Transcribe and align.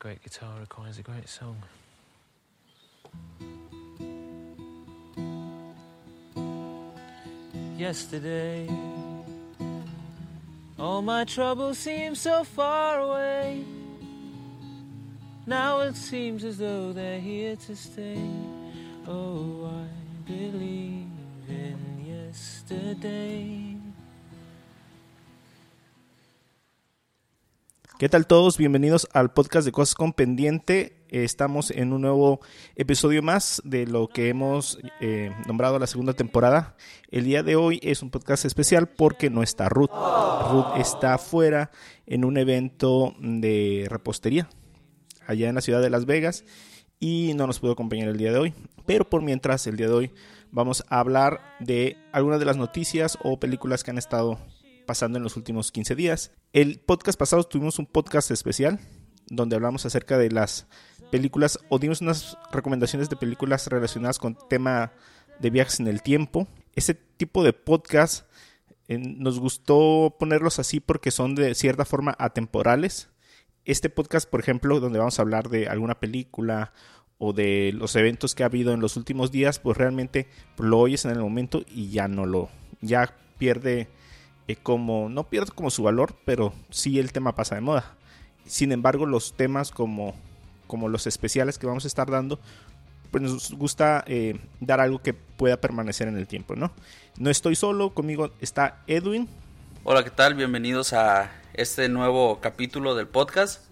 great 0.00 0.22
guitar 0.22 0.58
requires 0.58 0.98
a 0.98 1.02
great 1.02 1.28
song. 1.28 1.56
Yesterday, 7.76 8.66
all 10.78 11.02
my 11.02 11.24
troubles 11.24 11.76
seem 11.76 12.14
so 12.14 12.44
far 12.44 13.00
away. 13.00 13.62
Now 15.46 15.80
it 15.80 15.96
seems 15.96 16.44
as 16.44 16.56
though 16.56 16.94
they're 16.94 17.20
here 17.20 17.56
to 17.56 17.76
stay. 17.76 18.24
Oh, 19.06 19.70
I 19.70 20.30
believe 20.30 21.08
in 21.46 21.78
yesterday. 22.06 23.69
¿Qué 28.00 28.08
tal 28.08 28.26
todos? 28.26 28.56
Bienvenidos 28.56 29.06
al 29.12 29.30
podcast 29.30 29.66
de 29.66 29.72
Cosas 29.72 29.94
con 29.94 30.14
Pendiente. 30.14 31.04
Estamos 31.10 31.70
en 31.70 31.92
un 31.92 32.00
nuevo 32.00 32.40
episodio 32.74 33.22
más 33.22 33.60
de 33.62 33.86
lo 33.86 34.08
que 34.08 34.30
hemos 34.30 34.78
eh, 35.02 35.30
nombrado 35.46 35.78
la 35.78 35.86
segunda 35.86 36.14
temporada. 36.14 36.76
El 37.10 37.24
día 37.24 37.42
de 37.42 37.56
hoy 37.56 37.78
es 37.82 38.00
un 38.00 38.08
podcast 38.08 38.46
especial 38.46 38.88
porque 38.88 39.28
no 39.28 39.42
está 39.42 39.68
Ruth. 39.68 39.90
Ruth 39.90 40.78
está 40.78 41.12
afuera 41.12 41.72
en 42.06 42.24
un 42.24 42.38
evento 42.38 43.14
de 43.20 43.86
repostería 43.90 44.48
allá 45.26 45.50
en 45.50 45.56
la 45.56 45.60
ciudad 45.60 45.82
de 45.82 45.90
Las 45.90 46.06
Vegas 46.06 46.46
y 47.00 47.34
no 47.34 47.46
nos 47.46 47.60
pudo 47.60 47.72
acompañar 47.72 48.08
el 48.08 48.16
día 48.16 48.32
de 48.32 48.38
hoy. 48.38 48.54
Pero 48.86 49.10
por 49.10 49.20
mientras, 49.20 49.66
el 49.66 49.76
día 49.76 49.88
de 49.88 49.92
hoy 49.92 50.10
vamos 50.50 50.86
a 50.88 51.00
hablar 51.00 51.42
de 51.60 51.98
algunas 52.12 52.38
de 52.40 52.46
las 52.46 52.56
noticias 52.56 53.18
o 53.22 53.38
películas 53.38 53.84
que 53.84 53.90
han 53.90 53.98
estado 53.98 54.38
pasando 54.90 55.18
en 55.18 55.22
los 55.22 55.36
últimos 55.36 55.70
15 55.70 55.94
días. 55.94 56.32
El 56.52 56.80
podcast 56.80 57.16
pasado 57.16 57.44
tuvimos 57.44 57.78
un 57.78 57.86
podcast 57.86 58.32
especial 58.32 58.80
donde 59.28 59.54
hablamos 59.54 59.86
acerca 59.86 60.18
de 60.18 60.32
las 60.32 60.66
películas 61.12 61.60
o 61.68 61.78
dimos 61.78 62.00
unas 62.00 62.36
recomendaciones 62.50 63.08
de 63.08 63.14
películas 63.14 63.68
relacionadas 63.68 64.18
con 64.18 64.36
tema 64.48 64.92
de 65.38 65.50
viajes 65.50 65.78
en 65.78 65.86
el 65.86 66.02
tiempo. 66.02 66.48
Ese 66.74 66.94
tipo 66.94 67.44
de 67.44 67.52
podcast 67.52 68.26
eh, 68.88 68.98
nos 68.98 69.38
gustó 69.38 70.16
ponerlos 70.18 70.58
así 70.58 70.80
porque 70.80 71.12
son 71.12 71.36
de 71.36 71.54
cierta 71.54 71.84
forma 71.84 72.16
atemporales. 72.18 73.10
Este 73.64 73.90
podcast, 73.90 74.28
por 74.28 74.40
ejemplo, 74.40 74.80
donde 74.80 74.98
vamos 74.98 75.20
a 75.20 75.22
hablar 75.22 75.50
de 75.50 75.68
alguna 75.68 76.00
película 76.00 76.72
o 77.18 77.32
de 77.32 77.70
los 77.74 77.94
eventos 77.94 78.34
que 78.34 78.42
ha 78.42 78.46
habido 78.46 78.72
en 78.72 78.80
los 78.80 78.96
últimos 78.96 79.30
días, 79.30 79.60
pues 79.60 79.76
realmente 79.76 80.26
lo 80.58 80.80
oyes 80.80 81.04
en 81.04 81.12
el 81.12 81.20
momento 81.20 81.62
y 81.68 81.90
ya 81.90 82.08
no 82.08 82.26
lo, 82.26 82.48
ya 82.80 83.14
pierde 83.38 83.88
eh, 84.48 84.56
como, 84.56 85.08
no 85.08 85.24
pierde 85.28 85.52
como 85.52 85.70
su 85.70 85.82
valor, 85.82 86.14
pero 86.24 86.52
sí 86.70 86.98
el 86.98 87.12
tema 87.12 87.34
pasa 87.34 87.54
de 87.54 87.60
moda. 87.60 87.96
Sin 88.46 88.72
embargo, 88.72 89.06
los 89.06 89.34
temas 89.34 89.70
como, 89.70 90.14
como 90.66 90.88
los 90.88 91.06
especiales 91.06 91.58
que 91.58 91.66
vamos 91.66 91.84
a 91.84 91.88
estar 91.88 92.10
dando, 92.10 92.40
pues 93.10 93.22
nos 93.22 93.52
gusta 93.52 94.04
eh, 94.06 94.38
dar 94.60 94.80
algo 94.80 95.02
que 95.02 95.14
pueda 95.14 95.60
permanecer 95.60 96.08
en 96.08 96.16
el 96.16 96.26
tiempo, 96.26 96.54
¿no? 96.56 96.72
No 97.18 97.30
estoy 97.30 97.56
solo, 97.56 97.90
conmigo 97.90 98.30
está 98.40 98.82
Edwin. 98.86 99.28
Hola, 99.84 100.04
¿qué 100.04 100.10
tal? 100.10 100.34
Bienvenidos 100.34 100.92
a 100.92 101.32
este 101.54 101.88
nuevo 101.88 102.40
capítulo 102.40 102.94
del 102.94 103.08
podcast. 103.08 103.64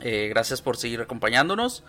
Eh, 0.00 0.28
gracias 0.28 0.62
por 0.62 0.76
seguir 0.76 1.00
acompañándonos. 1.00 1.84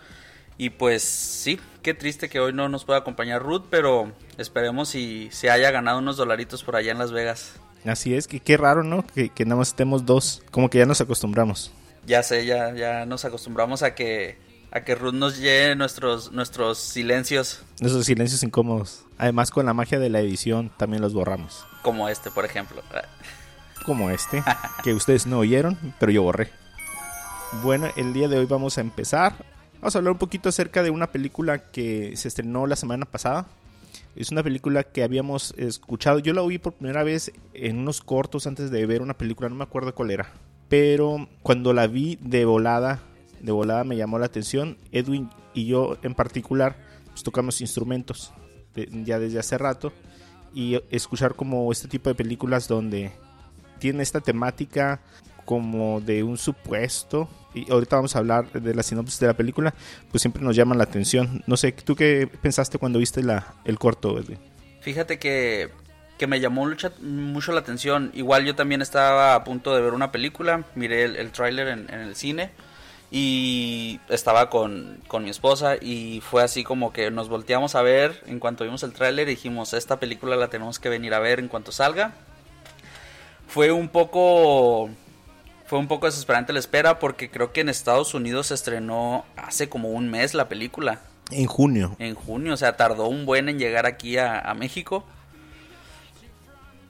Y 0.56 0.70
pues 0.70 1.02
sí, 1.02 1.60
qué 1.82 1.94
triste 1.94 2.28
que 2.28 2.38
hoy 2.38 2.52
no 2.52 2.68
nos 2.68 2.84
pueda 2.84 3.00
acompañar 3.00 3.42
Ruth, 3.42 3.64
pero 3.70 4.12
esperemos 4.38 4.88
si 4.88 5.28
se 5.32 5.50
haya 5.50 5.70
ganado 5.72 5.98
unos 5.98 6.16
dolaritos 6.16 6.62
por 6.62 6.76
allá 6.76 6.92
en 6.92 6.98
Las 6.98 7.10
Vegas. 7.10 7.54
Así 7.84 8.14
es, 8.14 8.26
que 8.26 8.40
qué 8.40 8.56
raro, 8.56 8.82
¿no? 8.82 9.06
Que, 9.06 9.28
que 9.28 9.44
nada 9.44 9.56
más 9.56 9.68
estemos 9.68 10.06
dos. 10.06 10.42
Como 10.50 10.70
que 10.70 10.78
ya 10.78 10.86
nos 10.86 11.00
acostumbramos. 11.00 11.72
Ya 12.06 12.22
sé, 12.22 12.46
ya, 12.46 12.74
ya 12.74 13.06
nos 13.06 13.24
acostumbramos 13.24 13.82
a 13.82 13.94
que, 13.94 14.38
a 14.70 14.80
que 14.84 14.94
Ruth 14.94 15.14
nos 15.14 15.38
lleve 15.38 15.76
nuestros, 15.76 16.32
nuestros 16.32 16.78
silencios. 16.78 17.62
Nuestros 17.80 18.06
silencios 18.06 18.42
incómodos. 18.42 19.04
Además, 19.18 19.50
con 19.50 19.66
la 19.66 19.74
magia 19.74 19.98
de 19.98 20.10
la 20.10 20.20
edición 20.20 20.70
también 20.76 21.02
los 21.02 21.14
borramos. 21.14 21.64
Como 21.82 22.08
este, 22.08 22.30
por 22.30 22.44
ejemplo. 22.44 22.82
Como 23.84 24.10
este, 24.10 24.42
que 24.82 24.94
ustedes 24.94 25.26
no 25.26 25.38
oyeron, 25.38 25.78
pero 25.98 26.10
yo 26.12 26.22
borré. 26.22 26.50
Bueno, 27.62 27.88
el 27.96 28.12
día 28.12 28.28
de 28.28 28.38
hoy 28.38 28.46
vamos 28.46 28.78
a 28.78 28.80
empezar. 28.80 29.34
Vamos 29.80 29.94
a 29.94 29.98
hablar 29.98 30.12
un 30.12 30.18
poquito 30.18 30.48
acerca 30.48 30.82
de 30.82 30.90
una 30.90 31.12
película 31.12 31.58
que 31.58 32.16
se 32.16 32.28
estrenó 32.28 32.66
la 32.66 32.76
semana 32.76 33.04
pasada. 33.04 33.46
Es 34.16 34.30
una 34.30 34.42
película 34.42 34.84
que 34.84 35.02
habíamos 35.02 35.54
escuchado. 35.56 36.20
Yo 36.20 36.32
la 36.32 36.42
oí 36.42 36.58
por 36.58 36.74
primera 36.74 37.02
vez 37.02 37.32
en 37.52 37.78
unos 37.78 38.00
cortos 38.00 38.46
antes 38.46 38.70
de 38.70 38.86
ver 38.86 39.02
una 39.02 39.18
película, 39.18 39.48
no 39.48 39.56
me 39.56 39.64
acuerdo 39.64 39.94
cuál 39.94 40.12
era. 40.12 40.32
Pero 40.68 41.28
cuando 41.42 41.72
la 41.72 41.86
vi 41.86 42.18
de 42.20 42.44
volada, 42.44 43.00
de 43.40 43.52
volada 43.52 43.82
me 43.84 43.96
llamó 43.96 44.18
la 44.18 44.26
atención. 44.26 44.78
Edwin 44.92 45.30
y 45.52 45.66
yo 45.66 45.98
en 46.02 46.14
particular 46.14 46.76
pues, 47.08 47.22
tocamos 47.22 47.60
instrumentos 47.60 48.32
ya 49.04 49.18
desde 49.18 49.40
hace 49.40 49.58
rato. 49.58 49.92
Y 50.54 50.80
escuchar 50.90 51.34
como 51.34 51.72
este 51.72 51.88
tipo 51.88 52.08
de 52.08 52.14
películas 52.14 52.68
donde 52.68 53.10
tiene 53.80 54.04
esta 54.04 54.20
temática 54.20 55.00
como 55.44 56.00
de 56.00 56.22
un 56.22 56.38
supuesto 56.38 57.28
y 57.54 57.70
ahorita 57.70 57.96
vamos 57.96 58.16
a 58.16 58.18
hablar 58.18 58.50
de 58.50 58.74
la 58.74 58.82
sinopsis 58.82 59.20
de 59.20 59.28
la 59.28 59.34
película, 59.34 59.74
pues 60.10 60.20
siempre 60.22 60.42
nos 60.42 60.56
llama 60.56 60.74
la 60.74 60.84
atención. 60.84 61.42
No 61.46 61.56
sé, 61.56 61.72
¿tú 61.72 61.94
qué 61.94 62.28
pensaste 62.42 62.78
cuando 62.78 62.98
viste 62.98 63.22
la, 63.22 63.54
el 63.64 63.78
corto? 63.78 64.18
Edwin? 64.18 64.38
Fíjate 64.80 65.18
que, 65.18 65.70
que 66.18 66.26
me 66.26 66.40
llamó 66.40 66.66
mucho, 66.66 67.52
la 67.52 67.60
atención. 67.60 68.10
Igual 68.14 68.44
yo 68.44 68.54
también 68.54 68.82
estaba 68.82 69.34
a 69.34 69.44
punto 69.44 69.74
de 69.74 69.82
ver 69.82 69.94
una 69.94 70.12
película, 70.12 70.64
miré 70.74 71.04
el, 71.04 71.16
el 71.16 71.30
tráiler 71.30 71.68
en, 71.68 71.90
el 71.90 72.16
cine 72.16 72.50
y 73.10 74.00
estaba 74.08 74.50
con, 74.50 75.00
con, 75.06 75.22
mi 75.22 75.30
esposa 75.30 75.76
y 75.80 76.20
fue 76.20 76.42
así 76.42 76.64
como 76.64 76.92
que 76.92 77.12
nos 77.12 77.28
volteamos 77.28 77.76
a 77.76 77.82
ver 77.82 78.24
en 78.26 78.40
cuanto 78.40 78.64
vimos 78.64 78.82
el 78.82 78.92
tráiler 78.92 79.28
dijimos, 79.28 79.72
esta 79.72 80.00
película 80.00 80.34
la 80.34 80.48
tenemos 80.48 80.80
que 80.80 80.88
venir 80.88 81.14
a 81.14 81.20
ver 81.20 81.38
en 81.38 81.48
cuanto 81.48 81.70
salga. 81.70 82.12
Fue 83.46 83.70
un 83.70 83.88
poco 83.88 84.90
fue 85.66 85.78
un 85.78 85.88
poco 85.88 86.06
desesperante 86.06 86.52
la 86.52 86.58
espera 86.58 86.98
porque 86.98 87.30
creo 87.30 87.52
que 87.52 87.62
en 87.62 87.68
Estados 87.68 88.14
Unidos 88.14 88.48
se 88.48 88.54
estrenó 88.54 89.24
hace 89.36 89.68
como 89.68 89.90
un 89.90 90.10
mes 90.10 90.34
la 90.34 90.48
película. 90.48 91.00
En 91.30 91.46
junio. 91.46 91.96
En 91.98 92.14
junio, 92.14 92.52
o 92.54 92.56
sea, 92.56 92.76
tardó 92.76 93.08
un 93.08 93.24
buen 93.24 93.48
en 93.48 93.58
llegar 93.58 93.86
aquí 93.86 94.18
a, 94.18 94.40
a 94.40 94.54
México. 94.54 95.04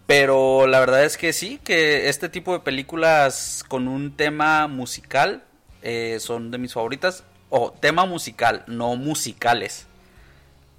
Pero 0.06 0.66
la 0.66 0.80
verdad 0.80 1.04
es 1.04 1.16
que 1.16 1.32
sí, 1.32 1.60
que 1.62 2.08
este 2.08 2.28
tipo 2.28 2.52
de 2.52 2.60
películas 2.60 3.64
con 3.68 3.88
un 3.88 4.16
tema 4.16 4.66
musical 4.66 5.44
eh, 5.82 6.18
son 6.20 6.50
de 6.50 6.58
mis 6.58 6.74
favoritas. 6.74 7.24
O 7.50 7.70
tema 7.70 8.04
musical, 8.04 8.64
no 8.66 8.96
musicales. 8.96 9.86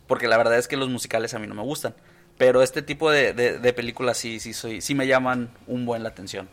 Porque 0.08 0.28
la 0.28 0.38
verdad 0.38 0.58
es 0.58 0.68
que 0.68 0.76
los 0.76 0.90
musicales 0.90 1.34
a 1.34 1.40
mí 1.40 1.48
no 1.48 1.56
me 1.56 1.64
gustan. 1.64 1.96
Pero 2.38 2.62
este 2.62 2.82
tipo 2.82 3.10
de, 3.10 3.32
de, 3.34 3.60
de 3.60 3.74
películas 3.74 4.18
sí, 4.18 4.42
sí, 4.42 4.54
soy, 4.54 4.82
sí 4.82 4.94
me 4.94 5.08
llaman 5.08 5.50
un 5.68 5.86
buen 5.86 6.04
la 6.04 6.10
atención. 6.10 6.50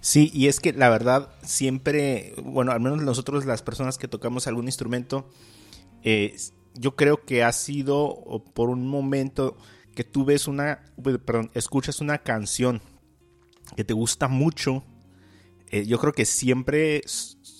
Sí, 0.00 0.30
y 0.32 0.48
es 0.48 0.60
que 0.60 0.72
la 0.72 0.88
verdad 0.88 1.30
siempre, 1.42 2.34
bueno, 2.42 2.72
al 2.72 2.80
menos 2.80 3.02
nosotros 3.02 3.44
las 3.44 3.62
personas 3.62 3.98
que 3.98 4.08
tocamos 4.08 4.46
algún 4.46 4.66
instrumento, 4.66 5.28
eh, 6.02 6.36
yo 6.74 6.96
creo 6.96 7.24
que 7.24 7.44
ha 7.44 7.52
sido 7.52 8.44
por 8.54 8.70
un 8.70 8.86
momento 8.86 9.56
que 9.94 10.04
tú 10.04 10.24
ves 10.24 10.48
una, 10.48 10.84
perdón, 11.26 11.50
escuchas 11.54 12.00
una 12.00 12.18
canción 12.18 12.80
que 13.76 13.84
te 13.84 13.92
gusta 13.92 14.28
mucho, 14.28 14.84
eh, 15.70 15.84
yo 15.86 15.98
creo 15.98 16.12
que 16.12 16.24
siempre 16.24 17.02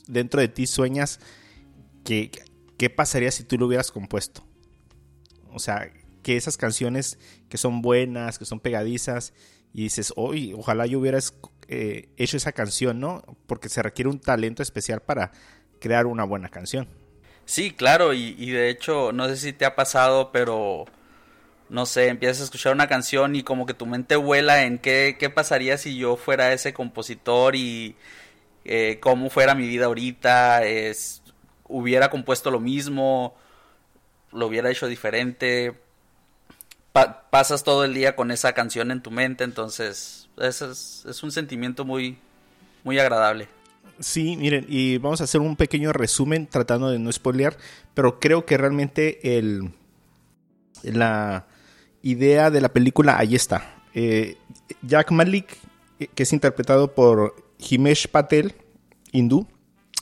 dentro 0.07 0.41
de 0.41 0.49
ti 0.49 0.67
sueñas 0.67 1.21
que 2.05 2.31
qué 2.79 2.89
pasaría 2.89 3.31
si 3.31 3.45
tú 3.45 3.59
lo 3.59 3.67
hubieras 3.67 3.93
compuesto. 3.93 4.43
O 5.53 5.59
sea, 5.59 5.93
que 6.23 6.37
esas 6.37 6.57
canciones 6.57 7.19
que 7.49 7.59
son 7.59 7.83
buenas, 7.83 8.39
que 8.39 8.45
son 8.47 8.61
pegadizas, 8.61 9.35
y 9.73 9.85
dices, 9.85 10.13
hoy 10.17 10.53
ojalá 10.53 10.87
yo 10.87 10.99
hubiera 10.99 11.19
eh, 11.69 12.09
hecho 12.17 12.37
esa 12.37 12.53
canción, 12.53 13.01
¿no? 13.01 13.23
Porque 13.47 13.69
se 13.69 13.83
requiere 13.83 14.09
un 14.09 14.21
talento 14.21 14.63
especial 14.63 15.01
para 15.01 15.33
crear 15.81 16.07
una 16.07 16.25
buena 16.25 16.49
canción. 16.49 16.89
Sí, 17.45 17.73
claro, 17.73 18.13
y, 18.15 18.51
de 18.51 18.71
hecho, 18.71 19.11
no 19.13 19.27
sé 19.29 19.37
si 19.37 19.53
te 19.53 19.65
ha 19.65 19.75
pasado, 19.75 20.31
pero 20.31 20.85
no 21.69 21.87
sé, 21.87 22.09
empiezas 22.09 22.41
a 22.41 22.45
escuchar 22.45 22.73
una 22.75 22.87
canción 22.87 23.35
y 23.35 23.43
como 23.43 23.67
que 23.67 23.75
tu 23.75 23.87
mente 23.87 24.17
vuela 24.17 24.65
en 24.65 24.79
qué, 24.79 25.17
qué 25.19 25.31
pasaría 25.31 25.77
si 25.79 25.97
yo 25.97 26.17
fuera 26.17 26.53
ese 26.53 26.73
compositor 26.73 27.57
y 27.57 27.97
eh, 28.65 28.99
cómo 29.01 29.31
fuera 29.31 29.55
mi 29.55 29.67
vida 29.67 29.87
ahorita, 29.87 30.65
es, 30.65 31.23
hubiera 31.65 32.11
compuesto 32.11 32.51
lo 32.51 32.61
mismo, 32.61 33.35
lo 34.33 34.47
hubiera 34.47 34.71
hecho 34.71 34.87
diferente. 34.87 35.75
Pa 36.93 37.29
pasas 37.31 37.63
todo 37.63 37.85
el 37.85 37.95
día 37.95 38.17
con 38.17 38.31
esa 38.31 38.53
canción 38.53 38.91
en 38.91 39.01
tu 39.01 39.11
mente, 39.11 39.45
entonces 39.45 40.29
es, 40.39 40.63
es, 40.63 41.23
un 41.23 41.31
sentimiento 41.31 41.85
muy, 41.85 42.19
muy 42.83 42.99
agradable. 42.99 43.49
Sí, 44.01 44.37
miren, 44.37 44.67
y 44.69 44.99
vamos 44.99 45.21
a 45.21 45.25
hacer 45.25 45.41
un 45.41 45.57
pequeño 45.57 45.93
resumen 45.93 46.47
tratando 46.47 46.89
de 46.91 46.99
no 46.99 47.13
spoilear, 47.13 47.57
pero 47.95 48.19
creo 48.19 48.47
que 48.47 48.57
realmente 48.57 49.39
el, 49.39 49.73
la 50.83 51.47
idea 52.03 52.51
de 52.51 52.61
la 52.61 52.71
película 52.71 53.19
ahí 53.19 53.35
está. 53.35 53.75
Eh, 53.95 54.37
Jack 54.83 55.11
Malik, 55.11 55.59
que 56.15 56.23
es 56.23 56.33
interpretado 56.33 56.95
por 56.95 57.35
Himesh 57.59 58.09
Patel, 58.09 58.55
hindú, 59.13 59.47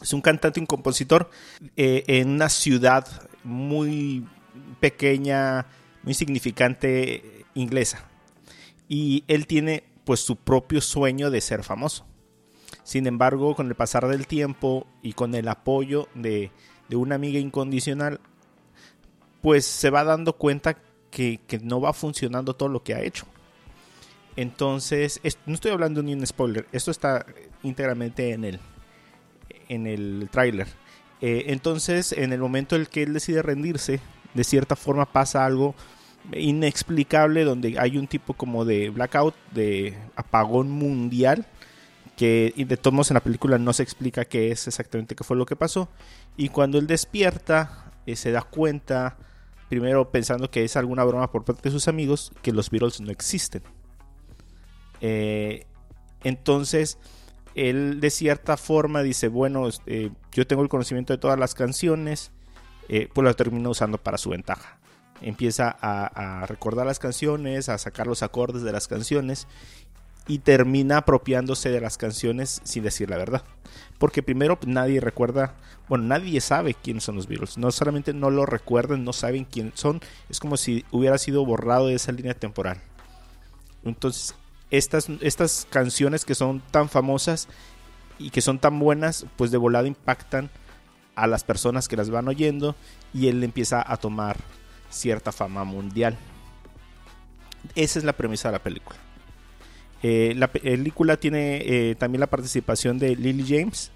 Es 0.01 0.13
un 0.13 0.21
cantante 0.21 0.61
y 0.61 0.63
un 0.63 0.67
compositor 0.67 1.31
eh, 1.77 2.05
en 2.07 2.31
una 2.31 2.49
ciudad 2.49 3.07
muy 3.43 4.25
pequeña, 4.81 5.67
muy 6.09 6.15
significante 6.15 7.45
inglesa. 7.53 8.09
Y 8.89 9.25
él 9.29 9.47
tiene 9.47 9.85
pues 10.07 10.21
su 10.21 10.37
propio 10.37 10.81
sueño 10.81 11.31
de 11.31 11.43
ser 11.43 11.63
famoso. 11.63 12.07
Sin 12.83 13.07
embargo, 13.07 13.55
con 13.55 13.69
el 13.69 13.75
pasar 13.75 14.09
del 14.09 14.27
tiempo 14.27 14.87
y 15.03 15.13
con 15.13 15.35
el 15.35 15.49
apoyo 15.49 16.09
de, 16.15 16.51
de 16.89 16.97
una 16.97 17.17
amiga 17.17 17.39
incondicional, 17.39 18.21
pues 19.43 19.67
se 19.67 19.91
va 19.91 20.03
dando 20.03 20.33
cuenta 20.33 20.79
que, 21.11 21.41
que, 21.47 21.59
no 21.59 21.79
va 21.79 21.93
funcionando 21.93 22.57
todo 22.57 22.71
lo 22.71 22.83
que 22.83 22.95
ha 22.95 23.03
hecho. 23.03 23.27
Entonces, 24.35 25.21
no 25.45 25.53
estoy 25.53 25.73
hablando 25.73 26.03
ni 26.03 26.15
un 26.15 26.27
spoiler, 26.27 26.67
esto 26.73 26.91
está 26.91 27.27
íntegramente 27.63 28.33
en 28.33 28.47
el, 28.47 28.61
en 29.69 29.87
el 29.87 30.31
tráiler. 30.33 30.69
Eh, 31.21 31.45
entonces, 31.49 32.13
en 32.13 32.33
el 32.33 32.41
momento 32.41 32.77
en 32.77 32.81
el 32.81 32.89
que 32.89 33.03
él 33.03 33.13
decide 33.13 33.43
rendirse, 33.43 34.01
de 34.35 34.45
cierta 34.45 34.77
forma 34.77 35.07
pasa 35.07 35.45
algo 35.45 35.75
inexplicable 36.33 37.45
donde 37.45 37.79
hay 37.79 37.97
un 37.97 38.07
tipo 38.07 38.35
como 38.35 38.65
de 38.65 38.91
blackout, 38.91 39.35
de 39.53 39.97
apagón 40.17 40.71
mundial, 40.71 41.47
que 42.17 42.53
de 42.57 42.77
todos 42.77 42.93
modos 42.93 43.11
en 43.11 43.15
la 43.15 43.23
película 43.23 43.59
no 43.59 43.73
se 43.73 43.83
explica 43.83 44.25
qué 44.25 44.51
es 44.51 44.67
exactamente 44.67 45.15
qué 45.15 45.25
fue 45.25 45.37
lo 45.37 45.47
que 45.47 45.57
pasó. 45.57 45.89
Y 46.37 46.49
cuando 46.49 46.79
él 46.79 46.87
despierta, 46.87 47.93
eh, 48.07 48.17
se 48.17 48.33
da 48.33 48.43
cuenta, 48.43 49.17
primero 49.69 50.11
pensando 50.11 50.51
que 50.51 50.65
es 50.65 50.77
alguna 50.77 51.05
broma 51.05 51.31
por 51.31 51.45
parte 51.45 51.63
de 51.63 51.71
sus 51.71 51.89
amigos, 51.89 52.33
que 52.43 52.53
los 52.53 52.71
Beatles 52.71 53.01
no 53.01 53.11
existen. 53.11 53.63
Eh, 55.01 55.67
entonces, 56.25 56.99
él 57.55 58.01
de 58.01 58.11
cierta 58.11 58.57
forma 58.57 59.03
dice, 59.03 59.29
bueno, 59.29 59.69
eh, 59.87 60.11
yo 60.33 60.47
tengo 60.47 60.63
el 60.63 60.69
conocimiento 60.69 61.13
de 61.13 61.19
todas 61.19 61.39
las 61.39 61.55
canciones, 61.55 62.31
eh, 62.89 63.09
pues 63.13 63.25
lo 63.25 63.35
termina 63.35 63.69
usando 63.69 63.99
para 63.99 64.19
su 64.19 64.31
ventaja. 64.31 64.78
Empieza 65.21 65.77
a, 65.81 66.47
recordar 66.47 66.87
las 66.87 66.99
canciones, 66.99 67.69
a 67.69 67.79
sacar 67.79 68.07
los 68.07 68.23
acordes 68.23 68.63
de 68.63 68.73
las 68.73 68.89
canciones 68.89 69.47
y 70.27 70.41
termina 70.41 70.99
apropiándose 70.99 71.71
de 71.71 71.81
las 71.81 71.97
canciones 71.97 72.61
sin 72.65 72.83
decir 72.83 73.11
la 73.11 73.17
verdad. 73.17 73.43
Porque 73.99 74.23
primero 74.23 74.59
nadie 74.67 75.01
recuerda, 75.01 75.55
bueno, 75.89 76.05
nadie 76.05 76.41
sabe 76.41 76.75
quiénes 76.75 77.05
son 77.05 77.17
los 77.17 77.27
Beatles. 77.27 77.59
No 77.59 77.71
solamente 77.71 78.13
no 78.13 78.31
lo 78.31 78.47
recuerdan, 78.47 79.05
no 79.05 79.13
saben 79.13 79.45
quién 79.45 79.73
son. 79.75 80.01
Es 80.29 80.39
como 80.39 80.57
si 80.57 80.85
hubiera 80.91 81.19
sido 81.19 81.45
borrado 81.45 81.89
de 81.89 81.95
esa 81.95 82.13
línea 82.13 82.35
temporal. 82.35 82.81
Entonces 83.85 84.35
estas, 84.71 85.09
estas 85.21 85.67
canciones 85.71 86.25
que 86.25 86.35
son 86.35 86.61
tan 86.71 86.89
famosas 86.89 87.49
y 88.19 88.31
que 88.31 88.41
son 88.41 88.59
tan 88.59 88.79
buenas, 88.79 89.27
pues 89.37 89.51
de 89.51 89.59
volada 89.59 89.89
impactan 89.89 90.51
a 91.15 91.27
las 91.27 91.45
personas 91.45 91.89
que 91.89 91.97
las 91.97 92.11
van 92.11 92.29
oyendo 92.29 92.77
y 93.13 93.29
él 93.29 93.43
empieza 93.43 93.85
a 93.87 93.97
tomar 93.97 94.37
cierta 94.91 95.33
fama 95.33 95.65
mundial. 95.65 96.17
Esa 97.75 97.99
es 97.99 98.05
la 98.05 98.13
premisa 98.13 98.49
de 98.49 98.53
la 98.53 98.63
película. 98.63 98.99
Eh, 100.03 100.35
la 100.37 100.47
película 100.49 101.17
tiene 101.17 101.63
eh, 101.65 101.95
también 101.97 102.21
la 102.21 102.29
participación 102.29 102.99
de 102.99 103.17
Lily 103.17 103.45
James 103.47 103.91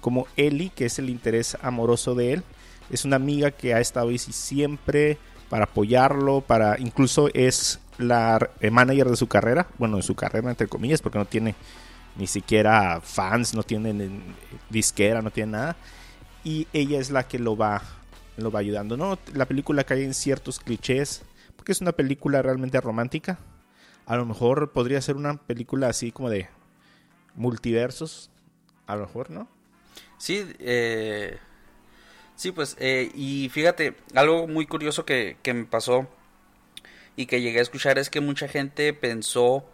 como 0.00 0.26
Ellie, 0.36 0.70
que 0.74 0.86
es 0.86 0.98
el 0.98 1.10
interés 1.10 1.56
amoroso 1.62 2.14
de 2.14 2.32
él. 2.32 2.42
Es 2.90 3.04
una 3.04 3.16
amiga 3.16 3.50
que 3.50 3.74
ha 3.74 3.80
estado 3.80 4.08
ahí 4.08 4.18
siempre 4.18 5.18
para 5.48 5.64
apoyarlo, 5.64 6.40
para 6.40 6.78
incluso 6.78 7.28
es 7.34 7.78
la 7.98 8.50
manager 8.70 9.08
de 9.08 9.16
su 9.16 9.28
carrera, 9.28 9.68
bueno, 9.78 9.98
de 9.98 10.02
su 10.02 10.14
carrera 10.14 10.50
entre 10.50 10.66
comillas, 10.66 11.02
porque 11.02 11.18
no 11.18 11.26
tiene 11.26 11.54
ni 12.16 12.26
siquiera 12.26 13.00
fans, 13.02 13.54
no 13.54 13.62
tiene 13.62 14.10
disquera, 14.70 15.22
no 15.22 15.30
tiene 15.30 15.52
nada. 15.52 15.76
Y 16.44 16.66
ella 16.72 16.98
es 16.98 17.10
la 17.10 17.26
que 17.28 17.38
lo 17.38 17.56
va, 17.56 17.82
lo 18.36 18.50
va 18.50 18.60
ayudando. 18.60 18.96
¿no? 18.96 19.18
La 19.34 19.46
película 19.46 19.84
cae 19.84 20.04
en 20.04 20.14
ciertos 20.14 20.60
clichés, 20.60 21.22
porque 21.56 21.72
es 21.72 21.80
una 21.80 21.92
película 21.92 22.42
realmente 22.42 22.80
romántica. 22.80 23.38
A 24.06 24.16
lo 24.16 24.26
mejor 24.26 24.72
podría 24.72 25.00
ser 25.00 25.16
una 25.16 25.36
película 25.36 25.88
así 25.88 26.12
como 26.12 26.30
de 26.30 26.48
multiversos. 27.34 28.30
A 28.86 28.96
lo 28.96 29.02
mejor, 29.06 29.30
¿no? 29.30 29.48
Sí, 30.18 30.46
eh, 30.58 31.38
sí, 32.36 32.52
pues, 32.52 32.76
eh, 32.78 33.10
y 33.14 33.48
fíjate, 33.48 33.96
algo 34.14 34.46
muy 34.46 34.66
curioso 34.66 35.04
que, 35.04 35.36
que 35.42 35.54
me 35.54 35.64
pasó 35.64 36.08
y 37.16 37.26
que 37.26 37.40
llegué 37.40 37.58
a 37.58 37.62
escuchar 37.62 37.98
es 37.98 38.10
que 38.10 38.20
mucha 38.20 38.48
gente 38.48 38.92
pensó 38.92 39.64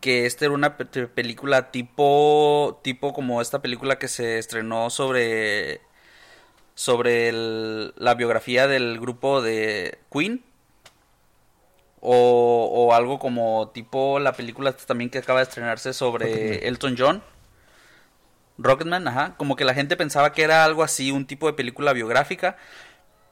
que 0.00 0.26
esta 0.26 0.44
era 0.44 0.54
una 0.54 0.76
película 0.76 1.70
tipo 1.72 2.80
tipo 2.84 3.12
como 3.12 3.40
esta 3.40 3.60
película 3.60 3.98
que 3.98 4.08
se 4.08 4.38
estrenó 4.38 4.90
sobre 4.90 5.80
sobre 6.78 7.32
la 7.32 8.14
biografía 8.14 8.68
del 8.68 9.00
grupo 9.00 9.42
de 9.42 9.98
Queen 10.12 10.44
o, 12.00 12.70
o, 12.72 12.94
algo 12.94 13.18
como 13.18 13.70
tipo 13.74 14.20
la 14.20 14.32
película 14.32 14.72
también 14.72 15.10
que 15.10 15.18
acaba 15.18 15.40
de 15.40 15.42
estrenarse 15.42 15.92
sobre 15.92 16.68
Elton 16.68 16.94
John. 16.96 17.24
Rocketman, 18.58 19.08
ajá, 19.08 19.34
como 19.36 19.56
que 19.56 19.64
la 19.64 19.74
gente 19.74 19.96
pensaba 19.96 20.30
que 20.32 20.44
era 20.44 20.62
algo 20.62 20.84
así, 20.84 21.10
un 21.10 21.26
tipo 21.26 21.48
de 21.48 21.54
película 21.54 21.92
biográfica, 21.92 22.56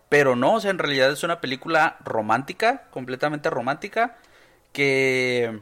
pero 0.09 0.35
no, 0.35 0.55
o 0.55 0.61
sea, 0.61 0.73
en 0.73 0.79
realidad 0.79 1.13
es 1.13 1.23
una 1.23 1.41
película 1.41 1.99
romántica, 2.05 2.89
completamente 2.91 3.49
romántica, 3.49 4.17
que 4.73 5.61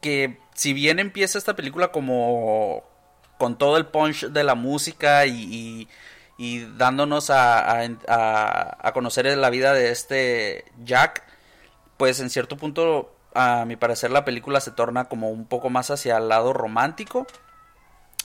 que 0.00 0.40
si 0.54 0.72
bien 0.72 0.98
empieza 0.98 1.38
esta 1.38 1.54
película 1.54 1.92
como 1.92 2.82
con 3.38 3.56
todo 3.56 3.76
el 3.76 3.86
punch 3.86 4.26
de 4.26 4.42
la 4.42 4.56
música 4.56 5.26
y, 5.26 5.32
y, 5.32 5.88
dándonos 6.76 7.30
a, 7.30 7.80
a, 7.80 8.78
a, 8.80 8.92
conocer 8.92 9.26
la 9.36 9.50
vida 9.50 9.74
de 9.74 9.90
este 9.90 10.64
Jack, 10.84 11.22
pues 11.96 12.20
en 12.20 12.30
cierto 12.30 12.56
punto, 12.56 13.14
a 13.34 13.64
mi 13.66 13.76
parecer, 13.76 14.10
la 14.10 14.24
película 14.24 14.60
se 14.60 14.70
torna 14.70 15.04
como 15.04 15.30
un 15.30 15.46
poco 15.46 15.70
más 15.70 15.90
hacia 15.90 16.16
el 16.16 16.28
lado 16.28 16.52
romántico 16.52 17.26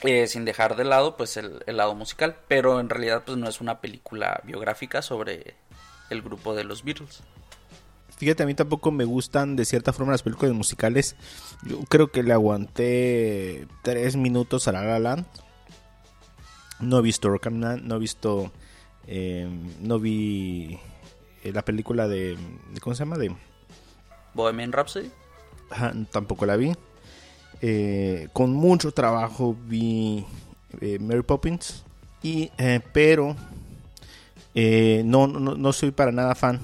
eh, 0.02 0.26
sin 0.26 0.44
dejar 0.44 0.76
de 0.76 0.84
lado 0.84 1.16
pues 1.16 1.38
el, 1.38 1.62
el, 1.66 1.78
lado 1.78 1.94
musical, 1.94 2.36
pero 2.48 2.80
en 2.80 2.90
realidad 2.90 3.22
pues 3.24 3.38
no 3.38 3.48
es 3.48 3.62
una 3.62 3.80
película 3.80 4.42
biográfica 4.44 5.00
sobre 5.00 5.54
el 6.10 6.20
grupo 6.20 6.54
de 6.54 6.64
los 6.64 6.84
Beatles. 6.84 7.22
Fíjate, 8.18 8.42
a 8.42 8.46
mí 8.46 8.54
tampoco 8.54 8.90
me 8.90 9.04
gustan 9.04 9.56
de 9.56 9.64
cierta 9.64 9.92
forma 9.92 10.12
las 10.12 10.22
películas 10.22 10.54
musicales. 10.54 11.16
Yo 11.62 11.80
creo 11.88 12.10
que 12.10 12.22
le 12.22 12.32
aguanté 12.32 13.66
tres 13.82 14.16
minutos 14.16 14.68
a 14.68 14.72
La 14.72 14.82
La 14.82 14.98
Land. 14.98 15.26
No 16.80 16.98
he 16.98 17.02
visto 17.02 17.28
Rocketman, 17.28 17.86
no 17.86 17.96
he 17.96 17.98
visto, 17.98 18.52
eh, 19.06 19.48
no 19.80 19.98
vi 19.98 20.78
eh, 21.42 21.52
la 21.52 21.64
película 21.64 22.08
de, 22.08 22.36
de, 22.72 22.80
¿cómo 22.80 22.94
se 22.94 23.04
llama? 23.04 23.16
De 23.16 23.34
Bohemian 24.34 24.72
Rhapsody. 24.72 25.10
Ajá, 25.70 25.92
tampoco 26.10 26.46
la 26.46 26.56
vi. 26.56 26.72
Eh, 27.62 28.28
con 28.32 28.52
mucho 28.52 28.92
trabajo 28.92 29.56
vi 29.66 30.24
eh, 30.80 30.98
Mary 30.98 31.22
Poppins, 31.22 31.82
y, 32.22 32.50
eh, 32.58 32.80
pero 32.92 33.34
no, 35.04 35.26
no, 35.26 35.54
no, 35.54 35.72
soy 35.72 35.90
para 35.90 36.12
nada 36.12 36.34
fan. 36.34 36.60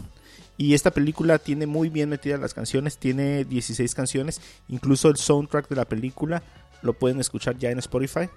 Y 0.57 0.75
esta 0.75 0.91
película 0.91 1.39
tiene 1.39 1.67
muy 1.67 1.89
bien 1.89 2.09
metidas 2.09 2.41
las 2.41 2.55
canciones, 2.55 2.99
tiene 2.99 3.45
16 3.45 3.95
canciones, 3.95 4.41
incluso 4.69 5.09
el 5.09 5.17
soundtrack 5.17 5.69
de 5.69 5.77
la 5.77 5.85
película 5.87 6.43
lo 6.83 6.93
pueden 6.93 7.21
escuchar 7.21 7.59
ya 7.59 7.71
en 7.71 7.79
Spotify. 7.79 8.29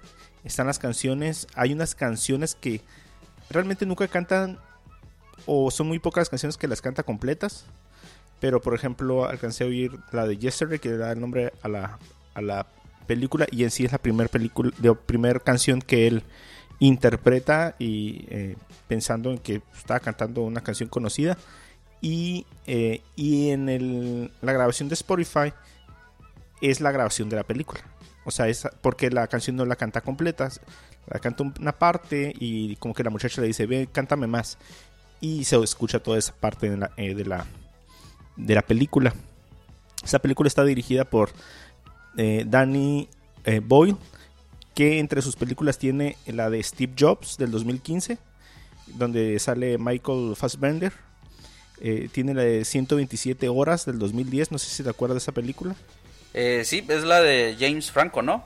Están 0.46 0.68
las 0.68 0.78
canciones, 0.78 1.48
hay 1.56 1.72
unas 1.72 1.96
canciones 1.96 2.54
que 2.54 2.80
realmente 3.50 3.84
nunca 3.84 4.06
cantan 4.06 4.60
o 5.44 5.72
son 5.72 5.88
muy 5.88 5.98
pocas 5.98 6.28
canciones 6.28 6.56
que 6.56 6.68
las 6.68 6.80
canta 6.80 7.02
completas. 7.02 7.66
Pero 8.38 8.60
por 8.60 8.74
ejemplo 8.74 9.28
alcancé 9.28 9.64
a 9.64 9.66
oír 9.66 9.98
la 10.12 10.24
de 10.24 10.38
Yesterday 10.38 10.78
que 10.78 10.90
le 10.90 10.98
da 10.98 11.10
el 11.10 11.20
nombre 11.20 11.52
a 11.62 11.68
la, 11.68 11.98
a 12.34 12.42
la 12.42 12.66
película 13.08 13.46
y 13.50 13.64
en 13.64 13.72
sí 13.72 13.84
es 13.84 13.92
la 13.92 13.98
primera 13.98 14.28
película, 14.28 14.70
de 14.78 14.94
primera 14.94 15.40
canción 15.40 15.80
que 15.80 16.06
él 16.06 16.22
interpreta 16.78 17.74
y 17.80 18.26
eh, 18.28 18.56
pensando 18.86 19.32
en 19.32 19.38
que 19.38 19.62
estaba 19.76 19.98
cantando 19.98 20.42
una 20.42 20.60
canción 20.60 20.88
conocida 20.88 21.36
y, 22.00 22.46
eh, 22.66 23.00
y 23.16 23.50
en 23.50 23.68
el, 23.68 24.30
la 24.42 24.52
grabación 24.52 24.88
de 24.88 24.94
Spotify 24.94 25.52
es 26.60 26.80
la 26.80 26.92
grabación 26.92 27.28
de 27.30 27.36
la 27.36 27.42
película 27.42 27.80
o 28.26 28.30
sea 28.32 28.48
es 28.48 28.68
porque 28.82 29.08
la 29.08 29.26
canción 29.28 29.56
no 29.56 29.64
la 29.64 29.76
canta 29.76 30.02
completa 30.02 30.50
la 31.06 31.20
canta 31.20 31.44
una 31.44 31.72
parte 31.72 32.34
y 32.38 32.76
como 32.76 32.92
que 32.92 33.04
la 33.04 33.10
muchacha 33.10 33.40
le 33.40 33.46
dice 33.46 33.66
ve 33.66 33.88
cántame 33.90 34.26
más 34.26 34.58
y 35.20 35.44
se 35.44 35.56
escucha 35.62 36.00
toda 36.00 36.18
esa 36.18 36.34
parte 36.34 36.68
de 36.68 36.76
la, 36.76 36.90
eh, 36.96 37.14
de 37.14 37.24
la, 38.54 38.62
película 38.62 39.14
esa 40.04 40.18
película 40.18 40.48
está 40.48 40.64
dirigida 40.64 41.04
por 41.04 41.30
eh, 42.18 42.44
Danny 42.46 43.08
eh, 43.44 43.60
Boyle, 43.60 43.96
que 44.74 44.98
entre 44.98 45.22
sus 45.22 45.36
películas 45.36 45.78
tiene 45.78 46.16
la 46.26 46.50
de 46.50 46.62
Steve 46.62 46.92
Jobs 46.98 47.38
del 47.38 47.50
2015, 47.50 48.18
donde 48.86 49.38
sale 49.38 49.78
Michael 49.78 50.34
Fassbender. 50.36 50.92
Tiene 52.12 52.32
la 52.32 52.42
de 52.42 52.64
127 52.64 53.50
horas 53.50 53.84
del 53.84 53.98
2010, 53.98 54.50
no 54.50 54.58
sé 54.58 54.70
si 54.70 54.82
te 54.82 54.88
acuerdas 54.88 55.16
de 55.16 55.18
esa 55.18 55.32
película. 55.32 55.76
Eh, 56.38 56.64
sí, 56.66 56.84
es 56.86 57.02
la 57.02 57.22
de 57.22 57.56
James 57.58 57.90
Franco, 57.90 58.20
¿no? 58.20 58.44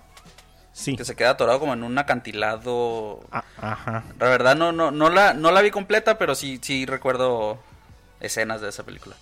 Sí. 0.73 0.95
Que 0.97 1.05
se 1.05 1.17
queda 1.17 1.31
atorado 1.31 1.59
como 1.59 1.75
en 1.75 1.83
un 1.83 1.99
acantilado. 1.99 3.19
Ah, 3.33 3.43
ajá. 3.61 4.05
La 4.21 4.29
verdad 4.29 4.55
no, 4.55 4.71
no, 4.71 4.93
no 4.93 5.11
la, 5.11 5.35
no 5.35 5.51
la 5.51 5.61
vi 5.61 5.73
completa, 5.73 6.17
pero 6.17 6.37
sí, 6.37 6.61
sí 6.63 6.87
recuerdo 6.87 7.59
escenas 8.21 8.61
de 8.61 8.69
esa 8.69 8.85
película. 8.85 9.17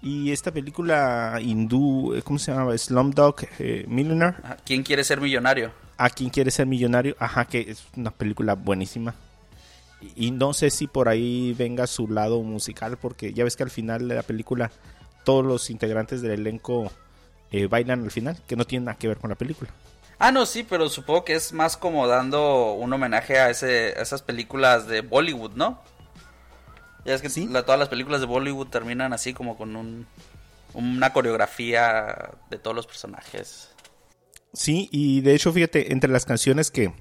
Y 0.00 0.32
esta 0.32 0.50
película 0.50 1.38
hindú, 1.42 2.14
eh, 2.14 2.22
¿cómo 2.22 2.38
se 2.38 2.52
llama? 2.52 2.76
Slumdog 2.76 3.36
eh, 3.58 3.84
Millionaire. 3.86 4.38
Ajá. 4.42 4.56
¿Quién 4.64 4.82
quiere 4.82 5.04
ser 5.04 5.20
millonario? 5.20 5.70
A 5.98 6.08
quien 6.08 6.30
quiere 6.30 6.50
ser 6.50 6.64
millonario. 6.64 7.14
Ajá, 7.18 7.44
que 7.44 7.60
es 7.68 7.84
una 7.98 8.12
película 8.12 8.54
buenísima. 8.54 9.14
Y, 10.00 10.28
y 10.28 10.30
no 10.30 10.54
sé 10.54 10.70
si 10.70 10.86
por 10.86 11.10
ahí 11.10 11.52
venga 11.52 11.86
su 11.86 12.08
lado 12.08 12.42
musical, 12.42 12.96
porque 12.96 13.34
ya 13.34 13.44
ves 13.44 13.56
que 13.56 13.62
al 13.62 13.70
final 13.70 14.08
de 14.08 14.14
la 14.14 14.22
película 14.22 14.70
todos 15.22 15.44
los 15.44 15.68
integrantes 15.68 16.22
del 16.22 16.32
elenco 16.32 16.90
eh, 17.56 17.66
bailan 17.68 18.02
al 18.02 18.10
final, 18.10 18.40
que 18.48 18.56
no 18.56 18.64
tiene 18.64 18.86
nada 18.86 18.98
que 18.98 19.06
ver 19.08 19.18
con 19.18 19.30
la 19.30 19.36
película. 19.36 19.70
Ah, 20.18 20.32
no, 20.32 20.46
sí, 20.46 20.62
pero 20.64 20.88
supongo 20.88 21.24
que 21.24 21.34
es 21.34 21.52
más 21.52 21.76
como 21.76 22.06
dando 22.06 22.72
un 22.72 22.92
homenaje 22.92 23.38
a, 23.38 23.50
ese, 23.50 23.94
a 23.96 24.02
esas 24.02 24.22
películas 24.22 24.86
de 24.86 25.00
Bollywood, 25.02 25.52
¿no? 25.52 25.80
Ya 27.04 27.14
es 27.14 27.22
que 27.22 27.28
Sí. 27.28 27.46
la- 27.48 27.64
todas 27.64 27.78
las 27.78 27.88
películas 27.88 28.20
de 28.20 28.26
Bollywood 28.26 28.68
terminan 28.68 29.12
así 29.12 29.34
como 29.34 29.56
con 29.56 29.76
un, 29.76 30.06
una 30.72 31.12
coreografía 31.12 32.30
de 32.50 32.58
todos 32.58 32.74
los 32.74 32.86
personajes. 32.86 33.68
Sí, 34.52 34.88
y 34.92 35.20
de 35.20 35.34
hecho, 35.34 35.52
fíjate, 35.52 35.92
entre 35.92 36.10
las 36.10 36.24
canciones 36.24 36.70
que 36.70 36.92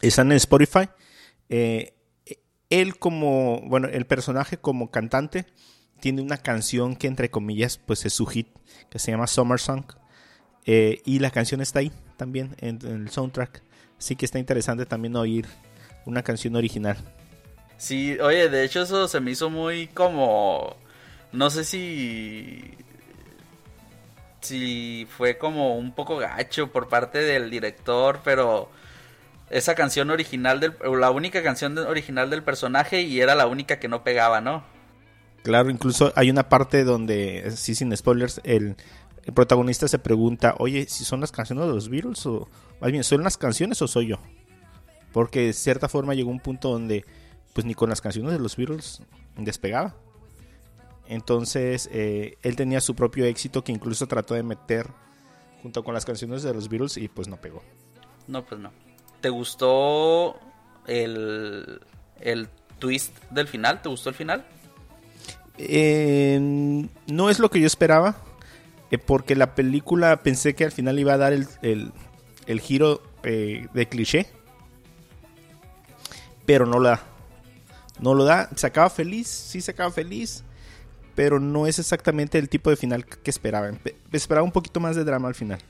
están 0.00 0.32
en 0.32 0.36
Spotify, 0.38 0.88
eh, 1.48 1.94
él 2.70 2.98
como, 2.98 3.60
bueno, 3.68 3.88
el 3.88 4.06
personaje 4.06 4.56
como 4.56 4.90
cantante 4.90 5.46
tiene 6.02 6.20
una 6.20 6.36
canción 6.36 6.96
que 6.96 7.06
entre 7.06 7.30
comillas, 7.30 7.78
pues 7.78 8.04
es 8.04 8.12
su 8.12 8.26
hit, 8.26 8.48
que 8.90 8.98
se 8.98 9.12
llama 9.12 9.28
Summer 9.28 9.60
Song. 9.60 9.84
Eh, 10.66 11.00
y 11.04 11.20
la 11.20 11.30
canción 11.30 11.60
está 11.60 11.78
ahí 11.78 11.92
también 12.16 12.56
en, 12.58 12.80
en 12.84 13.02
el 13.02 13.08
soundtrack. 13.08 13.62
Así 13.96 14.16
que 14.16 14.24
está 14.24 14.40
interesante 14.40 14.84
también 14.84 15.14
oír 15.14 15.46
una 16.04 16.24
canción 16.24 16.56
original. 16.56 16.96
Sí, 17.76 18.18
oye, 18.18 18.48
de 18.48 18.64
hecho 18.64 18.82
eso 18.82 19.06
se 19.06 19.20
me 19.20 19.30
hizo 19.30 19.48
muy 19.48 19.86
como... 19.86 20.76
No 21.30 21.50
sé 21.50 21.62
si... 21.62 22.74
Si 24.40 25.06
fue 25.16 25.38
como 25.38 25.76
un 25.76 25.94
poco 25.94 26.16
gacho 26.16 26.72
por 26.72 26.88
parte 26.88 27.18
del 27.18 27.48
director, 27.48 28.22
pero 28.24 28.72
esa 29.50 29.76
canción 29.76 30.10
original 30.10 30.58
del... 30.58 30.74
La 30.98 31.12
única 31.12 31.44
canción 31.44 31.78
original 31.78 32.28
del 32.28 32.42
personaje 32.42 33.02
y 33.02 33.20
era 33.20 33.36
la 33.36 33.46
única 33.46 33.78
que 33.78 33.86
no 33.86 34.02
pegaba, 34.02 34.40
¿no? 34.40 34.71
Claro, 35.42 35.70
incluso 35.70 36.12
hay 36.14 36.30
una 36.30 36.48
parte 36.48 36.84
donde, 36.84 37.52
sí, 37.56 37.74
sin 37.74 37.96
spoilers, 37.96 38.40
el, 38.44 38.76
protagonista 39.34 39.88
se 39.88 39.98
pregunta, 39.98 40.54
oye, 40.58 40.86
si 40.88 41.04
son 41.04 41.20
las 41.20 41.32
canciones 41.32 41.66
de 41.66 41.72
los 41.72 41.88
Beatles 41.88 42.26
o 42.26 42.48
más 42.80 42.90
bien, 42.90 43.04
¿son 43.04 43.22
las 43.22 43.36
canciones 43.36 43.80
o 43.82 43.88
soy 43.88 44.08
yo? 44.08 44.18
Porque 45.12 45.46
de 45.46 45.52
cierta 45.52 45.88
forma 45.88 46.14
llegó 46.14 46.30
un 46.30 46.40
punto 46.40 46.70
donde, 46.70 47.04
pues 47.52 47.64
ni 47.64 47.74
con 47.74 47.88
las 47.88 48.00
canciones 48.00 48.32
de 48.32 48.38
los 48.38 48.56
Beatles 48.56 49.02
despegaba. 49.36 49.94
Entonces, 51.06 51.88
eh, 51.92 52.36
él 52.42 52.56
tenía 52.56 52.80
su 52.80 52.94
propio 52.94 53.24
éxito 53.24 53.62
que 53.62 53.72
incluso 53.72 54.06
trató 54.06 54.34
de 54.34 54.42
meter 54.42 54.88
junto 55.62 55.84
con 55.84 55.94
las 55.94 56.04
canciones 56.04 56.42
de 56.42 56.54
los 56.54 56.68
Beatles 56.68 56.96
y 56.96 57.08
pues 57.08 57.28
no 57.28 57.36
pegó. 57.36 57.62
No, 58.26 58.44
pues 58.44 58.60
no. 58.60 58.72
¿Te 59.20 59.28
gustó 59.28 60.38
el, 60.86 61.80
el 62.20 62.48
twist 62.78 63.16
del 63.30 63.46
final? 63.46 63.82
¿Te 63.82 63.88
gustó 63.88 64.08
el 64.08 64.14
final? 64.14 64.44
No 67.06 67.30
es 67.30 67.38
lo 67.38 67.50
que 67.50 67.60
yo 67.60 67.66
esperaba, 67.66 68.16
eh, 68.90 68.98
porque 68.98 69.36
la 69.36 69.54
película 69.54 70.22
pensé 70.22 70.54
que 70.54 70.64
al 70.64 70.72
final 70.72 70.98
iba 70.98 71.14
a 71.14 71.18
dar 71.18 71.32
el, 71.32 71.46
el- 71.62 72.60
giro 72.60 73.02
eh, 73.22 73.66
de 73.72 73.88
cliché, 73.88 74.26
pero 76.46 76.66
no 76.66 76.78
lo 76.78 76.88
da. 76.90 77.02
No 78.00 78.14
lo 78.14 78.24
da, 78.24 78.48
se 78.56 78.66
acaba 78.66 78.90
feliz, 78.90 79.28
sí 79.28 79.60
se 79.60 79.70
acaba 79.70 79.90
feliz, 79.90 80.42
pero 81.14 81.38
no 81.38 81.66
es 81.66 81.78
exactamente 81.78 82.38
el 82.38 82.48
tipo 82.48 82.70
de 82.70 82.76
final 82.76 83.06
que 83.06 83.30
esperaba. 83.30 83.70
Esperaba 84.10 84.44
un 84.44 84.52
poquito 84.52 84.80
más 84.80 84.96
de 84.96 85.04
drama 85.04 85.28
al 85.28 85.34
final. 85.34 85.60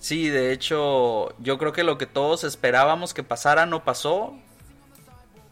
Sí, 0.00 0.28
de 0.28 0.52
hecho, 0.52 1.34
yo 1.40 1.58
creo 1.58 1.72
que 1.72 1.84
lo 1.84 1.98
que 1.98 2.06
todos 2.06 2.44
esperábamos 2.44 3.14
que 3.14 3.22
pasara 3.22 3.66
no 3.66 3.84
pasó, 3.84 4.36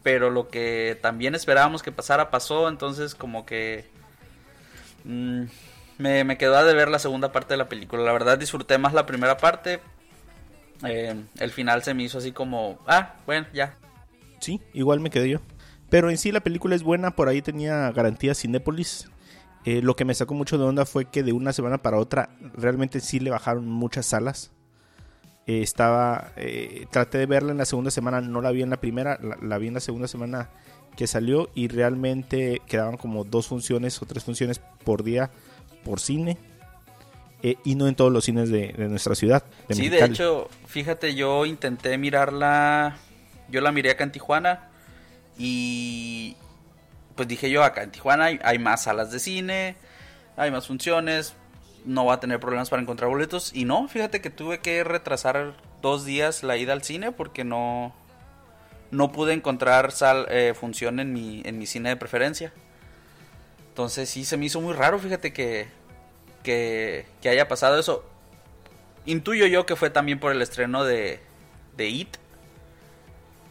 pero 0.05 0.29
lo 0.29 0.49
que 0.49 0.99
también 1.01 1.33
esperábamos 1.33 1.81
que 1.81 1.91
pasara 1.91 2.29
pasó, 2.29 2.69
entonces 2.69 3.15
como 3.15 3.43
que 3.43 3.85
mm, 5.03 5.45
me, 5.97 6.23
me 6.23 6.37
quedó 6.37 6.57
a 6.57 6.63
deber 6.63 6.89
la 6.89 6.99
segunda 6.99 7.31
parte 7.31 7.55
de 7.55 7.57
la 7.57 7.67
película. 7.67 8.03
La 8.03 8.13
verdad 8.13 8.37
disfruté 8.37 8.77
más 8.77 8.93
la 8.93 9.07
primera 9.07 9.37
parte. 9.37 9.79
Eh, 10.85 11.15
el 11.39 11.49
final 11.49 11.81
se 11.81 11.95
me 11.95 12.03
hizo 12.03 12.19
así 12.19 12.31
como, 12.31 12.77
ah, 12.85 13.15
bueno, 13.25 13.47
ya. 13.51 13.79
Sí, 14.41 14.61
igual 14.73 14.99
me 14.99 15.09
quedé 15.09 15.27
yo. 15.27 15.39
Pero 15.89 16.11
en 16.11 16.19
sí 16.19 16.31
la 16.31 16.41
película 16.41 16.75
es 16.75 16.83
buena, 16.83 17.15
por 17.15 17.27
ahí 17.27 17.41
tenía 17.41 17.91
garantía 17.91 18.35
Cinépolis. 18.35 19.09
Eh, 19.65 19.81
lo 19.81 19.95
que 19.95 20.05
me 20.05 20.13
sacó 20.13 20.35
mucho 20.35 20.59
de 20.59 20.65
onda 20.65 20.85
fue 20.85 21.05
que 21.05 21.23
de 21.23 21.33
una 21.33 21.51
semana 21.51 21.79
para 21.79 21.97
otra 21.97 22.29
realmente 22.53 22.99
sí 22.99 23.19
le 23.19 23.31
bajaron 23.31 23.67
muchas 23.67 24.05
salas. 24.05 24.51
Eh, 25.47 25.61
estaba, 25.61 26.31
eh, 26.37 26.87
traté 26.89 27.19
de 27.19 27.25
verla 27.27 27.51
en 27.51 27.59
la 27.59 27.65
segunda 27.65 27.91
semana, 27.91 28.19
no 28.19 28.41
la 28.41 28.51
vi 28.51 28.63
en 28.63 28.71
la 28.71 28.77
primera, 28.77 29.19
la, 29.21 29.37
la 29.41 29.57
vi 29.57 29.67
en 29.67 29.75
la 29.75 29.79
segunda 29.79 30.07
semana 30.07 30.49
que 30.95 31.07
salió 31.07 31.49
y 31.53 31.67
realmente 31.67 32.61
quedaban 32.65 32.97
como 32.97 33.23
dos 33.23 33.47
funciones 33.47 34.01
o 34.01 34.05
tres 34.05 34.23
funciones 34.23 34.59
por 34.83 35.03
día 35.03 35.29
por 35.83 35.99
cine. 35.99 36.37
Eh, 37.43 37.57
y 37.63 37.75
no 37.75 37.87
en 37.87 37.93
todos 37.93 38.11
los 38.11 38.25
cines 38.25 38.49
de, 38.49 38.73
de 38.73 38.87
nuestra 38.87 39.13
ciudad. 39.13 39.43
de 39.67 39.75
sí, 39.75 39.89
de 39.89 40.03
hecho, 40.03 40.49
fíjate, 40.65 41.13
yo 41.13 41.45
intenté 41.45 41.95
mirarla, 41.99 42.97
yo 43.49 43.61
la 43.61 43.71
miré 43.71 43.91
acá 43.91 44.03
en 44.03 44.11
Tijuana 44.11 44.69
y 45.37 46.35
pues 47.15 47.27
dije 47.27 47.51
yo, 47.51 47.63
acá 47.63 47.83
en 47.83 47.91
Tijuana 47.91 48.25
hay, 48.25 48.39
hay 48.43 48.57
más 48.57 48.83
salas 48.83 49.11
de 49.11 49.19
cine, 49.19 49.75
hay 50.37 50.49
más 50.49 50.65
funciones, 50.65 51.35
no 51.85 52.05
va 52.05 52.15
a 52.15 52.19
tener 52.19 52.39
problemas 52.39 52.69
para 52.69 52.81
encontrar 52.81 53.09
boletos 53.09 53.51
y 53.53 53.65
no, 53.65 53.87
fíjate 53.87 54.21
que 54.21 54.29
tuve 54.29 54.59
que 54.59 54.83
retrasar 54.83 55.53
dos 55.81 56.03
días 56.05 56.43
la 56.43 56.57
ida 56.57 56.73
al 56.73 56.83
cine 56.83 57.11
porque 57.11 57.43
no, 57.43 57.93
no 58.91 59.11
pude 59.11 59.33
encontrar 59.33 59.91
sal, 59.91 60.25
eh, 60.29 60.53
función 60.59 60.99
en 60.99 61.13
mi, 61.13 61.41
en 61.45 61.57
mi 61.59 61.65
cine 61.65 61.89
de 61.89 61.95
preferencia. 61.95 62.51
Entonces 63.69 64.09
sí, 64.09 64.25
se 64.25 64.37
me 64.37 64.45
hizo 64.45 64.61
muy 64.61 64.73
raro, 64.73 64.97
fíjate 64.99 65.33
que, 65.33 65.67
que, 66.43 67.05
que 67.21 67.29
haya 67.29 67.47
pasado 67.47 67.77
eso. 67.77 68.05
Intuyo 69.05 69.45
yo 69.45 69.65
que 69.65 69.75
fue 69.75 69.89
también 69.89 70.19
por 70.19 70.31
el 70.31 70.41
estreno 70.41 70.83
de, 70.83 71.19
de 71.77 71.87
It. 71.89 72.17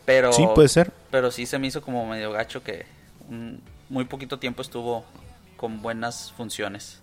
Pero, 0.07 0.33
Sí, 0.33 0.47
puede 0.55 0.69
ser. 0.69 0.93
pero 1.11 1.31
sí 1.31 1.47
se 1.47 1.59
me 1.59 1.67
hizo 1.69 1.81
como 1.83 2.07
medio 2.07 2.33
gacho 2.33 2.62
que 2.62 2.85
muy 3.88 4.05
poquito 4.05 4.38
tiempo 4.38 4.61
estuvo 4.62 5.05
con 5.57 5.81
buenas 5.83 6.33
funciones. 6.37 7.00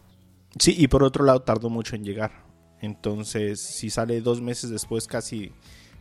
Sí, 0.59 0.75
y 0.77 0.87
por 0.87 1.03
otro 1.03 1.23
lado 1.25 1.41
tardó 1.41 1.69
mucho 1.69 1.95
en 1.95 2.03
llegar. 2.03 2.31
Entonces, 2.81 3.61
si 3.61 3.89
sale 3.89 4.21
dos 4.21 4.41
meses 4.41 4.69
después 4.69 5.07
casi 5.07 5.51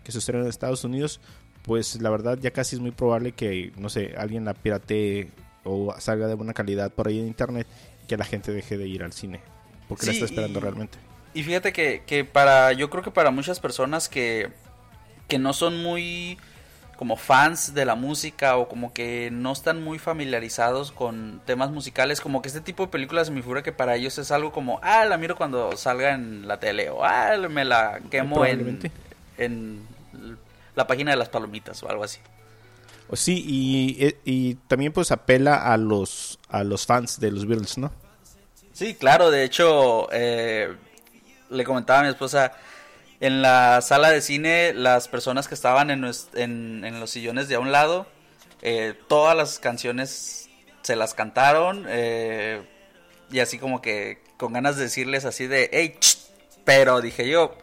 que 0.03 0.13
se 0.13 0.19
estrena 0.19 0.45
en 0.45 0.51
Estados 0.51 0.83
Unidos, 0.85 1.21
pues 1.63 2.01
la 2.01 2.11
verdad 2.11 2.39
ya 2.41 2.51
casi 2.53 2.77
es 2.77 2.81
muy 2.81 2.91
probable 2.91 3.33
que, 3.33 3.73
no 3.77 3.89
sé, 3.91 4.15
alguien 4.17 4.45
la 4.47 4.55
piratee 4.55 5.31
o 5.63 5.95
salga 5.99 6.27
de 6.27 6.35
buena 6.35 6.55
calidad 6.55 6.91
por 6.93 7.09
ahí 7.09 7.21
en 7.21 7.27
internet 7.27 7.67
y 8.03 8.07
que 8.07 8.17
la 8.17 8.25
gente 8.25 8.51
deje 8.51 8.79
de 8.79 8.89
ir 8.89 9.03
al 9.03 9.13
cine. 9.13 9.41
Porque 9.89 10.07
la 10.07 10.13
está 10.13 10.25
esperando 10.25 10.59
y- 10.59 10.63
realmente. 10.63 10.99
Y 11.35 11.43
fíjate 11.45 11.73
que, 11.73 12.03
que 12.07 12.25
para, 12.25 12.73
yo 12.73 12.91
creo 12.91 13.05
que 13.05 13.11
para 13.13 13.31
muchas 13.31 13.61
personas 13.61 14.09
que, 14.09 14.49
que 15.29 15.39
no 15.39 15.53
son 15.53 15.81
muy 15.83 16.39
como 17.01 17.17
fans 17.17 17.73
de 17.73 17.87
la 17.87 17.95
música 17.95 18.59
o 18.59 18.69
como 18.69 18.93
que 18.93 19.31
no 19.33 19.53
están 19.53 19.83
muy 19.83 19.99
familiarizados 19.99 20.93
con 20.93 21.41
temas 21.47 21.71
musicales, 21.71 22.21
como 22.21 22.43
que 22.43 22.49
este 22.49 22.61
tipo 22.61 22.85
de 22.85 22.93
películas 22.93 23.31
me 23.31 23.41
figura 23.41 23.63
que 23.63 23.73
para 23.73 23.97
ellos 23.97 24.19
es 24.19 24.31
algo 24.31 24.53
como, 24.53 24.81
ah, 24.83 25.07
la 25.07 25.17
miro 25.17 25.35
cuando 25.35 25.75
salga 25.79 26.13
en 26.13 26.47
la 26.47 26.61
tele 26.61 26.91
o 26.91 27.03
ah, 27.03 27.39
me 27.49 27.65
la 27.65 28.01
quemo 28.11 28.45
en, 28.45 28.81
en 29.39 29.81
la 30.77 30.87
página 30.87 31.13
de 31.13 31.17
las 31.17 31.31
palomitas 31.31 31.83
o 31.83 31.89
algo 31.89 32.05
así. 32.05 32.19
Sí, 33.15 33.43
y, 33.47 34.05
eh, 34.05 34.19
y 34.27 34.57
también 34.69 34.93
pues 34.93 35.11
apela 35.11 35.73
a 35.73 35.79
los, 35.79 36.39
a 36.51 36.65
los 36.65 36.85
fans 36.85 37.19
de 37.19 37.31
los 37.31 37.47
Beatles, 37.47 37.79
¿no? 37.79 37.91
Sí, 38.75 38.95
claro, 38.95 39.31
de 39.31 39.45
hecho, 39.45 40.07
eh, 40.13 40.77
le 41.49 41.65
comentaba 41.65 42.01
a 42.01 42.03
mi 42.03 42.09
esposa, 42.11 42.53
en 43.21 43.43
la 43.43 43.81
sala 43.83 44.11
de 44.11 44.23
cine, 44.23 44.73
las 44.75 45.09
personas 45.09 45.47
que 45.47 45.55
estaban 45.55 45.91
en, 45.91 46.11
en, 46.35 46.85
en 46.85 47.01
los 47.01 47.11
sillones 47.11 47.49
de 47.49 47.57
a 47.57 47.61
un 47.61 47.71
lado, 47.71 48.07
eh, 48.63 48.95
todas 49.09 49.37
las 49.37 49.59
canciones 49.59 50.49
se 50.83 50.97
las 50.97 51.15
cantaron, 51.15 51.85
eh, 51.89 52.63
y 53.31 53.41
así 53.41 53.59
como 53.59 53.83
que 53.83 54.23
con 54.39 54.55
ganas 54.55 54.77
de 54.77 54.85
decirles 54.85 55.27
así 55.27 55.47
de, 55.47 55.69
hey, 55.73 55.99
pero 56.65 57.03
dije 57.03 57.29
yo, 57.29 57.55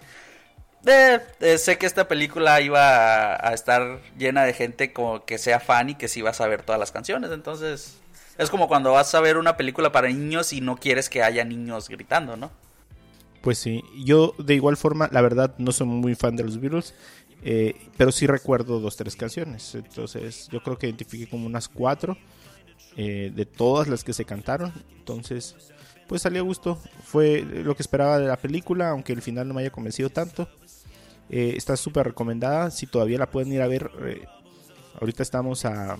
eh, 0.85 1.19
eh, 1.39 1.57
sé 1.57 1.79
que 1.79 1.87
esta 1.87 2.07
película 2.07 2.61
iba 2.61 3.33
a, 3.33 3.49
a 3.49 3.53
estar 3.53 3.99
llena 4.17 4.43
de 4.43 4.53
gente 4.53 4.93
como 4.93 5.25
que 5.25 5.39
sea 5.39 5.59
fan 5.59 5.89
y 5.89 5.95
que 5.95 6.07
sí 6.07 6.21
va 6.21 6.29
a 6.29 6.33
saber 6.33 6.61
todas 6.61 6.79
las 6.79 6.91
canciones, 6.91 7.31
entonces 7.31 7.97
es 8.37 8.49
como 8.51 8.67
cuando 8.67 8.91
vas 8.91 9.13
a 9.15 9.21
ver 9.21 9.37
una 9.37 9.57
película 9.57 9.91
para 9.91 10.07
niños 10.07 10.53
y 10.53 10.61
no 10.61 10.77
quieres 10.77 11.09
que 11.09 11.23
haya 11.23 11.43
niños 11.43 11.89
gritando, 11.89 12.37
¿no? 12.37 12.51
Pues 13.47 13.59
sí, 13.59 13.81
yo 14.03 14.35
de 14.39 14.55
igual 14.55 14.75
forma, 14.75 15.07
la 15.09 15.21
verdad, 15.21 15.55
no 15.57 15.71
soy 15.71 15.87
muy 15.87 16.15
fan 16.15 16.35
de 16.35 16.43
los 16.43 16.59
Beatles, 16.59 16.93
eh, 17.45 17.75
pero 17.95 18.11
sí 18.11 18.27
recuerdo 18.27 18.81
dos, 18.81 18.97
tres 18.97 19.15
canciones. 19.15 19.73
Entonces, 19.73 20.49
yo 20.51 20.61
creo 20.61 20.77
que 20.77 20.87
identifiqué 20.87 21.29
como 21.29 21.45
unas 21.45 21.69
cuatro 21.69 22.17
eh, 22.97 23.31
de 23.33 23.45
todas 23.45 23.87
las 23.87 24.03
que 24.03 24.11
se 24.11 24.25
cantaron. 24.25 24.73
Entonces, 24.97 25.55
pues 26.09 26.23
salió 26.23 26.41
a 26.41 26.43
gusto. 26.43 26.77
Fue 27.05 27.41
lo 27.41 27.73
que 27.73 27.83
esperaba 27.83 28.19
de 28.19 28.27
la 28.27 28.35
película, 28.35 28.89
aunque 28.89 29.13
el 29.13 29.21
final 29.21 29.47
no 29.47 29.53
me 29.53 29.61
haya 29.61 29.71
convencido 29.71 30.09
tanto. 30.09 30.49
Eh, 31.29 31.53
está 31.55 31.77
súper 31.77 32.07
recomendada. 32.07 32.69
Si 32.69 32.85
todavía 32.85 33.17
la 33.17 33.31
pueden 33.31 33.53
ir 33.53 33.61
a 33.61 33.67
ver, 33.69 33.89
eh, 34.01 34.25
ahorita 34.99 35.23
estamos 35.23 35.63
a 35.63 35.95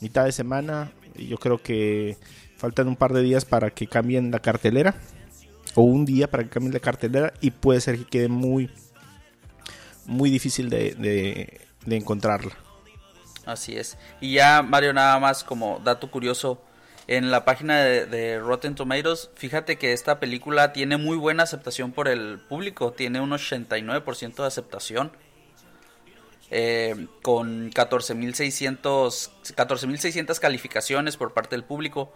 mitad 0.00 0.24
de 0.24 0.32
semana. 0.32 0.90
Y 1.14 1.28
yo 1.28 1.38
creo 1.38 1.58
que 1.58 2.16
faltan 2.56 2.88
un 2.88 2.96
par 2.96 3.12
de 3.12 3.22
días 3.22 3.44
para 3.44 3.70
que 3.70 3.86
cambien 3.86 4.32
la 4.32 4.40
cartelera. 4.40 4.96
O 5.74 5.82
un 5.82 6.04
día 6.04 6.30
para 6.30 6.44
que 6.44 6.50
cambien 6.50 6.72
la 6.74 6.80
cartelera. 6.80 7.32
Y 7.40 7.50
puede 7.50 7.80
ser 7.80 7.98
que 7.98 8.04
quede 8.04 8.28
muy, 8.28 8.70
muy 10.06 10.30
difícil 10.30 10.68
de, 10.70 11.60
encontrarla. 11.86 12.52
Así 13.46 13.76
es. 13.76 13.96
Y 14.20 14.34
ya, 14.34 14.62
Mario, 14.62 14.92
nada 14.92 15.18
más 15.18 15.44
como 15.44 15.80
dato 15.82 16.10
curioso 16.10 16.62
en 17.06 17.30
la 17.30 17.44
página 17.44 17.82
de, 17.82 18.38
Rotten 18.38 18.74
Tomatoes, 18.74 19.30
fíjate 19.34 19.78
que 19.78 19.92
esta 19.92 20.20
película 20.20 20.72
tiene 20.72 20.96
muy 20.96 21.16
buena 21.16 21.42
aceptación 21.42 21.92
por 21.92 22.06
el 22.06 22.38
público, 22.38 22.92
tiene 22.92 23.20
un 23.20 23.30
89% 23.30 24.34
de 24.36 24.46
aceptación. 24.46 25.12
Eh, 26.52 27.06
con 27.22 27.70
14.600 27.70 29.30
14.600 29.54 30.40
calificaciones 30.40 31.16
por 31.16 31.32
parte 31.32 31.54
del 31.54 31.64
público. 31.64 32.12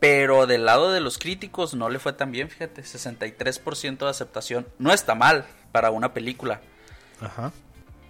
Pero 0.00 0.46
del 0.46 0.66
lado 0.66 0.92
de 0.92 1.00
los 1.00 1.18
críticos 1.18 1.74
no 1.74 1.88
le 1.88 1.98
fue 1.98 2.12
tan 2.12 2.30
bien, 2.30 2.50
fíjate, 2.50 2.82
63% 2.82 3.98
de 3.98 4.08
aceptación. 4.08 4.66
No 4.78 4.92
está 4.92 5.14
mal 5.14 5.46
para 5.72 5.90
una 5.90 6.12
película. 6.12 6.60
Ajá. 7.20 7.52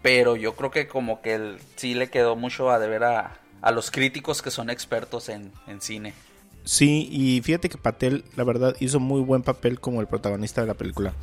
Pero 0.02 0.36
yo 0.36 0.54
creo 0.54 0.70
que 0.70 0.88
como 0.88 1.22
que 1.22 1.34
el, 1.34 1.58
sí 1.76 1.94
le 1.94 2.10
quedó 2.10 2.36
mucho 2.36 2.70
a 2.70 2.78
deber 2.78 3.04
a, 3.04 3.38
a 3.62 3.70
los 3.70 3.90
críticos 3.90 4.42
que 4.42 4.50
son 4.50 4.70
expertos 4.70 5.28
en, 5.28 5.52
en, 5.66 5.80
cine. 5.80 6.14
Sí, 6.64 7.08
y 7.10 7.40
fíjate 7.42 7.68
que 7.68 7.78
Patel, 7.78 8.24
la 8.36 8.44
verdad, 8.44 8.74
hizo 8.80 9.00
muy 9.00 9.22
buen 9.22 9.42
papel 9.42 9.80
como 9.80 10.00
el 10.00 10.06
protagonista 10.06 10.60
de 10.60 10.66
la 10.66 10.74
película. 10.74 11.14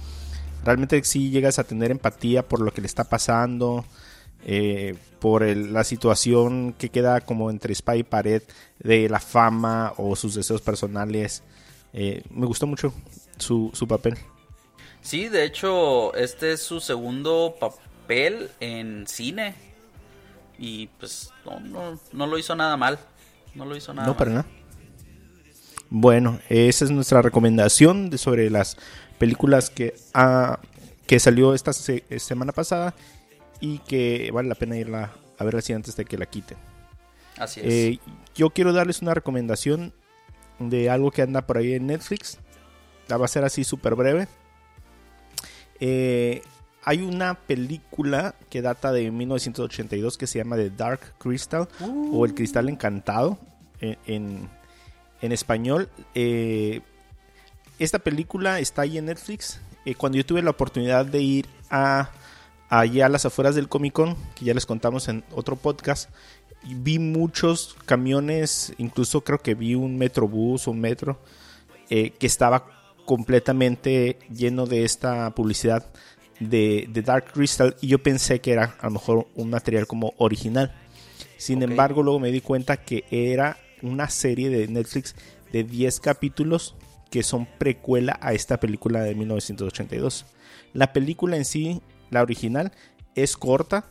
Realmente 0.64 1.04
sí 1.04 1.30
llegas 1.30 1.60
a 1.60 1.64
tener 1.64 1.92
empatía 1.92 2.48
por 2.48 2.62
lo 2.62 2.72
que 2.72 2.82
le 2.82 2.88
está 2.88 3.04
pasando, 3.04 3.86
eh, 4.46 4.96
por 5.20 5.44
el, 5.44 5.74
la 5.74 5.84
situación 5.84 6.74
que 6.78 6.90
queda 6.90 7.22
como 7.22 7.50
entre 7.50 7.74
Spy 7.76 8.00
y 8.00 8.04
pared 8.04 8.42
de 8.80 9.08
la 9.10 9.20
fama 9.20 9.94
o 9.98 10.16
sus 10.16 10.36
deseos 10.36 10.62
personales. 10.62 11.44
Eh, 11.94 12.24
me 12.32 12.46
gustó 12.46 12.66
mucho 12.68 12.94
su, 13.38 13.70
su 13.74 13.88
papel. 13.88 14.18
Sí, 15.02 15.30
de 15.30 15.46
hecho, 15.46 16.14
este 16.16 16.54
es 16.54 16.62
su 16.62 16.80
segundo 16.80 17.56
papel 17.60 18.50
en 18.60 19.06
cine 19.08 19.56
y 20.58 20.88
pues 21.00 21.32
no, 21.46 21.60
no, 21.60 22.00
no, 22.12 22.28
lo 22.28 22.38
hizo 22.38 22.56
nada 22.56 22.78
mal. 22.78 23.00
No 23.56 23.66
lo 23.66 23.76
hizo 23.76 23.94
nada 23.94 24.06
No, 24.08 24.14
mal. 24.14 24.18
para 24.18 24.32
nada. 24.32 24.46
Bueno, 25.90 26.40
esa 26.50 26.86
es 26.86 26.92
nuestra 26.92 27.22
recomendación 27.22 28.10
de 28.10 28.18
sobre 28.18 28.50
las 28.50 28.78
películas 29.18 29.70
que, 29.70 29.96
ah, 30.14 30.60
que 31.06 31.20
salió 31.20 31.54
esta 31.54 31.74
se 31.74 32.04
semana 32.20 32.54
pasada 32.54 32.96
y 33.62 33.78
que 33.80 34.30
vale 34.34 34.50
la 34.50 34.56
pena 34.56 34.78
irla 34.78 35.14
a 35.38 35.44
ver 35.46 35.56
así 35.56 35.72
antes 35.72 35.96
de 35.96 36.04
que 36.04 36.18
la 36.18 36.26
quiten. 36.26 36.58
Así 37.38 37.62
es. 37.62 37.66
Eh, 37.66 38.00
yo 38.36 38.50
quiero 38.50 38.74
darles 38.74 39.02
una 39.02 39.14
recomendación 39.14 39.94
de 40.60 40.90
algo 40.90 41.12
que 41.12 41.22
anda 41.22 41.48
por 41.48 41.58
ahí 41.58 41.74
en 41.74 41.88
Netflix. 41.88 42.40
La 43.08 43.18
va 43.18 43.26
a 43.26 43.30
ser 43.30 43.46
así 43.46 43.64
súper 43.64 43.96
breve. 43.96 44.28
Eh, 45.80 46.42
hay 46.84 47.02
una 47.02 47.36
película 47.36 48.36
que 48.50 48.62
data 48.62 48.92
de 48.92 49.10
1982 49.12 50.18
que 50.18 50.28
se 50.28 50.40
llama 50.40 50.56
The 50.56 50.72
Dark 50.72 51.14
Crystal 51.18 51.68
uh. 51.80 52.20
o 52.20 52.26
El 52.26 52.34
Cristal 52.34 52.70
Encantado 52.70 53.40
en, 53.80 53.98
en, 54.06 54.50
en 55.22 55.32
español. 55.32 55.90
Eh, 56.16 56.82
esta 57.80 58.00
película 58.00 58.60
está 58.60 58.84
ahí 58.84 58.98
en 58.98 59.06
Netflix. 59.06 59.60
Eh, 59.86 59.96
cuando 59.96 60.18
yo 60.18 60.26
tuve 60.26 60.42
la 60.42 60.52
oportunidad 60.52 61.06
de 61.06 61.22
ir 61.22 61.48
a 61.70 62.12
allá 62.72 63.06
a 63.06 63.10
las 63.10 63.26
afueras 63.26 63.54
del 63.54 63.68
Comic 63.68 63.94
Con, 63.94 64.16
que 64.34 64.46
ya 64.46 64.54
les 64.54 64.66
contamos 64.66 65.10
en 65.10 65.26
otro 65.36 65.58
podcast, 65.58 66.10
vi 66.64 67.00
muchos 67.00 67.76
camiones, 67.86 68.74
incluso 68.78 69.22
creo 69.22 69.40
que 69.40 69.56
vi 69.56 69.76
un 69.76 69.98
metrobús 69.98 70.68
o 70.68 70.72
un 70.72 70.80
metro 70.80 71.20
eh, 71.90 72.12
que 72.12 72.28
estaba 72.28 72.66
completamente 73.06 74.20
lleno 74.34 74.66
de 74.66 74.86
esta 74.86 75.30
publicidad 75.36 75.92
de, 76.40 76.88
de, 76.90 77.02
Dark 77.02 77.34
Crystal 77.34 77.76
y 77.82 77.88
yo 77.88 78.02
pensé 78.02 78.40
que 78.40 78.54
era 78.54 78.76
a 78.80 78.86
lo 78.86 78.94
mejor 78.94 79.28
un 79.36 79.50
material 79.50 79.86
como 79.86 80.14
original. 80.18 80.74
Sin 81.38 81.58
okay. 81.58 81.70
embargo, 81.70 82.04
luego 82.04 82.20
me 82.20 82.32
di 82.32 82.40
cuenta 82.40 82.78
que 82.78 83.04
era 83.12 83.58
una 83.82 84.10
serie 84.10 84.50
de 84.50 84.68
Netflix 84.70 85.14
de 85.52 85.66
10 85.66 86.00
capítulos 86.00 86.76
que 87.10 87.22
son 87.22 87.48
precuela 87.58 88.18
a 88.22 88.34
esta 88.34 88.62
película 88.62 89.02
de 89.02 89.14
1982. 89.14 90.26
La 90.74 90.94
película 90.94 91.36
en 91.36 91.44
sí, 91.44 91.82
la 92.12 92.22
original, 92.22 92.72
es 93.16 93.36
corta 93.36 93.86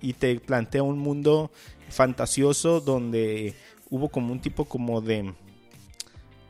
y 0.00 0.12
te 0.12 0.38
plantea 0.38 0.84
un 0.84 0.98
mundo 0.98 1.50
fantasioso 1.88 2.80
donde 2.80 3.54
hubo 3.90 4.08
como 4.08 4.32
un 4.32 4.40
tipo 4.40 4.64
como 4.64 5.00
de 5.00 5.34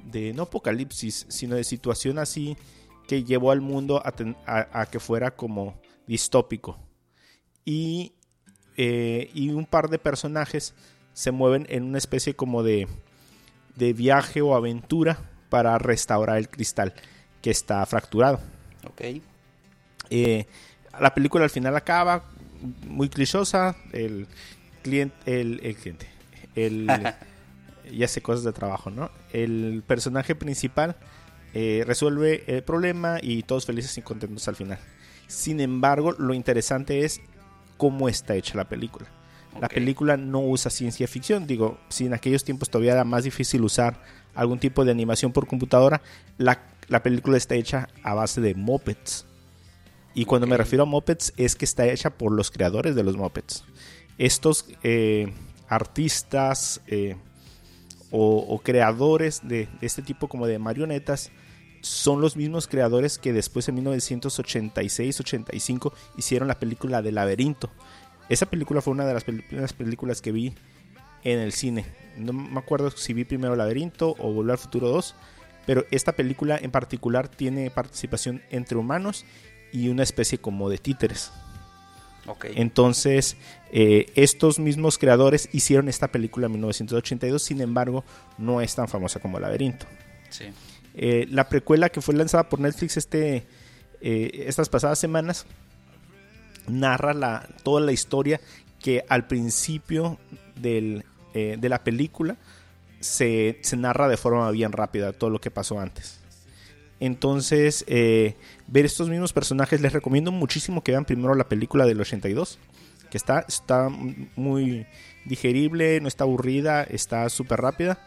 de 0.04 0.32
no 0.32 0.44
apocalipsis, 0.44 1.26
sino 1.28 1.56
de 1.56 1.64
situación 1.64 2.18
así 2.18 2.56
que 3.06 3.24
llevó 3.24 3.50
al 3.50 3.60
mundo 3.60 4.02
a, 4.04 4.12
ten, 4.12 4.36
a, 4.46 4.80
a 4.80 4.86
que 4.86 5.00
fuera 5.00 5.30
como 5.30 5.80
distópico. 6.06 6.78
Y, 7.64 8.12
eh, 8.76 9.30
y, 9.34 9.50
un 9.50 9.66
par 9.66 9.88
de 9.88 9.98
personajes 9.98 10.74
se 11.12 11.30
mueven 11.30 11.66
en 11.68 11.84
una 11.84 11.98
especie 11.98 12.34
como 12.34 12.62
de, 12.62 12.86
de, 13.74 13.92
viaje 13.92 14.40
o 14.42 14.54
aventura 14.54 15.18
para 15.48 15.78
restaurar 15.78 16.38
el 16.38 16.48
cristal 16.48 16.94
que 17.42 17.50
está 17.50 17.84
fracturado. 17.86 18.40
Ok. 18.86 19.20
Eh, 20.10 20.46
la 21.00 21.14
película 21.14 21.44
al 21.44 21.50
final 21.50 21.76
acaba 21.76 22.24
muy 22.86 23.08
clichosa. 23.08 23.76
El 23.92 24.26
cliente, 24.82 25.16
el, 25.40 25.60
el 25.62 25.76
cliente, 25.76 26.06
el, 26.54 26.88
ya 27.92 28.08
sé 28.08 28.20
cosas 28.20 28.44
de 28.44 28.52
trabajo, 28.52 28.90
¿no? 28.90 29.10
El 29.32 29.82
personaje 29.86 30.34
principal 30.34 30.96
eh, 31.54 31.84
resuelve 31.86 32.44
el 32.46 32.62
problema 32.62 33.18
y 33.20 33.42
todos 33.42 33.66
felices 33.66 33.96
y 33.98 34.02
contentos 34.02 34.46
al 34.48 34.56
final. 34.56 34.78
Sin 35.26 35.60
embargo, 35.60 36.12
lo 36.12 36.34
interesante 36.34 37.04
es 37.04 37.20
cómo 37.76 38.08
está 38.08 38.34
hecha 38.34 38.56
la 38.56 38.68
película. 38.68 39.06
Okay. 39.50 39.60
La 39.62 39.68
película 39.68 40.16
no 40.16 40.40
usa 40.40 40.70
ciencia 40.70 41.08
ficción, 41.08 41.46
digo, 41.46 41.78
si 41.88 42.06
en 42.06 42.14
aquellos 42.14 42.44
tiempos 42.44 42.68
todavía 42.68 42.92
era 42.92 43.04
más 43.04 43.24
difícil 43.24 43.62
usar 43.64 44.00
algún 44.34 44.58
tipo 44.58 44.84
de 44.84 44.90
animación 44.90 45.32
por 45.32 45.46
computadora, 45.46 46.02
la, 46.36 46.60
la 46.88 47.02
película 47.02 47.36
está 47.36 47.54
hecha 47.54 47.88
a 48.02 48.14
base 48.14 48.40
de 48.40 48.54
mopeds. 48.54 49.25
Y 50.16 50.24
cuando 50.24 50.46
okay. 50.46 50.52
me 50.52 50.56
refiero 50.56 50.84
a 50.84 50.86
mopeds 50.86 51.34
es 51.36 51.56
que 51.56 51.66
está 51.66 51.86
hecha 51.86 52.08
por 52.08 52.32
los 52.32 52.50
creadores 52.50 52.96
de 52.96 53.04
los 53.04 53.18
mopeds. 53.18 53.64
Estos 54.16 54.64
eh, 54.82 55.30
artistas 55.68 56.80
eh, 56.86 57.16
o, 58.10 58.38
o, 58.38 58.58
creadores 58.60 59.46
de, 59.46 59.68
de 59.78 59.86
este 59.86 60.00
tipo 60.00 60.26
como 60.26 60.46
de 60.46 60.58
marionetas 60.58 61.30
son 61.82 62.22
los 62.22 62.34
mismos 62.34 62.66
creadores 62.66 63.18
que 63.18 63.34
después 63.34 63.68
en 63.68 63.76
1986-85 63.84 65.92
hicieron 66.16 66.48
la 66.48 66.58
película 66.58 67.02
de 67.02 67.12
Laberinto. 67.12 67.68
Esa 68.30 68.46
película 68.46 68.80
fue 68.80 68.94
una 68.94 69.04
de 69.04 69.12
las 69.12 69.24
primeras 69.24 69.74
películas 69.74 70.22
que 70.22 70.32
vi 70.32 70.54
en 71.24 71.40
el 71.40 71.52
cine. 71.52 71.84
No 72.16 72.32
me 72.32 72.58
acuerdo 72.58 72.90
si 72.90 73.12
vi 73.12 73.26
primero 73.26 73.54
Laberinto 73.54 74.16
o 74.18 74.32
Volver 74.32 74.52
al 74.52 74.58
Futuro 74.58 74.88
2, 74.88 75.14
pero 75.66 75.84
esta 75.90 76.12
película 76.12 76.56
en 76.56 76.70
particular 76.70 77.28
tiene 77.28 77.70
participación 77.70 78.40
entre 78.50 78.78
humanos 78.78 79.26
y 79.72 79.88
una 79.88 80.02
especie 80.02 80.38
como 80.38 80.68
de 80.68 80.78
títeres. 80.78 81.32
Okay. 82.26 82.54
Entonces, 82.56 83.36
eh, 83.70 84.10
estos 84.16 84.58
mismos 84.58 84.98
creadores 84.98 85.48
hicieron 85.52 85.88
esta 85.88 86.08
película 86.08 86.46
en 86.46 86.52
1982, 86.52 87.42
sin 87.42 87.60
embargo, 87.60 88.04
no 88.36 88.60
es 88.60 88.74
tan 88.74 88.88
famosa 88.88 89.20
como 89.20 89.38
Laberinto. 89.38 89.86
Sí. 90.30 90.46
Eh, 90.94 91.26
la 91.30 91.48
precuela 91.48 91.90
que 91.90 92.00
fue 92.00 92.14
lanzada 92.14 92.48
por 92.48 92.58
Netflix 92.58 92.96
este, 92.96 93.46
eh, 94.00 94.44
estas 94.46 94.70
pasadas 94.70 94.98
semanas 94.98 95.46
narra 96.68 97.12
la, 97.12 97.46
toda 97.62 97.82
la 97.82 97.92
historia 97.92 98.40
que 98.80 99.04
al 99.08 99.26
principio 99.26 100.18
del, 100.54 101.04
eh, 101.34 101.56
de 101.58 101.68
la 101.68 101.84
película 101.84 102.36
se, 103.00 103.58
se, 103.62 103.76
narra 103.76 104.08
de 104.08 104.16
forma 104.16 104.50
bien 104.50 104.72
rápida 104.72 105.12
todo 105.12 105.28
lo 105.28 105.40
que 105.40 105.50
pasó 105.50 105.78
antes. 105.78 106.20
Entonces, 107.00 107.84
eh, 107.88 108.36
ver 108.66 108.86
estos 108.86 109.08
mismos 109.08 109.32
personajes, 109.32 109.80
les 109.80 109.92
recomiendo 109.92 110.32
muchísimo 110.32 110.82
que 110.82 110.92
vean 110.92 111.04
primero 111.04 111.34
la 111.34 111.48
película 111.48 111.84
del 111.84 112.00
82, 112.00 112.58
que 113.10 113.18
está, 113.18 113.44
está 113.46 113.88
muy 114.36 114.86
digerible, 115.24 116.00
no 116.00 116.08
está 116.08 116.24
aburrida, 116.24 116.82
está 116.84 117.28
súper 117.28 117.60
rápida, 117.60 117.98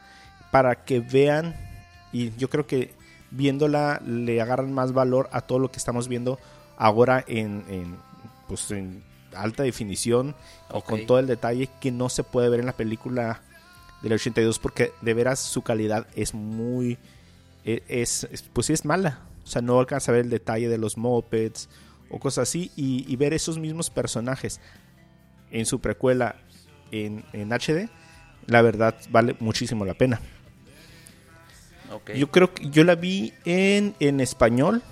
para 0.52 0.84
que 0.86 1.00
vean 1.00 1.56
y 2.12 2.36
yo 2.38 2.50
creo 2.50 2.66
que 2.66 2.94
viéndola 3.32 4.02
le 4.06 4.42
agarran 4.42 4.74
más 4.74 4.94
valor 4.94 5.30
a 5.32 5.42
todo 5.42 5.60
lo 5.60 5.72
que 5.72 5.78
estamos 5.78 6.08
viendo 6.08 6.40
ahora 6.78 7.24
en, 7.28 7.64
en, 7.70 7.98
pues 8.48 8.72
en 8.72 9.04
alta 9.36 9.62
definición 9.62 10.36
o 10.72 10.82
con 10.82 11.06
todo 11.06 11.20
el 11.20 11.28
detalle 11.28 11.70
que 11.80 11.92
no 11.92 12.10
se 12.10 12.24
puede 12.24 12.50
ver 12.50 12.62
en 12.62 12.66
la 12.66 12.74
película 12.74 13.42
del 14.02 14.14
82 14.14 14.58
porque 14.58 14.92
de 15.02 15.14
veras 15.14 15.40
su 15.40 15.62
calidad 15.62 16.08
es 16.16 16.34
muy 16.34 16.98
es, 17.66 18.28
es- 18.32 18.44
pues 18.54 18.68
sí 18.68 18.74
es 18.74 18.86
mala 18.86 19.20
o 19.44 19.48
sea 19.48 19.62
no 19.62 19.80
alcanza 19.80 20.12
a 20.12 20.16
ver 20.16 20.26
el 20.26 20.30
detalle 20.30 20.70
de 20.70 20.78
los 20.78 20.98
mopeds 20.98 21.70
o 22.10 22.20
cosas 22.20 22.50
así 22.50 22.72
y, 22.76 23.06
y 23.12 23.16
ver 23.16 23.34
esos 23.34 23.58
mismos 23.60 23.90
personajes 23.90 24.60
en 25.52 25.66
su 25.66 25.80
precuela 25.80 26.36
en, 26.92 27.24
en 27.34 27.50
HD 27.52 27.90
la 28.48 28.62
verdad 28.62 28.96
vale 29.12 29.36
muchísimo 29.40 29.86
la 29.86 29.94
pena 29.94 30.20
Ok. 31.92 32.12
yo 32.16 32.30
creo 32.30 32.54
que 32.54 32.70
yo 32.70 32.84
la 32.84 32.94
vi 32.96 33.34
en, 33.46 33.96
en 34.00 34.20
español, 34.20 34.84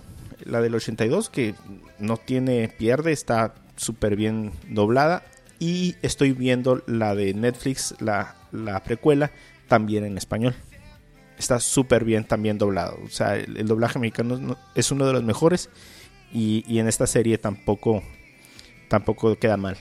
la 0.45 0.61
del 0.61 0.73
82, 0.73 1.29
que 1.29 1.53
no 1.99 2.17
tiene 2.17 2.69
pierde, 2.69 3.11
está 3.11 3.53
súper 3.75 4.15
bien 4.15 4.51
doblada. 4.69 5.23
Y 5.59 5.95
estoy 6.01 6.31
viendo 6.31 6.81
la 6.87 7.13
de 7.13 7.35
Netflix, 7.35 7.93
la, 7.99 8.35
la 8.51 8.81
precuela, 8.83 9.31
también 9.67 10.05
en 10.05 10.17
español. 10.17 10.55
Está 11.37 11.59
súper 11.59 12.03
bien 12.03 12.25
también 12.25 12.57
doblado. 12.57 12.97
O 13.05 13.09
sea, 13.09 13.35
el, 13.35 13.57
el 13.57 13.67
doblaje 13.67 13.99
mexicano 13.99 14.37
no- 14.37 14.57
es 14.75 14.91
uno 14.91 15.05
de 15.05 15.13
los 15.13 15.23
mejores. 15.23 15.69
Y, 16.33 16.65
y 16.67 16.79
en 16.79 16.87
esta 16.87 17.07
serie 17.07 17.37
tampoco, 17.37 18.03
tampoco 18.89 19.37
queda 19.37 19.57
mal. 19.57 19.77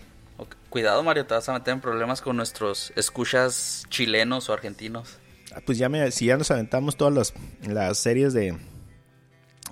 Cuidado, 0.70 1.02
Mario, 1.02 1.24
te 1.26 1.32
vas 1.34 1.48
a 1.48 1.54
meter 1.54 1.72
en 1.74 1.80
problemas 1.80 2.20
con 2.20 2.36
nuestros 2.36 2.92
escuchas 2.96 3.84
chilenos 3.88 4.48
o 4.50 4.52
argentinos. 4.52 5.16
Ah, 5.54 5.60
Pues 5.64 5.78
ya 5.78 5.88
me, 5.88 6.10
si 6.10 6.26
ya 6.26 6.36
nos 6.36 6.50
aventamos 6.50 6.96
todas 6.96 7.14
las, 7.14 7.34
las 7.66 7.96
series 7.98 8.34
de, 8.34 8.54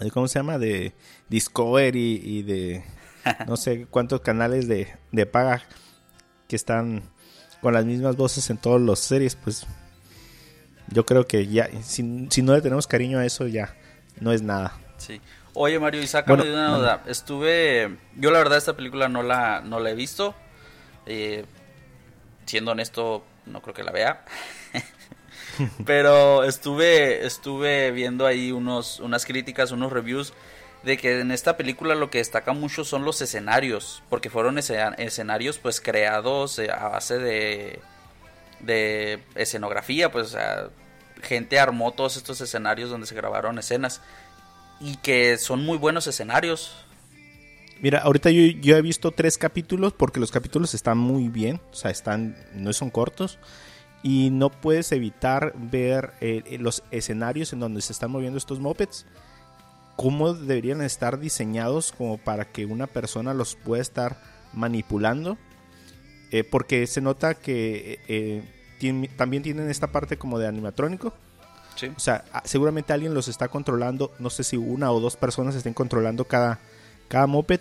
de- 0.00 0.10
¿cómo 0.10 0.26
se 0.28 0.38
llama? 0.38 0.56
De 0.58 0.94
Discovery 1.28 2.22
y 2.24 2.42
de 2.42 2.84
no 3.46 3.56
sé 3.58 3.86
cuántos 3.90 4.20
canales 4.22 4.66
de, 4.66 4.88
de 5.12 5.26
paga 5.26 5.62
que 6.48 6.56
están 6.56 7.02
con 7.60 7.74
las 7.74 7.84
mismas 7.84 8.16
voces 8.16 8.48
en 8.50 8.56
todas 8.56 8.80
las 8.80 8.98
series, 9.00 9.36
pues 9.36 9.66
yo 10.88 11.04
creo 11.06 11.26
que 11.26 11.46
ya, 11.46 11.68
si, 11.82 12.26
si 12.30 12.42
no 12.42 12.54
le 12.54 12.60
tenemos 12.62 12.86
cariño 12.86 13.18
a 13.18 13.26
eso, 13.26 13.46
ya 13.46 13.74
no 14.20 14.32
es 14.32 14.42
nada. 14.42 14.76
Sí. 14.98 15.20
Oye, 15.54 15.78
Mario, 15.78 16.02
y 16.02 16.06
sácame 16.06 16.42
Bueno, 16.42 16.50
de 16.50 16.56
una 16.56 16.76
duda. 16.76 17.02
Estuve. 17.06 17.96
Yo, 18.16 18.30
la 18.30 18.38
verdad, 18.38 18.58
esta 18.58 18.74
película 18.74 19.08
no 19.08 19.22
la, 19.22 19.60
no 19.60 19.78
la 19.80 19.90
he 19.90 19.94
visto. 19.94 20.34
Eh, 21.06 21.44
siendo 22.46 22.72
honesto, 22.72 23.24
no 23.46 23.62
creo 23.62 23.74
que 23.74 23.84
la 23.84 23.92
vea. 23.92 24.24
Pero 25.86 26.42
estuve, 26.44 27.24
estuve 27.24 27.92
viendo 27.92 28.26
ahí 28.26 28.50
unos, 28.50 28.98
unas 29.00 29.24
críticas, 29.24 29.70
unos 29.70 29.92
reviews 29.92 30.32
de 30.82 30.96
que 30.96 31.20
en 31.20 31.30
esta 31.30 31.56
película 31.56 31.94
lo 31.94 32.10
que 32.10 32.18
destaca 32.18 32.52
mucho 32.52 32.84
son 32.84 33.04
los 33.04 33.22
escenarios, 33.22 34.02
porque 34.10 34.30
fueron 34.30 34.58
escena- 34.58 34.94
escenarios 34.98 35.58
pues 35.58 35.80
creados 35.80 36.58
eh, 36.58 36.70
a 36.70 36.88
base 36.88 37.18
de, 37.18 37.80
de 38.66 39.22
escenografía, 39.34 40.10
pues 40.10 40.28
o 40.28 40.30
sea, 40.30 40.68
gente 41.22 41.58
armó 41.58 41.92
todos 41.92 42.16
estos 42.16 42.40
escenarios 42.40 42.90
donde 42.90 43.06
se 43.06 43.14
grabaron 43.14 43.58
escenas 43.58 44.00
y 44.80 44.96
que 44.96 45.38
son 45.38 45.64
muy 45.64 45.78
buenos 45.78 46.06
escenarios. 46.06 46.74
Mira, 47.80 48.00
ahorita 48.00 48.30
yo, 48.30 48.40
yo 48.60 48.76
he 48.76 48.82
visto 48.82 49.10
tres 49.10 49.36
capítulos 49.36 49.92
porque 49.92 50.20
los 50.20 50.30
capítulos 50.30 50.74
están 50.74 50.98
muy 50.98 51.28
bien, 51.28 51.60
o 51.72 51.74
sea, 51.74 51.90
están, 51.90 52.36
no 52.54 52.72
son 52.72 52.90
cortos 52.90 53.38
y 54.04 54.28
no 54.30 54.50
puedes 54.50 54.92
evitar 54.92 55.54
ver 55.56 56.12
eh, 56.20 56.42
eh, 56.44 56.58
los 56.58 56.84
escenarios 56.90 57.54
en 57.54 57.60
donde 57.60 57.80
se 57.80 57.92
están 57.92 58.10
moviendo 58.10 58.36
estos 58.36 58.60
mopeds, 58.60 59.06
cómo 59.96 60.34
deberían 60.34 60.82
estar 60.82 61.18
diseñados 61.18 61.92
como 61.92 62.18
para 62.18 62.44
que 62.44 62.66
una 62.66 62.86
persona 62.86 63.32
los 63.32 63.56
pueda 63.56 63.80
estar 63.80 64.18
manipulando, 64.52 65.38
Eh, 66.34 66.42
porque 66.42 66.86
se 66.88 67.00
nota 67.00 67.34
que 67.34 68.00
eh, 68.08 68.42
tien- 68.80 69.08
también 69.16 69.42
tienen 69.44 69.70
esta 69.70 69.92
parte 69.92 70.16
como 70.16 70.38
de 70.40 70.48
animatrónico, 70.48 71.12
Sí. 71.76 71.86
o 71.96 72.00
sea, 72.00 72.24
seguramente 72.44 72.92
alguien 72.92 73.14
los 73.14 73.28
está 73.28 73.46
controlando. 73.48 74.10
No 74.18 74.30
sé 74.30 74.42
si 74.42 74.56
una 74.56 74.90
o 74.90 74.98
dos 74.98 75.16
personas 75.16 75.54
estén 75.54 75.74
controlando 75.74 76.24
cada, 76.24 76.58
cada 77.08 77.26
moped. 77.28 77.60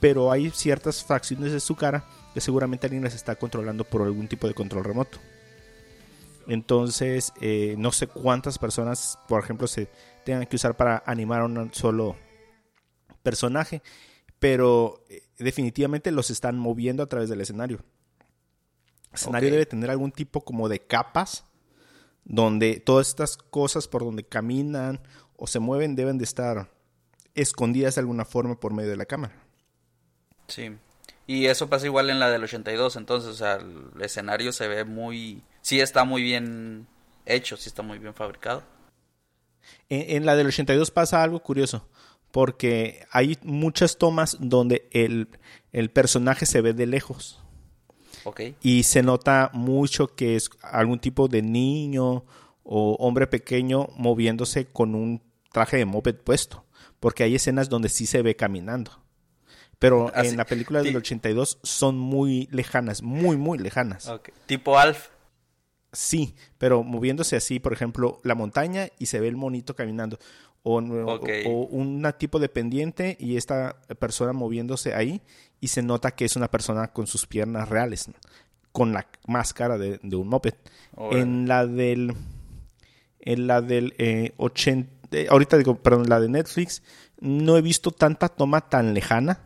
Pero 0.00 0.30
hay 0.30 0.50
ciertas 0.50 1.02
fracciones 1.04 1.52
de 1.52 1.60
su 1.60 1.76
cara 1.76 2.04
que 2.34 2.40
seguramente 2.40 2.86
alguien 2.86 3.04
las 3.04 3.14
está 3.14 3.36
controlando 3.36 3.84
por 3.84 4.02
algún 4.02 4.28
tipo 4.28 4.46
de 4.46 4.52
control 4.54 4.84
remoto. 4.84 5.18
Entonces, 6.46 7.32
eh, 7.40 7.74
no 7.78 7.90
sé 7.92 8.06
cuántas 8.06 8.58
personas, 8.58 9.18
por 9.28 9.42
ejemplo, 9.42 9.66
se 9.66 9.88
tengan 10.24 10.46
que 10.46 10.56
usar 10.56 10.76
para 10.76 11.02
animar 11.06 11.40
a 11.40 11.44
un 11.46 11.72
solo 11.72 12.16
personaje. 13.22 13.82
Pero 14.38 15.02
eh, 15.08 15.22
definitivamente 15.38 16.10
los 16.10 16.30
están 16.30 16.58
moviendo 16.58 17.02
a 17.02 17.06
través 17.06 17.30
del 17.30 17.40
escenario. 17.40 17.78
El 19.14 19.20
escenario 19.20 19.50
debe 19.52 19.66
tener 19.66 19.90
algún 19.90 20.10
tipo 20.10 20.44
como 20.44 20.68
de 20.68 20.80
capas 20.80 21.44
donde 22.24 22.80
todas 22.80 23.08
estas 23.08 23.36
cosas 23.36 23.86
por 23.86 24.02
donde 24.02 24.24
caminan 24.24 25.00
o 25.36 25.46
se 25.46 25.60
mueven 25.60 25.94
deben 25.94 26.18
de 26.18 26.24
estar 26.24 26.70
escondidas 27.34 27.94
de 27.94 28.00
alguna 28.00 28.24
forma 28.24 28.58
por 28.58 28.72
medio 28.72 28.90
de 28.90 28.96
la 28.96 29.06
cámara. 29.06 29.34
Sí. 30.48 30.76
Y 31.26 31.46
eso 31.46 31.70
pasa 31.70 31.86
igual 31.86 32.10
en 32.10 32.18
la 32.18 32.30
del 32.30 32.42
82, 32.42 32.96
entonces, 32.96 33.30
o 33.30 33.34
sea, 33.34 33.54
el 33.54 34.02
escenario 34.02 34.52
se 34.52 34.68
ve 34.68 34.84
muy... 34.84 35.42
Sí 35.62 35.80
está 35.80 36.04
muy 36.04 36.22
bien 36.22 36.86
hecho, 37.24 37.56
sí 37.56 37.68
está 37.68 37.82
muy 37.82 37.98
bien 37.98 38.14
fabricado. 38.14 38.62
En, 39.88 40.16
en 40.16 40.26
la 40.26 40.34
del 40.34 40.48
82 40.48 40.90
pasa 40.90 41.22
algo 41.22 41.40
curioso, 41.40 41.88
porque 42.32 43.06
hay 43.10 43.38
muchas 43.42 43.96
tomas 43.96 44.36
donde 44.40 44.88
el, 44.90 45.28
el 45.72 45.90
personaje 45.90 46.46
se 46.46 46.60
ve 46.60 46.74
de 46.74 46.86
lejos 46.86 47.43
Ok. 48.24 48.40
y 48.62 48.82
se 48.84 49.02
nota 49.02 49.50
mucho 49.52 50.08
que 50.14 50.36
es 50.36 50.50
algún 50.62 50.98
tipo 50.98 51.28
de 51.28 51.42
niño 51.42 52.24
o 52.62 52.94
hombre 52.98 53.26
pequeño 53.26 53.88
moviéndose 53.96 54.66
con 54.66 54.94
un 54.94 55.22
traje 55.52 55.76
de 55.76 55.84
moped 55.84 56.16
puesto, 56.16 56.64
porque 57.00 57.22
hay 57.22 57.34
escenas 57.34 57.68
donde 57.68 57.88
sí 57.88 58.06
se 58.06 58.22
ve 58.22 58.34
caminando. 58.36 58.90
Pero 59.78 60.10
Así- 60.14 60.28
en 60.28 60.36
la 60.38 60.46
película 60.46 60.82
del 60.82 60.92
sí. 60.92 60.96
82 60.96 61.58
son 61.62 61.98
muy 61.98 62.48
lejanas, 62.50 63.02
muy, 63.02 63.36
muy 63.36 63.58
lejanas. 63.58 64.08
Ok. 64.08 64.30
Tipo 64.46 64.78
Alf. 64.78 65.08
Sí, 65.92 66.34
pero 66.58 66.82
moviéndose 66.82 67.36
así, 67.36 67.60
por 67.60 67.72
ejemplo, 67.72 68.20
la 68.24 68.34
montaña 68.34 68.88
y 68.98 69.06
se 69.06 69.20
ve 69.20 69.28
el 69.28 69.36
monito 69.36 69.76
caminando. 69.76 70.18
O, 70.66 70.80
o- 70.80 71.14
Ok. 71.14 71.28
o 71.46 71.50
un 71.66 72.10
tipo 72.18 72.38
de 72.40 72.48
pendiente 72.48 73.16
y 73.20 73.36
esta 73.36 73.76
persona 73.98 74.32
moviéndose 74.32 74.94
ahí 74.94 75.20
y 75.60 75.68
se 75.68 75.82
nota 75.82 76.10
que 76.12 76.24
es 76.24 76.34
una 76.36 76.50
persona 76.50 76.88
con 76.88 77.06
sus 77.06 77.26
piernas 77.26 77.68
reales, 77.68 78.08
¿no? 78.08 78.14
con 78.72 78.92
la 78.92 79.06
máscara 79.28 79.78
de, 79.78 80.00
de 80.02 80.16
un 80.16 80.26
moped. 80.26 80.54
En 81.12 81.46
la 81.46 81.64
del. 81.66 82.14
En 83.20 83.46
la 83.46 83.60
del 83.60 83.94
eh, 83.98 84.32
80. 84.36 84.90
eh, 85.12 85.26
ahorita 85.30 85.56
digo, 85.56 85.76
perdón, 85.76 86.08
la 86.08 86.18
de 86.18 86.28
Netflix. 86.28 86.82
No 87.20 87.56
he 87.56 87.62
visto 87.62 87.90
tanta 87.92 88.28
toma 88.28 88.62
tan 88.68 88.92
lejana. 88.94 89.40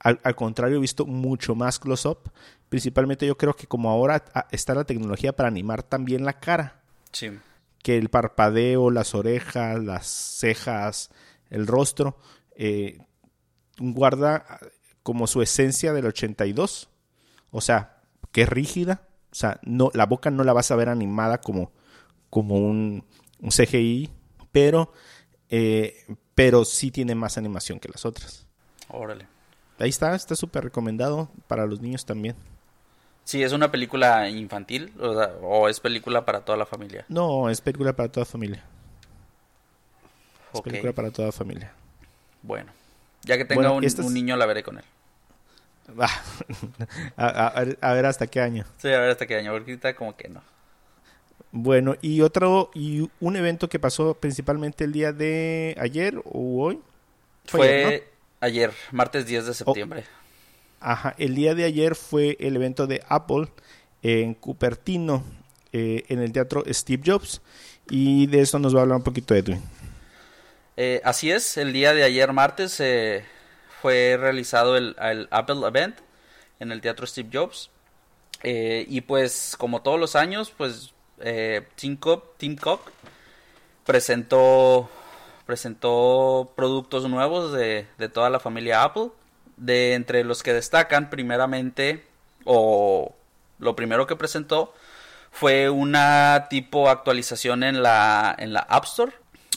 Al, 0.00 0.20
al 0.22 0.36
contrario, 0.36 0.76
he 0.76 0.80
visto 0.80 1.06
mucho 1.06 1.54
más 1.54 1.78
close-up. 1.78 2.30
Principalmente 2.68 3.26
yo 3.26 3.36
creo 3.38 3.54
que 3.54 3.66
como 3.66 3.90
ahora 3.90 4.22
ah, 4.34 4.46
está 4.50 4.74
la 4.74 4.84
tecnología 4.84 5.34
para 5.34 5.48
animar 5.48 5.82
también 5.82 6.24
la 6.24 6.34
cara. 6.38 6.80
Sí. 7.10 7.30
Que 7.88 7.96
el 7.96 8.10
parpadeo, 8.10 8.90
las 8.90 9.14
orejas, 9.14 9.82
las 9.82 10.06
cejas, 10.06 11.10
el 11.48 11.66
rostro. 11.66 12.18
eh, 12.54 12.98
guarda 13.78 14.44
ah, 14.46 14.58
como 15.02 15.26
su 15.26 15.40
esencia 15.40 15.94
del 15.94 16.04
82. 16.04 16.90
O 17.50 17.62
sea, 17.62 18.02
que 18.30 18.42
es 18.42 18.48
rígida. 18.50 19.08
O 19.32 19.34
sea, 19.34 19.58
no, 19.62 19.90
la 19.94 20.04
boca 20.04 20.30
no 20.30 20.44
la 20.44 20.52
vas 20.52 20.70
a 20.70 20.76
ver 20.76 20.90
animada 20.90 21.40
como, 21.40 21.72
como 22.28 22.56
un, 22.56 23.06
un 23.40 23.48
CGI. 23.48 24.10
Pero, 24.52 24.92
eh, 25.48 25.94
pero 26.34 26.66
sí 26.66 26.90
tiene 26.90 27.14
más 27.14 27.38
animación 27.38 27.80
que 27.80 27.88
las 27.88 28.04
otras. 28.04 28.46
Órale. 28.90 29.28
Ahí 29.78 29.88
está, 29.88 30.14
está 30.14 30.36
súper 30.36 30.64
recomendado 30.64 31.30
para 31.46 31.64
los 31.64 31.80
niños 31.80 32.04
también. 32.04 32.36
Sí, 33.28 33.42
es 33.42 33.52
una 33.52 33.70
película 33.70 34.30
infantil 34.30 34.90
o, 34.98 35.12
sea, 35.14 35.34
o 35.42 35.68
es 35.68 35.80
película 35.80 36.24
para 36.24 36.40
toda 36.40 36.56
la 36.56 36.64
familia. 36.64 37.04
No, 37.10 37.50
es 37.50 37.60
película 37.60 37.92
para 37.92 38.10
toda 38.10 38.24
familia. 38.24 38.64
Es 40.54 40.62
película 40.62 40.94
para 40.94 41.10
toda 41.10 41.30
familia. 41.30 41.70
Bueno. 42.40 42.72
Ya 43.24 43.36
que 43.36 43.44
tenga 43.44 43.60
Bueno, 43.60 43.74
un, 43.76 43.84
esta 43.84 44.00
es- 44.00 44.08
un 44.08 44.14
niño 44.14 44.34
la 44.38 44.46
veré 44.46 44.62
con 44.62 44.78
él. 44.78 44.84
Ah, 45.98 46.08
a, 47.18 47.48
a- 47.48 47.90
a 47.90 47.92
ver, 47.92 48.06
hasta 48.06 48.26
qué 48.28 48.40
año. 48.40 48.64
Sí, 48.78 48.88
a 48.88 48.98
ver 48.98 49.10
hasta 49.10 49.26
qué 49.26 49.36
año. 49.36 49.52
Porque 49.52 49.72
ahorita 49.72 49.94
como 49.94 50.16
que 50.16 50.30
no. 50.30 50.40
Bueno, 51.52 51.96
y 52.00 52.22
otro, 52.22 52.70
y 52.72 53.10
un 53.20 53.36
evento 53.36 53.68
que 53.68 53.78
pasó 53.78 54.14
principalmente 54.14 54.84
el 54.84 54.92
día 54.92 55.12
de 55.12 55.76
ayer 55.78 56.16
o 56.24 56.64
hoy. 56.64 56.80
Fue 57.44 57.84
ayer, 57.84 58.08
ayer, 58.40 58.72
martes 58.90 59.26
10 59.26 59.44
de 59.44 59.52
septiembre. 59.52 60.04
Ajá, 60.80 61.14
el 61.18 61.34
día 61.34 61.54
de 61.54 61.64
ayer 61.64 61.94
fue 61.94 62.36
el 62.40 62.56
evento 62.56 62.86
de 62.86 63.02
Apple 63.08 63.48
en 64.02 64.34
Cupertino, 64.34 65.24
eh, 65.72 66.04
en 66.08 66.20
el 66.20 66.32
teatro 66.32 66.62
Steve 66.68 67.02
Jobs. 67.04 67.40
Y 67.90 68.26
de 68.26 68.40
eso 68.40 68.58
nos 68.58 68.74
va 68.74 68.80
a 68.80 68.82
hablar 68.82 68.98
un 68.98 69.04
poquito 69.04 69.34
Edwin. 69.34 69.62
Eh, 70.80 71.00
así 71.04 71.30
es, 71.30 71.56
el 71.56 71.72
día 71.72 71.92
de 71.92 72.04
ayer 72.04 72.32
martes 72.32 72.78
eh, 72.78 73.24
fue 73.82 74.16
realizado 74.16 74.76
el, 74.76 74.94
el, 75.00 75.26
Apple 75.32 75.66
Event 75.66 75.96
en 76.60 76.70
el 76.70 76.80
Teatro 76.80 77.04
Steve 77.04 77.30
Jobs. 77.32 77.70
Eh, 78.44 78.86
y 78.88 79.00
pues 79.00 79.56
como 79.58 79.82
todos 79.82 79.98
los 79.98 80.14
años, 80.14 80.52
pues 80.56 80.92
Tim 81.74 81.96
Cook, 81.96 82.36
Tim 82.36 82.54
Cook 82.54 82.92
presentó, 83.84 84.88
presentó 85.46 86.52
productos 86.54 87.08
nuevos 87.08 87.52
de, 87.52 87.88
de 87.98 88.08
toda 88.08 88.30
la 88.30 88.38
familia 88.38 88.84
Apple. 88.84 89.08
De 89.58 89.94
entre 89.94 90.24
los 90.24 90.42
que 90.42 90.52
destacan 90.52 91.10
primeramente, 91.10 92.04
o 92.44 93.14
lo 93.58 93.76
primero 93.76 94.06
que 94.06 94.16
presentó, 94.16 94.72
fue 95.30 95.68
una 95.68 96.46
tipo 96.48 96.88
actualización 96.88 97.62
en 97.62 97.82
la, 97.82 98.34
en 98.38 98.52
la 98.52 98.60
App 98.60 98.84
Store, 98.84 99.12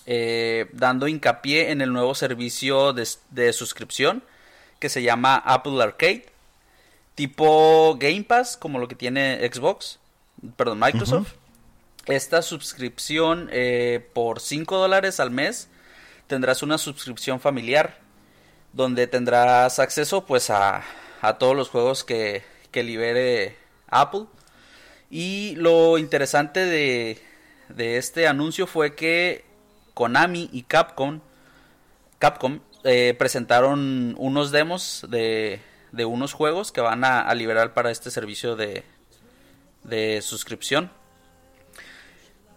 eh, 0.06 0.68
dando 0.74 1.08
hincapié 1.08 1.72
en 1.72 1.82
el 1.82 1.94
nuevo 1.94 2.16
servicio 2.16 2.94
de, 2.94 3.54
suscripción 3.54 4.24
que 4.80 4.90
se 4.90 5.04
llama 5.04 5.36
Apple 5.38 5.82
Arcade, 5.82 6.26
tipo 7.16 7.96
Game 8.00 8.24
Pass, 8.24 8.58
como 8.58 8.80
lo 8.80 8.88
que 8.88 8.96
tiene 8.96 9.48
Xbox, 9.52 10.00
perdón, 10.56 10.80
Microsoft. 10.80 11.34
Esta 12.08 12.42
suscripción 12.42 13.48
eh, 13.52 14.08
por 14.14 14.40
5 14.40 14.76
dólares 14.78 15.20
al 15.20 15.30
mes 15.30 15.70
tendrás 16.26 16.64
una 16.64 16.80
suscripción 16.80 17.40
familiar 17.40 18.01
donde 18.74 19.08
tendrás 19.08 19.80
acceso 19.80 20.26
pues 20.26 20.50
a, 20.50 20.84
a 21.22 21.38
todos 21.38 21.56
los 21.56 21.70
juegos 21.70 22.04
que, 22.04 22.44
que 22.72 22.84
libere 22.84 23.58
Apple 23.88 24.26
y 25.12 25.56
lo 25.58 25.98
interesante 25.98 26.66
de, 26.66 27.20
este 27.78 28.28
anuncio 28.28 28.66
fue 28.66 28.96
que 28.96 29.44
Konami 29.94 30.50
y 30.54 30.64
Capcom, 30.64 31.20
Capcom 32.18 32.62
eh, 32.86 33.14
presentaron 33.20 34.16
unos 34.18 34.52
demos 34.52 35.06
de, 35.10 35.60
de, 35.92 36.06
unos 36.06 36.32
juegos 36.32 36.72
que 36.72 36.80
van 36.80 37.04
a, 37.04 37.34
liberar 37.36 37.74
para 37.74 37.92
este 37.92 38.10
servicio 38.10 38.56
de, 38.56 38.86
de 39.84 40.22
suscripción. 40.22 40.90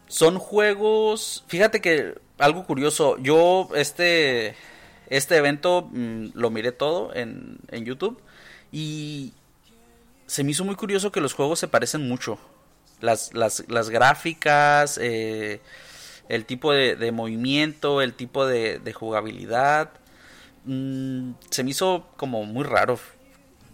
Son 0.07 0.39
juegos, 0.39 1.43
fíjate 1.49 1.81
que 1.81 2.15
algo 2.39 2.65
curioso, 2.67 3.17
yo 3.19 3.69
este, 3.75 4.55
este 5.09 5.37
evento 5.37 5.89
mm, 5.93 6.29
lo 6.35 6.51
miré 6.51 6.73
todo 6.73 7.15
en, 7.15 7.59
en 7.71 7.85
YouTube 7.85 8.21
y 8.73 9.33
se 10.27 10.45
me 10.45 10.51
hizo 10.51 10.65
muy 10.65 10.75
curioso 10.75 11.13
que 11.13 11.21
los 11.21 11.35
juegos 11.35 11.59
se 11.59 11.69
parecen 11.69 12.09
mucho. 12.09 12.39
Las, 13.01 13.35
las, 13.35 13.65
las 13.69 13.91
gráficas, 13.91 14.99
eh, 15.01 15.61
el 16.29 16.45
tipo 16.45 16.73
de, 16.73 17.13
movimiento, 17.13 18.01
el 18.01 18.15
tipo 18.15 18.47
de, 18.47 18.93
jugabilidad. 18.95 19.91
Mm, 20.65 21.33
se 21.51 21.63
me 21.65 21.71
hizo 21.71 22.07
como 22.17 22.45
muy 22.45 22.65
raro. 22.65 22.99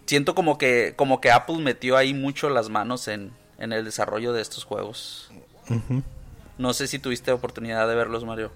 Siento 0.07 0.35
como 0.35 0.59
que, 0.59 0.95
como 0.97 1.21
que 1.21 1.31
Apple 1.31 1.59
metió 1.59 1.97
ahí 1.97 2.13
mucho 2.13 2.51
las 2.51 2.69
manos 2.69 3.07
en, 3.07 3.33
en 3.59 3.73
el 3.73 3.85
desarrollo 3.85 4.33
de 4.33 4.43
estos 4.43 4.65
juegos. 4.65 5.31
No 6.59 6.75
sé 6.75 6.89
si 6.89 6.99
tuviste 6.99 7.31
oportunidad 7.31 7.87
de 7.87 7.95
verlos, 7.95 8.25
Mario. 8.25 8.51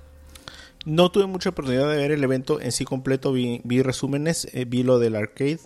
No 0.84 1.10
tuve 1.10 1.26
mucha 1.26 1.50
oportunidad 1.50 1.88
de 1.90 1.96
ver 1.96 2.10
el 2.10 2.22
evento 2.22 2.60
en 2.60 2.70
sí 2.70 2.84
completo, 2.84 3.32
vi, 3.32 3.60
resúmenes, 3.82 4.48
eh, 4.52 4.66
vi 4.66 4.82
lo 4.82 4.98
del 4.98 5.16
arcade. 5.16 5.60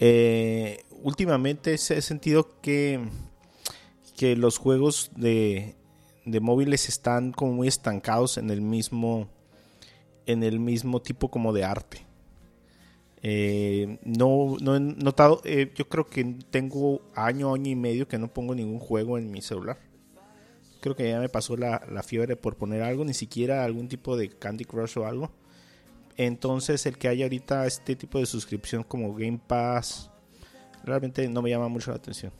Eh, 0.00 0.82
últimamente 1.02 1.74
he 1.74 1.78
sentido 1.78 2.60
que, 2.60 3.00
que 4.16 4.34
los 4.36 4.58
juegos 4.58 5.12
de, 5.16 5.76
de 6.24 6.40
móviles 6.40 6.88
están 6.88 7.30
como 7.32 7.52
muy 7.52 7.68
estancados 7.68 8.36
en 8.36 8.50
el 8.50 8.60
mismo 8.60 9.28
en 10.26 10.42
el 10.42 10.60
mismo 10.60 11.00
tipo 11.00 11.30
como 11.30 11.52
de 11.52 11.64
arte. 11.64 12.04
Eh, 13.22 13.98
no, 14.04 14.56
no 14.60 14.76
he 14.76 14.80
notado, 14.80 15.40
yo 15.42 15.88
creo 15.88 16.06
que 16.06 16.22
tengo 16.50 17.00
año, 17.14 17.54
año 17.54 17.70
y 17.70 17.74
medio 17.76 18.06
que 18.06 18.18
no 18.18 18.28
pongo 18.28 18.54
ningún 18.54 18.78
juego 18.78 19.18
en 19.18 19.30
mi 19.30 19.40
celular. 19.40 19.78
Creo 20.88 20.96
que 20.96 21.10
ya 21.10 21.20
me 21.20 21.28
pasó 21.28 21.54
la, 21.54 22.02
fiebre 22.02 22.34
por 22.34 22.56
poner 22.56 22.80
algo, 22.80 23.04
ni 23.04 23.12
siquiera 23.12 23.62
algún 23.62 23.88
tipo 23.88 24.16
de 24.16 24.30
Candy 24.30 24.64
Crush 24.64 24.96
o 24.96 25.04
algo. 25.04 25.30
Entonces 26.16 26.86
el 26.86 26.96
que 26.96 27.08
haya 27.08 27.26
ahorita 27.26 27.66
este 27.66 27.94
tipo 27.94 28.18
de 28.18 28.24
suscripción 28.24 28.82
como 28.84 29.14
Game 29.14 29.38
Pass 29.46 30.10
realmente 30.84 31.28
no 31.28 31.42
me 31.42 31.50
llama 31.50 31.68
mucho 31.68 31.90
la 31.90 31.98
atención. 31.98 32.32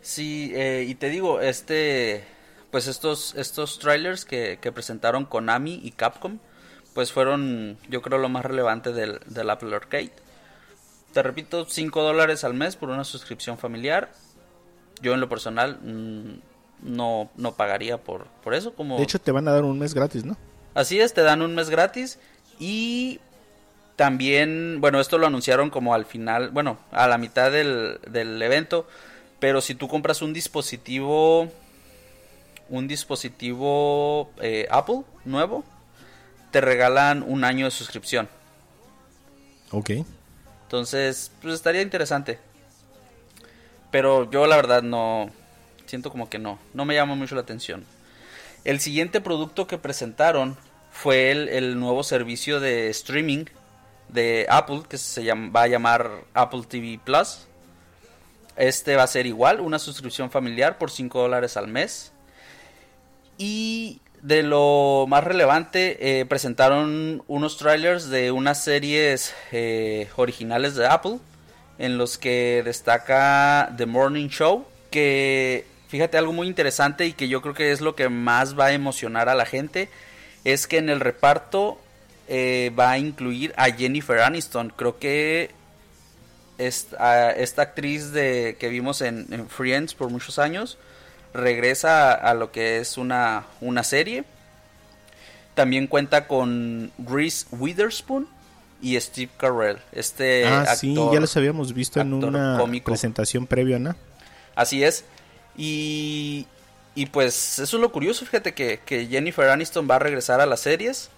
Sí, 0.00 0.52
eh, 0.54 0.86
y 0.88 0.94
te 0.94 1.08
digo, 1.08 1.40
este, 1.40 2.22
pues 2.70 2.86
estos, 2.86 3.34
estos 3.34 3.80
trailers 3.80 4.24
que, 4.24 4.56
presentaron 4.72 5.24
Konami 5.24 5.80
y 5.82 5.90
Capcom, 5.90 6.38
pues 6.94 7.10
fueron, 7.10 7.78
yo 7.88 8.00
creo, 8.00 8.18
lo 8.18 8.28
más 8.28 8.44
relevante 8.44 8.92
del, 8.92 9.50
Apple 9.50 9.74
Arcade. 9.74 10.12
Te 11.12 11.20
repito, 11.20 11.66
5 11.68 12.00
dólares 12.00 12.44
al 12.44 12.54
mes 12.54 12.76
por 12.76 12.90
una 12.90 13.02
suscripción 13.02 13.58
familiar. 13.58 14.12
Yo 15.02 15.14
en 15.14 15.20
lo 15.20 15.28
personal 15.28 15.80
mm, 15.82 16.53
no, 16.84 17.30
no 17.36 17.54
pagaría 17.54 17.98
por, 17.98 18.26
por 18.44 18.54
eso. 18.54 18.74
Como... 18.74 18.96
De 18.96 19.02
hecho, 19.02 19.18
te 19.18 19.32
van 19.32 19.48
a 19.48 19.52
dar 19.52 19.64
un 19.64 19.78
mes 19.78 19.94
gratis, 19.94 20.24
¿no? 20.24 20.36
Así 20.74 21.00
es, 21.00 21.14
te 21.14 21.22
dan 21.22 21.42
un 21.42 21.54
mes 21.54 21.70
gratis. 21.70 22.18
Y 22.60 23.20
también, 23.96 24.80
bueno, 24.80 25.00
esto 25.00 25.18
lo 25.18 25.26
anunciaron 25.26 25.70
como 25.70 25.94
al 25.94 26.04
final, 26.04 26.50
bueno, 26.50 26.78
a 26.92 27.08
la 27.08 27.18
mitad 27.18 27.50
del, 27.50 27.98
del 28.08 28.40
evento. 28.40 28.86
Pero 29.40 29.60
si 29.60 29.74
tú 29.74 29.88
compras 29.88 30.22
un 30.22 30.32
dispositivo, 30.32 31.50
un 32.68 32.86
dispositivo 32.88 34.30
eh, 34.40 34.66
Apple 34.70 35.02
nuevo, 35.24 35.64
te 36.50 36.60
regalan 36.60 37.24
un 37.26 37.44
año 37.44 37.64
de 37.64 37.70
suscripción. 37.70 38.28
Ok. 39.70 39.90
Entonces, 40.62 41.30
pues 41.42 41.54
estaría 41.54 41.82
interesante. 41.82 42.38
Pero 43.90 44.30
yo 44.30 44.46
la 44.46 44.56
verdad 44.56 44.82
no, 44.82 45.30
siento 45.86 46.10
como 46.10 46.28
que 46.28 46.38
no, 46.38 46.58
no 46.72 46.84
me 46.84 46.94
llama 46.94 47.14
mucho 47.14 47.34
la 47.34 47.42
atención. 47.42 47.84
El 48.64 48.80
siguiente 48.80 49.20
producto 49.20 49.66
que 49.66 49.78
presentaron 49.78 50.56
fue 50.90 51.30
el, 51.30 51.48
el 51.48 51.78
nuevo 51.78 52.02
servicio 52.02 52.60
de 52.60 52.88
streaming 52.90 53.46
de 54.08 54.46
Apple 54.48 54.82
que 54.88 54.98
se 54.98 55.30
va 55.32 55.62
a 55.62 55.68
llamar 55.68 56.10
Apple 56.34 56.62
TV 56.68 56.98
Plus. 57.02 57.46
Este 58.56 58.96
va 58.96 59.02
a 59.02 59.08
ser 59.08 59.26
igual, 59.26 59.60
una 59.60 59.78
suscripción 59.78 60.30
familiar 60.30 60.78
por 60.78 60.90
5 60.90 61.20
dólares 61.20 61.56
al 61.56 61.68
mes. 61.68 62.12
Y 63.36 64.00
de 64.24 64.42
lo 64.42 65.04
más 65.06 65.22
relevante, 65.22 66.20
eh, 66.20 66.24
presentaron 66.24 67.22
unos 67.26 67.58
trailers 67.58 68.08
de 68.08 68.30
unas 68.30 68.64
series 68.64 69.34
eh, 69.52 70.08
originales 70.16 70.74
de 70.76 70.86
Apple, 70.86 71.18
en 71.78 71.98
los 71.98 72.16
que 72.16 72.62
destaca 72.64 73.74
The 73.76 73.84
Morning 73.84 74.28
Show, 74.28 74.64
que 74.90 75.66
fíjate 75.94 76.18
algo 76.18 76.32
muy 76.32 76.48
interesante 76.48 77.06
y 77.06 77.12
que 77.12 77.28
yo 77.28 77.40
creo 77.40 77.54
que 77.54 77.70
es 77.70 77.80
lo 77.80 77.94
que 77.94 78.08
más 78.08 78.58
va 78.58 78.66
a 78.66 78.72
emocionar 78.72 79.28
a 79.28 79.36
la 79.36 79.46
gente, 79.46 79.88
es 80.42 80.66
que 80.66 80.78
en 80.78 80.88
el 80.88 80.98
reparto 80.98 81.78
eh, 82.26 82.72
va 82.76 82.90
a 82.90 82.98
incluir 82.98 83.54
a 83.56 83.70
Jennifer 83.70 84.18
Aniston. 84.18 84.72
Creo 84.74 84.98
que 84.98 85.52
esta, 86.58 87.30
esta 87.30 87.62
actriz 87.62 88.10
de, 88.10 88.56
que 88.58 88.70
vimos 88.70 89.02
en, 89.02 89.48
Friends 89.48 89.94
por 89.94 90.10
muchos 90.10 90.40
años 90.40 90.78
regresa 91.32 92.12
a, 92.12 92.34
lo 92.34 92.50
que 92.50 92.78
es 92.78 92.98
una, 92.98 93.44
una 93.60 93.84
serie. 93.84 94.24
También 95.54 95.86
cuenta 95.86 96.26
con 96.26 96.90
Reese 96.98 97.46
Witherspoon 97.52 98.26
y 98.82 98.98
Steve 98.98 99.30
Carell. 99.36 99.78
Este 99.92 100.44
ah, 100.44 100.74
sí, 100.74 100.92
ya 101.12 101.20
los 101.20 101.36
habíamos 101.36 101.72
visto 101.72 102.00
en 102.00 102.14
una 102.14 102.60
presentación 102.84 103.46
previa, 103.46 103.78
¿no? 103.78 103.94
Así 104.56 104.82
es. 104.82 105.04
Y, 105.56 106.46
y 106.94 107.06
pues 107.06 107.58
eso 107.58 107.76
es 107.76 107.80
lo 107.80 107.92
curioso, 107.92 108.24
fíjate 108.24 108.54
que, 108.54 108.80
que 108.84 109.06
Jennifer 109.06 109.48
Aniston 109.48 109.88
va 109.88 109.96
a 109.96 110.00
regresar 110.00 110.40
a 110.40 110.46
las 110.46 110.60
series 110.60 111.10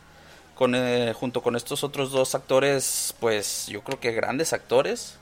eh, 0.59 1.13
junto 1.15 1.43
con 1.43 1.55
estos 1.55 1.85
otros 1.85 2.13
dos 2.13 2.35
actores, 2.35 3.15
pues 3.21 3.67
yo 3.67 3.83
creo 3.83 4.01
que 4.01 4.13
grandes 4.13 4.53
actores. 4.53 5.19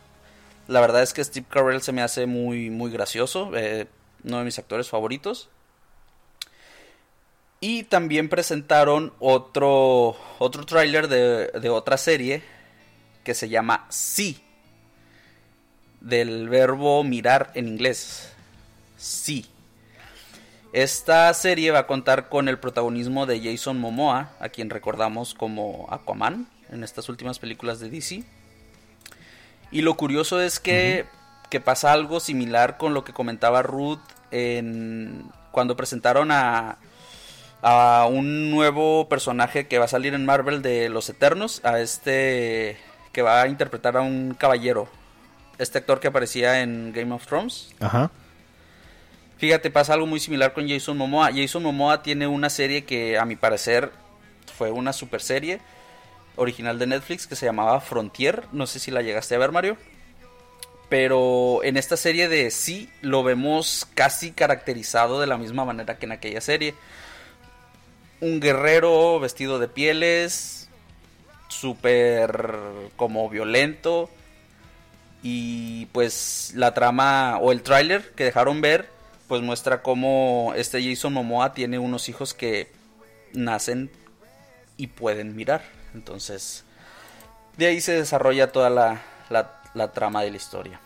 La 0.68 0.80
verdad 0.80 1.02
es 1.02 1.12
que 1.12 1.24
Steve 1.24 1.46
Carell 1.48 1.82
se 1.82 1.92
me 1.92 2.02
hace 2.02 2.26
muy, 2.26 2.70
muy 2.70 2.90
gracioso, 2.90 3.50
eh, 3.54 3.86
uno 4.22 4.38
de 4.38 4.44
mis 4.44 4.58
actores 4.58 4.88
favoritos. 4.88 5.48
Y 7.60 7.84
también 7.84 8.28
presentaron 8.28 9.12
otro, 9.18 10.16
otro 10.38 10.66
tráiler 10.66 11.08
de, 11.08 11.48
de 11.48 11.68
otra 11.68 11.96
serie 11.96 12.42
que 13.24 13.34
se 13.34 13.48
llama 13.48 13.86
Sí, 13.88 14.40
del 16.00 16.48
verbo 16.48 17.02
mirar 17.02 17.50
en 17.54 17.66
inglés. 17.66 18.33
Sí. 19.04 19.44
Esta 20.72 21.32
serie 21.34 21.70
va 21.70 21.80
a 21.80 21.86
contar 21.86 22.30
con 22.30 22.48
el 22.48 22.58
protagonismo 22.58 23.26
de 23.26 23.38
Jason 23.38 23.78
Momoa, 23.78 24.30
a 24.40 24.48
quien 24.48 24.70
recordamos 24.70 25.34
como 25.34 25.86
Aquaman 25.90 26.48
en 26.70 26.82
estas 26.82 27.10
últimas 27.10 27.38
películas 27.38 27.80
de 27.80 27.90
DC. 27.90 28.24
Y 29.70 29.82
lo 29.82 29.94
curioso 29.98 30.40
es 30.40 30.58
que, 30.58 31.04
pasa 31.64 31.92
algo 31.92 32.18
similar 32.18 32.78
con 32.78 32.94
lo 32.94 33.04
que 33.04 33.12
comentaba 33.12 33.62
Ruth 33.62 34.00
en, 34.30 35.30
cuando 35.52 35.76
presentaron 35.76 36.32
a, 36.32 36.78
a 37.60 38.06
un 38.10 38.50
nuevo 38.50 39.06
personaje 39.10 39.68
que 39.68 39.78
va 39.78 39.84
a 39.84 39.88
salir 39.88 40.14
en 40.14 40.24
Marvel 40.24 40.62
de 40.62 40.88
los 40.88 41.10
Eternos, 41.10 41.60
a 41.62 41.78
este 41.78 42.78
que 43.12 43.20
va 43.20 43.42
a 43.42 43.48
interpretar 43.48 43.98
a 43.98 44.00
un 44.00 44.34
caballero, 44.36 44.88
este 45.58 45.76
actor 45.76 46.00
que 46.00 46.08
aparecía 46.08 46.62
en 46.62 46.90
Game 46.92 47.14
of 47.14 47.26
Thrones. 47.26 47.74
Ajá. 47.80 48.10
Fíjate, 49.36 49.70
pasa 49.70 49.94
algo 49.94 50.06
muy 50.06 50.20
similar 50.20 50.52
con 50.52 50.68
Jason 50.68 50.96
Momoa. 50.96 51.30
Jason 51.34 51.62
Momoa 51.62 52.02
tiene 52.02 52.26
una 52.26 52.50
serie 52.50 52.84
que 52.84 53.18
a 53.18 53.24
mi 53.24 53.36
parecer 53.36 53.90
fue 54.56 54.70
una 54.70 54.92
super 54.92 55.20
serie 55.20 55.60
original 56.36 56.78
de 56.78 56.86
Netflix 56.86 57.26
que 57.26 57.36
se 57.36 57.46
llamaba 57.46 57.80
Frontier. 57.80 58.44
No 58.52 58.66
sé 58.66 58.78
si 58.78 58.90
la 58.90 59.02
llegaste 59.02 59.34
a 59.34 59.38
ver, 59.38 59.52
Mario. 59.52 59.76
Pero 60.88 61.64
en 61.64 61.76
esta 61.76 61.96
serie 61.96 62.28
de 62.28 62.50
sí 62.50 62.88
lo 63.00 63.22
vemos 63.22 63.86
casi 63.94 64.32
caracterizado 64.32 65.20
de 65.20 65.26
la 65.26 65.38
misma 65.38 65.64
manera 65.64 65.98
que 65.98 66.06
en 66.06 66.12
aquella 66.12 66.40
serie. 66.40 66.74
Un 68.20 68.40
guerrero 68.40 69.18
vestido 69.18 69.58
de 69.58 69.68
pieles, 69.68 70.68
súper 71.48 72.54
como 72.96 73.28
violento. 73.28 74.10
Y 75.22 75.86
pues 75.86 76.52
la 76.54 76.74
trama 76.74 77.38
o 77.40 77.50
el 77.50 77.62
tráiler 77.62 78.12
que 78.12 78.24
dejaron 78.24 78.60
ver, 78.60 78.90
pues 79.28 79.42
muestra 79.42 79.82
cómo 79.82 80.52
este 80.56 80.82
Jason 80.82 81.12
Momoa 81.12 81.54
tiene 81.54 81.78
unos 81.78 82.08
hijos 82.08 82.34
que 82.34 82.70
nacen 83.32 83.90
y 84.76 84.88
pueden 84.88 85.36
mirar. 85.36 85.62
Entonces, 85.94 86.64
de 87.56 87.66
ahí 87.66 87.80
se 87.80 87.92
desarrolla 87.92 88.52
toda 88.52 88.70
la, 88.70 89.02
la, 89.30 89.92
trama 89.92 90.22
de 90.22 90.30
la 90.30 90.36
historia. 90.36 90.80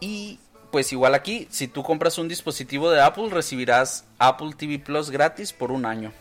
Y 0.00 0.40
pues 0.70 0.92
igual 0.92 1.14
aquí, 1.14 1.46
si 1.50 1.68
tú 1.68 1.82
compras 1.82 2.18
un 2.18 2.28
dispositivo 2.28 2.90
de 2.90 3.00
Apple, 3.00 3.28
recibirás 3.30 4.04
Apple 4.18 4.52
TV 4.56 4.78
Plus 4.78 5.10
gratis 5.10 5.52
por 5.52 5.72
un 5.72 5.86
año. 5.86 6.12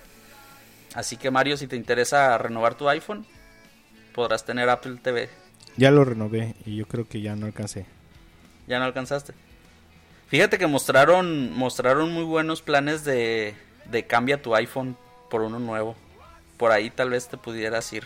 Así 0.94 1.18
que 1.18 1.32
Mario, 1.32 1.58
si 1.58 1.68
te 1.68 1.76
interesa 1.76 2.38
renovar 2.38 2.76
tu 2.76 2.88
iPhone, 2.88 3.26
podrás 4.14 4.46
tener 4.46 4.70
Apple 4.70 4.98
TV. 5.02 5.30
Ya 5.76 5.92
lo 5.92 6.06
renové 6.06 6.56
y 6.66 6.78
yo 6.78 6.88
creo 6.88 7.08
que 7.08 7.20
ya 7.20 7.36
no 7.36 7.48
alcancé. 7.48 7.86
¿Ya 8.68 8.80
no 8.80 8.86
alcanzaste? 8.86 9.34
Fíjate 10.28 10.58
que 10.58 10.68
mostraron, 10.68 11.54
mostraron 11.54 12.12
muy 12.12 12.24
buenos 12.24 12.62
planes 12.62 13.04
de, 13.04 13.56
de 13.86 14.06
cambia 14.06 14.42
tu 14.42 14.56
iPhone 14.56 14.98
por 15.30 15.42
uno 15.42 15.60
nuevo 15.60 15.96
por 16.58 16.72
ahí 16.72 16.90
tal 16.90 17.10
vez 17.10 17.28
te 17.28 17.38
pudieras 17.38 17.92
ir. 17.94 18.04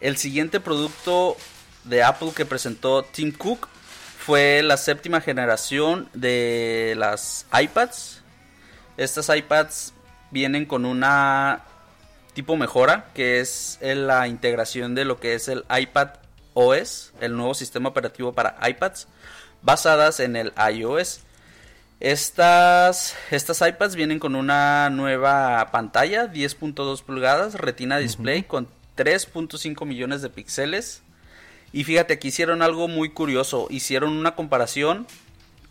El 0.00 0.16
siguiente 0.16 0.60
producto 0.60 1.36
de 1.84 2.02
Apple 2.02 2.32
que 2.34 2.44
presentó 2.44 3.02
Tim 3.02 3.32
Cook 3.32 3.68
fue 4.18 4.62
la 4.62 4.76
séptima 4.76 5.20
generación 5.20 6.08
de 6.12 6.94
las 6.96 7.46
iPads. 7.58 8.22
Estas 8.96 9.34
iPads 9.34 9.94
vienen 10.30 10.66
con 10.66 10.84
una 10.84 11.64
tipo 12.34 12.56
mejora 12.56 13.06
que 13.14 13.40
es 13.40 13.78
la 13.80 14.28
integración 14.28 14.94
de 14.94 15.04
lo 15.04 15.18
que 15.18 15.34
es 15.34 15.48
el 15.48 15.64
iPad 15.76 16.10
OS, 16.54 17.12
el 17.20 17.36
nuevo 17.36 17.54
sistema 17.54 17.88
operativo 17.88 18.32
para 18.32 18.56
iPads, 18.68 19.08
basadas 19.62 20.20
en 20.20 20.36
el 20.36 20.52
iOS. 20.72 21.20
Estas, 22.00 23.16
estas 23.30 23.60
iPads 23.60 23.96
vienen 23.96 24.20
con 24.20 24.36
una 24.36 24.88
nueva 24.90 25.68
pantalla, 25.72 26.32
10.2 26.32 27.02
pulgadas, 27.02 27.54
retina 27.54 27.98
display 27.98 28.44
con 28.44 28.68
3.5 28.96 29.84
millones 29.84 30.22
de 30.22 30.30
píxeles. 30.30 31.02
Y 31.72 31.84
fíjate 31.84 32.18
que 32.18 32.28
hicieron 32.28 32.62
algo 32.62 32.88
muy 32.88 33.10
curioso, 33.10 33.66
hicieron 33.68 34.12
una 34.12 34.34
comparación, 34.34 35.06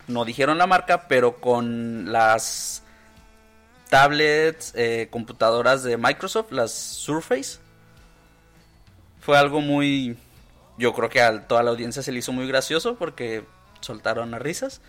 no 0.08 0.26
dijeron 0.26 0.58
la 0.58 0.67
marca, 0.67 1.08
pero 1.08 1.38
con 1.38 2.12
las 2.12 2.84
tablets, 3.89 4.73
eh, 4.76 5.08
computadoras 5.10 5.84
de 5.84 5.97
Microsoft, 5.97 6.52
las 6.52 6.71
Surface. 6.71 7.60
Fue 9.21 9.38
algo 9.38 9.62
muy, 9.62 10.17
yo 10.78 10.93
creo 10.93 11.10
que 11.10 11.21
a 11.21 11.47
toda 11.47 11.63
la 11.63 11.71
audiencia 11.71 12.02
se 12.02 12.12
le 12.12 12.19
hizo 12.19 12.32
muy 12.32 12.47
gracioso 12.47 12.95
porque 12.95 13.43
soltaron 13.88 14.34
a 14.34 14.39
risas. 14.39 14.82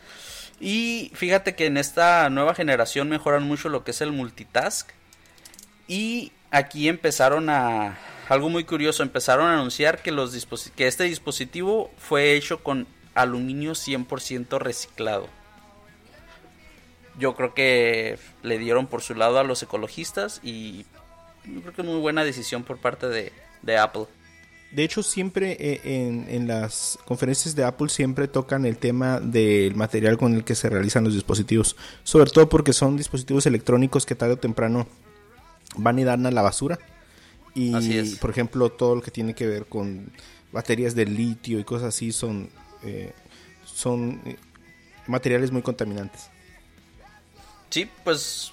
Y 0.61 1.11
fíjate 1.15 1.55
que 1.55 1.67
en 1.67 1.77
esta 1.77 2.29
nueva 2.31 2.55
generación 2.55 3.09
mejoran 3.09 3.45
mucho 3.45 3.69
lo 3.69 3.85
que 3.85 3.93
es 3.93 4.01
el 4.01 4.13
multitask. 4.13 4.91
Y 5.87 6.33
aquí 6.51 6.89
empezaron 6.89 7.49
a... 7.49 7.99
Algo 8.29 8.51
muy 8.51 8.65
curioso, 8.65 9.03
empezaron 9.03 9.47
a 9.47 9.55
anunciar 9.55 10.03
que, 10.03 10.13
los 10.13 10.47
que 10.77 10.87
este 10.87 11.05
dispositivo 11.05 11.91
fue 11.97 12.35
hecho 12.35 12.63
con 12.63 12.87
aluminio 13.15 13.73
100% 13.73 14.59
reciclado. 14.59 15.29
Yo 17.19 17.35
creo 17.35 17.55
que 17.55 18.19
le 18.43 18.59
dieron 18.59 18.87
por 18.87 19.01
su 19.01 19.15
lado 19.15 19.39
a 19.39 19.45
los 19.45 19.63
ecologistas 19.63 20.41
y 20.43 20.85
creo 21.43 21.73
que 21.73 21.83
muy 21.83 22.01
buena 22.01 22.23
decisión 22.23 22.65
por 22.65 22.77
parte 22.79 23.33
de 23.63 23.79
Apple. 23.79 24.09
De 24.71 24.85
hecho, 24.85 25.03
siempre 25.03 25.57
eh, 25.59 26.27
en, 26.29 26.47
las 26.47 26.99
conferencias 27.07 27.57
de 27.57 27.65
Apple 27.65 27.89
siempre 27.89 28.29
tocan 28.29 28.67
el 28.67 28.77
tema 28.77 29.19
del 29.19 29.75
material 29.75 30.19
con 30.19 30.35
el 30.35 30.45
que 30.45 30.55
se 30.55 30.69
realizan 30.69 31.05
los 31.05 31.15
dispositivos. 31.15 31.75
Sobre 32.05 32.31
todo 32.31 32.49
porque 32.51 32.75
son 32.75 32.97
dispositivos 32.97 33.47
electrónicos 33.47 34.05
que 34.05 34.15
tarde 34.15 34.35
o 34.35 34.39
temprano 34.39 34.87
van 35.77 35.99
y 35.99 36.05
dan 36.05 36.27
a 36.27 36.31
la 36.31 36.43
basura. 36.43 36.79
Y, 37.55 37.73
por 38.17 38.31
ejemplo, 38.31 38.71
todo 38.71 38.95
lo 38.97 39.03
que 39.03 39.11
tiene 39.11 39.35
que 39.35 39.47
ver 39.47 39.67
con 39.67 40.13
baterías 40.53 40.95
de 40.95 41.07
litio 41.07 41.59
y 41.59 41.65
cosas 41.65 41.89
así 41.89 42.13
son, 42.13 42.51
eh, 42.83 43.13
son 43.65 44.21
eh, 44.27 44.37
materiales 45.07 45.51
muy 45.51 45.63
contaminantes. 45.63 46.31
Sí, 47.71 47.89
pues 48.05 48.53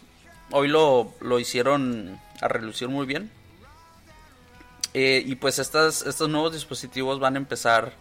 hoy 0.49 0.69
lo, 0.69 1.13
lo 1.19 1.39
hicieron 1.39 2.19
a 2.41 2.47
relucir 2.47 2.87
muy 2.87 3.05
bien. 3.05 3.29
Eh, 4.97 5.21
y 5.25 5.35
pues 5.35 5.59
estas, 5.59 6.03
estos 6.03 6.29
nuevos 6.29 6.53
dispositivos 6.53 7.19
van 7.19 7.35
a 7.35 7.37
empezar 7.37 7.91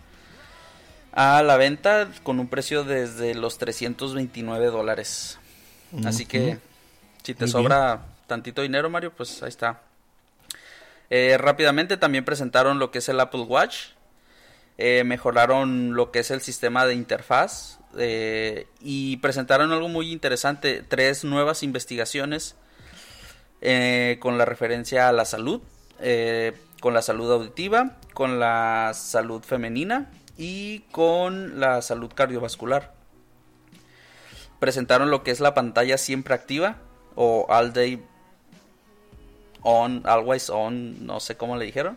a 1.10 1.42
la 1.42 1.56
venta 1.56 2.08
con 2.22 2.38
un 2.38 2.46
precio 2.46 2.84
desde 2.84 3.34
los 3.34 3.58
329 3.58 4.66
dólares. 4.66 5.40
Así 6.04 6.24
que 6.24 6.58
si 7.24 7.34
te 7.34 7.48
sobra 7.48 8.06
tantito 8.28 8.62
dinero, 8.62 8.90
Mario, 8.90 9.12
pues 9.12 9.42
ahí 9.42 9.48
está. 9.48 9.82
Eh, 11.10 11.36
rápidamente 11.36 11.96
también 11.96 12.24
presentaron 12.24 12.78
lo 12.78 12.92
que 12.92 12.98
es 12.98 13.08
el 13.08 13.18
Apple 13.18 13.42
Watch. 13.42 13.86
Eh, 14.78 15.02
mejoraron 15.02 15.94
lo 15.94 16.12
que 16.12 16.20
es 16.20 16.30
el 16.30 16.42
sistema 16.42 16.86
de 16.86 16.94
interfaz. 16.94 17.80
y 17.96 19.16
presentaron 19.16 19.72
algo 19.72 19.88
muy 19.88 20.12
interesante. 20.12 20.84
Tres 20.86 21.24
nuevas 21.24 21.64
investigaciones 21.64 22.54
con 24.20 24.38
la 24.38 24.44
referencia 24.44 25.08
a 25.08 25.12
la 25.12 25.24
salud 25.24 25.60
con 26.84 26.92
la 26.92 27.00
salud 27.00 27.32
auditiva, 27.32 27.92
con 28.12 28.38
la 28.38 28.92
salud 28.92 29.42
femenina 29.42 30.10
y 30.36 30.80
con 30.92 31.58
la 31.58 31.80
salud 31.80 32.12
cardiovascular. 32.14 32.92
Presentaron 34.60 35.10
lo 35.10 35.22
que 35.22 35.30
es 35.30 35.40
la 35.40 35.54
pantalla 35.54 35.96
siempre 35.96 36.34
activa 36.34 36.76
o 37.14 37.46
all 37.48 37.72
day 37.72 38.04
on, 39.62 40.02
always 40.04 40.50
on, 40.50 41.06
no 41.06 41.20
sé 41.20 41.38
cómo 41.38 41.56
le 41.56 41.64
dijeron. 41.64 41.96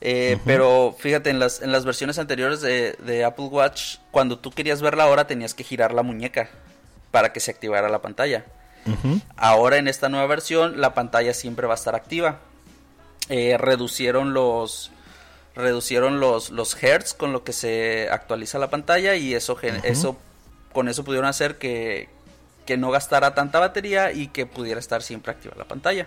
Eh, 0.00 0.36
pero 0.44 0.96
fíjate, 0.98 1.30
en 1.30 1.38
las, 1.38 1.62
en 1.62 1.70
las 1.70 1.84
versiones 1.84 2.18
anteriores 2.18 2.60
de, 2.60 3.24
Apple 3.24 3.44
Watch, 3.44 3.98
cuando 4.10 4.40
tú 4.40 4.50
querías 4.50 4.82
ver 4.82 4.96
la 4.96 5.06
hora 5.06 5.28
tenías 5.28 5.54
que 5.54 5.62
girar 5.62 5.94
la 5.94 6.02
muñeca 6.02 6.48
para 7.12 7.32
que 7.32 7.38
se 7.38 7.52
activara 7.52 7.88
la 7.88 8.02
pantalla. 8.02 8.46
Ahora 9.36 9.76
en 9.76 9.86
esta 9.86 10.08
nueva 10.08 10.26
versión 10.26 10.80
la 10.80 10.92
pantalla 10.92 11.34
siempre 11.34 11.68
va 11.68 11.74
a 11.74 11.76
estar 11.76 11.94
activa. 11.94 12.40
Eh, 13.28 13.56
reducieron 13.58 14.32
los 14.32 14.90
reducieron 15.54 16.20
los, 16.20 16.50
los 16.50 16.80
hertz 16.82 17.14
con 17.14 17.32
lo 17.32 17.42
que 17.42 17.52
se 17.52 18.08
actualiza 18.10 18.58
la 18.58 18.70
pantalla 18.70 19.16
y 19.16 19.34
eso, 19.34 19.58
eso 19.82 20.16
con 20.72 20.88
eso 20.88 21.04
pudieron 21.04 21.28
hacer 21.28 21.58
que, 21.58 22.08
no 22.78 22.90
gastara 22.90 23.34
tanta 23.34 23.58
batería 23.58 24.12
y 24.12 24.28
que 24.28 24.46
pudiera 24.46 24.78
estar 24.78 25.02
siempre 25.02 25.32
activa 25.32 25.54
la 25.56 25.64
pantalla. 25.64 26.06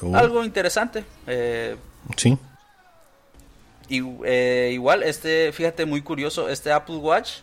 Oh. 0.00 0.14
Algo 0.14 0.44
interesante. 0.44 1.04
Eh, 1.26 1.76
sí. 2.16 2.38
Y, 3.88 4.02
eh, 4.24 4.70
igual, 4.72 5.02
este, 5.02 5.52
fíjate, 5.52 5.84
muy 5.84 6.02
curioso, 6.02 6.48
este 6.48 6.70
Apple 6.70 6.96
Watch 6.96 7.38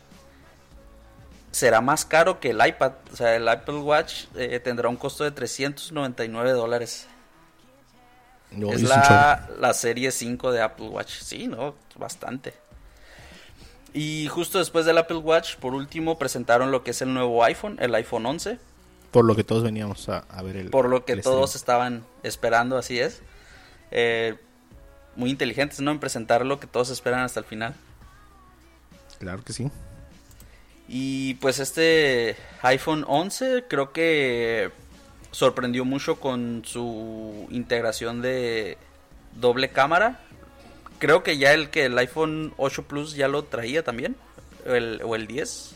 será 1.51 1.81
más 1.81 2.05
caro 2.05 2.39
que 2.39 2.51
el 2.51 2.65
iPad. 2.65 2.93
O 3.11 3.15
sea, 3.15 3.35
el 3.35 3.47
Apple 3.47 3.79
Watch 3.79 4.25
tendrá 4.63 4.87
un 4.87 4.97
costo 4.97 5.23
de 5.23 5.31
399 5.31 6.51
dólares 6.51 7.07
es 8.71 8.83
la, 8.83 9.73
serie 9.73 10.11
5 10.11 10.51
de 10.51 10.61
Apple 10.61 10.87
Watch. 10.87 11.19
Sí, 11.21 11.47
¿no? 11.47 11.75
Bastante. 11.95 12.53
Y 13.93 14.27
justo 14.27 14.57
después 14.57 14.85
del 14.85 14.97
Apple 14.97 15.17
Watch, 15.17 15.55
por 15.57 15.73
último, 15.73 16.17
presentaron 16.17 16.71
lo 16.71 16.83
que 16.83 16.91
es 16.91 17.01
el 17.01 17.13
nuevo 17.13 17.43
iPhone, 17.43 17.77
el 17.79 17.93
iPhone 17.95 18.25
11. 18.25 18.57
Por 19.11 19.25
lo 19.25 19.35
que 19.35 19.43
todos 19.43 19.63
veníamos 19.63 20.09
a, 20.09 20.25
ver 20.41 20.57
el... 20.57 20.69
Por 20.71 20.89
lo 20.89 21.05
que 21.05 21.17
todos 21.17 21.55
estaban 21.55 22.03
esperando, 22.23 22.77
así 22.77 22.99
es. 22.99 23.21
Eh, 23.91 24.35
muy 25.15 25.29
inteligentes, 25.29 25.79
¿no? 25.79 25.91
En 25.91 25.99
presentar 25.99 26.43
lo 26.45 26.59
que 26.59 26.65
todos 26.65 26.89
esperan 26.89 27.19
hasta 27.19 27.39
el 27.39 27.45
final. 27.45 27.75
Claro 29.19 29.43
que 29.43 29.53
sí. 29.53 29.69
Y 30.87 31.35
pues 31.35 31.59
este 31.59 32.35
iPhone 32.61 33.05
11 33.07 33.65
creo 33.69 33.93
que 33.93 34.71
sorprendió 35.33 35.83
mucho 35.83 36.19
con 36.19 36.61
su 36.63 37.47
integración 37.49 38.21
de 38.21 38.77
doble 39.35 39.69
cámara. 39.69 40.21
Creo 40.99 41.23
que 41.23 41.37
ya 41.37 41.53
el 41.53 41.69
que 41.69 41.85
el 41.85 41.97
iPhone 41.97 42.53
8 42.57 42.83
Plus 42.83 43.15
ya 43.15 43.27
lo 43.27 43.43
traía 43.43 43.83
también. 43.83 44.15
El, 44.65 45.01
o 45.03 45.15
el 45.15 45.27
10. 45.27 45.75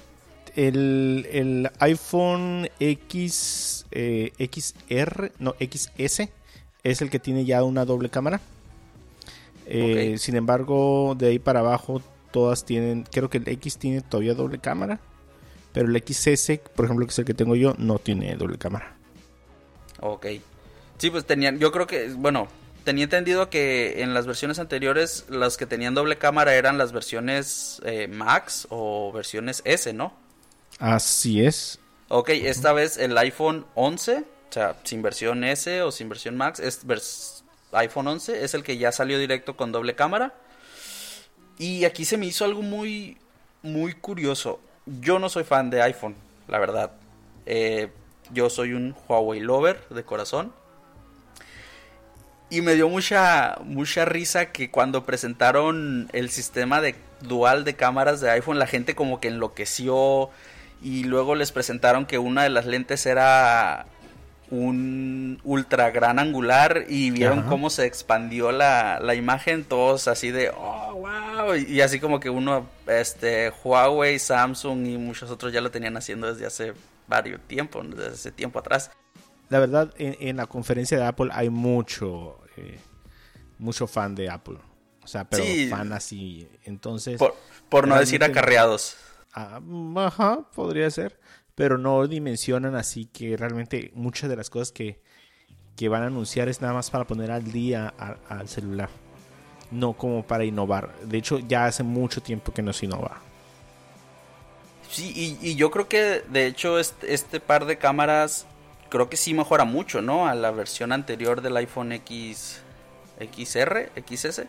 El, 0.56 1.28
el 1.32 1.70
iPhone 1.80 2.70
X, 2.80 3.86
eh, 3.92 4.32
XR, 4.40 5.32
no, 5.40 5.56
XS, 5.60 6.30
es 6.84 7.02
el 7.02 7.10
que 7.10 7.20
tiene 7.20 7.44
ya 7.44 7.64
una 7.64 7.84
doble 7.84 8.10
cámara. 8.10 8.40
Eh. 9.66 10.16
Sin 10.18 10.36
embargo, 10.36 11.16
de 11.18 11.28
ahí 11.28 11.40
para 11.40 11.60
abajo, 11.60 12.02
todas 12.32 12.64
tienen, 12.64 13.06
creo 13.12 13.30
que 13.30 13.40
el 13.40 13.48
X 13.48 13.78
tiene 13.78 14.02
todavía 14.02 14.34
doble 14.34 14.60
cámara. 14.60 15.00
Pero 15.74 15.90
el 15.90 16.02
XS, 16.02 16.60
por 16.76 16.86
ejemplo, 16.86 17.06
que 17.06 17.12
es 17.12 17.20
el 17.20 17.26
que 17.26 17.34
tengo 17.34 17.56
yo, 17.56 17.76
no 17.78 18.00
tiene 18.00 18.36
doble 18.36 18.58
cámara. 18.58 18.97
Ok. 20.00 20.26
Sí, 20.98 21.10
pues 21.12 21.26
tenían, 21.26 21.60
yo 21.60 21.72
creo 21.72 21.88
que, 21.88 22.10
bueno, 22.10 22.48
tenía 22.84 23.04
entendido 23.06 23.50
que 23.50 24.02
en 24.02 24.14
las 24.14 24.26
versiones 24.26 24.60
anteriores 24.60 25.26
las 25.30 25.58
que 25.58 25.66
tenían 25.66 25.94
doble 25.94 26.18
cámara 26.18 26.56
eran 26.56 26.78
las 26.78 26.92
versiones 26.92 27.82
eh, 27.86 28.08
Max 28.08 28.68
o 28.70 29.12
versiones 29.12 29.62
S, 29.66 29.94
¿no? 29.94 30.14
Así 30.80 31.44
es. 31.46 31.80
Ok, 32.10 32.30
esta 32.30 32.74
vez 32.74 32.98
el 32.98 33.18
iPhone 33.18 33.66
11, 33.76 34.20
o 34.50 34.54
sea, 34.54 34.78
sin 34.84 35.02
versión 35.02 35.44
S 35.44 35.82
o 35.82 35.92
sin 35.92 36.10
versión 36.10 36.38
Max, 36.38 36.60
es 36.60 36.86
vers- 36.88 37.44
iPhone 37.74 38.08
11, 38.08 38.44
es 38.46 38.54
el 38.54 38.64
que 38.64 38.78
ya 38.78 38.92
salió 38.92 39.20
directo 39.20 39.58
con 39.58 39.72
doble 39.72 39.96
cámara. 39.96 40.34
Y 41.58 41.86
aquí 41.86 42.06
se 42.06 42.18
me 42.18 42.26
hizo 42.28 42.46
algo 42.46 42.62
muy, 42.62 43.18
muy 43.62 43.94
curioso. 43.94 44.60
Yo 44.86 45.20
no 45.20 45.30
soy 45.30 45.44
fan 45.44 45.70
de 45.70 45.82
iPhone, 45.82 46.16
la 46.48 46.60
verdad. 46.60 46.92
Eh, 47.46 47.90
yo 48.32 48.50
soy 48.50 48.74
un 48.74 48.96
Huawei 49.08 49.40
lover 49.40 49.82
de 49.90 50.04
corazón. 50.04 50.54
Y 52.50 52.62
me 52.62 52.76
dio 52.76 52.88
mucha, 52.88 53.58
mucha 53.64 54.06
risa 54.06 54.52
que 54.52 54.72
cuando 54.72 55.04
presentaron 55.04 56.10
el 56.14 56.30
sistema 56.30 56.80
de 56.80 56.96
dual 57.22 57.66
de 57.66 57.76
cámaras 57.76 58.22
de 58.22 58.30
iPhone, 58.32 58.58
la 58.58 58.68
gente 58.68 58.96
como 58.96 59.20
que 59.20 59.28
enloqueció. 59.28 60.30
Y 60.82 61.04
luego 61.04 61.36
les 61.36 61.52
presentaron 61.52 62.06
que 62.06 62.20
una 62.20 62.44
de 62.44 62.50
las 62.50 62.66
lentes 62.66 63.06
era 63.06 63.88
un 64.50 65.42
ultra 65.44 65.92
gran 65.92 66.20
angular 66.20 66.86
y 66.88 67.12
vieron 67.12 67.40
Ajá. 67.40 67.50
cómo 67.50 67.70
se 67.70 67.86
expandió 67.86 68.52
la, 68.52 69.00
la 69.02 69.14
imagen, 69.14 69.66
todos 69.66 70.08
así 70.08 70.32
de, 70.32 70.52
oh, 70.56 70.94
wow, 70.94 71.56
y, 71.56 71.66
y 71.66 71.82
así 71.82 72.00
como 72.00 72.20
que 72.20 72.30
uno, 72.30 72.66
este, 72.88 73.52
Huawei, 73.64 74.20
Samsung 74.20 74.86
y 74.86 74.98
muchos 74.98 75.30
otros 75.32 75.52
ya 75.52 75.60
lo 75.60 75.72
tenían 75.72 75.98
haciendo 75.98 76.34
desde 76.34 76.46
hace 76.46 76.74
varios 77.08 77.42
tiempo, 77.48 77.82
desde 77.84 78.08
hace 78.08 78.32
tiempo 78.32 78.60
atrás. 78.60 78.92
La 79.50 79.60
verdad, 79.60 79.94
en, 79.98 80.18
en 80.20 80.38
la 80.38 80.46
conferencia 80.48 80.98
de 80.98 81.06
Apple 81.06 81.30
hay 81.32 81.50
mucho, 81.50 82.40
eh, 82.58 82.78
mucho 83.60 83.88
fan 83.88 84.14
de 84.16 84.30
Apple. 84.30 84.58
O 85.04 85.08
sea, 85.08 85.24
pero 85.30 85.44
Sí. 85.46 85.70
fan 85.70 85.94
así. 85.94 86.50
Entonces, 86.66 87.18
Por, 87.18 87.34
por 87.70 87.88
no 87.88 87.98
decir 87.98 88.24
acarreados. 88.24 88.98
ah, 89.34 89.62
ajá, 89.98 90.50
podría 90.54 90.90
ser. 90.92 91.18
Pero 91.56 91.78
no 91.78 92.06
dimensionan 92.08 92.76
así 92.76 93.06
que 93.06 93.36
realmente 93.38 93.92
muchas 93.96 94.30
de 94.30 94.36
las 94.36 94.50
cosas 94.50 94.72
que, 94.72 95.02
que 95.76 95.88
van 95.90 96.04
a 96.04 96.08
anunciar 96.08 96.50
es 96.50 96.62
nada 96.62 96.74
más 96.74 96.90
para 96.92 97.08
poner 97.08 97.32
al 97.32 97.52
día 97.52 97.94
a- 97.98 98.18
al 98.30 98.48
celular. 98.50 98.90
No 99.72 99.94
como 99.94 100.24
para 100.28 100.44
innovar. 100.46 100.94
De 101.04 101.18
hecho, 101.18 101.40
ya 101.40 101.66
hace 101.66 101.84
mucho 101.84 102.22
tiempo 102.22 102.54
que 102.54 102.62
no 102.62 102.74
se 102.74 102.86
innova. 102.86 103.22
Sí, 104.90 105.12
y, 105.42 105.48
y 105.50 105.56
yo 105.56 105.70
creo 105.72 105.88
que 105.88 106.24
de 106.30 106.48
hecho 106.48 106.80
este, 106.80 107.14
este 107.14 107.40
par 107.40 107.66
de 107.66 107.78
cámaras 107.78 108.46
creo 108.90 109.10
que 109.10 109.18
sí 109.18 109.34
mejora 109.34 109.66
mucho, 109.66 110.02
¿no? 110.02 110.28
A 110.28 110.36
la 110.36 110.52
versión 110.52 110.92
anterior 110.92 111.42
del 111.42 111.58
iPhone 111.58 111.92
X, 111.92 112.62
XR, 113.20 113.92
XS. 114.08 114.44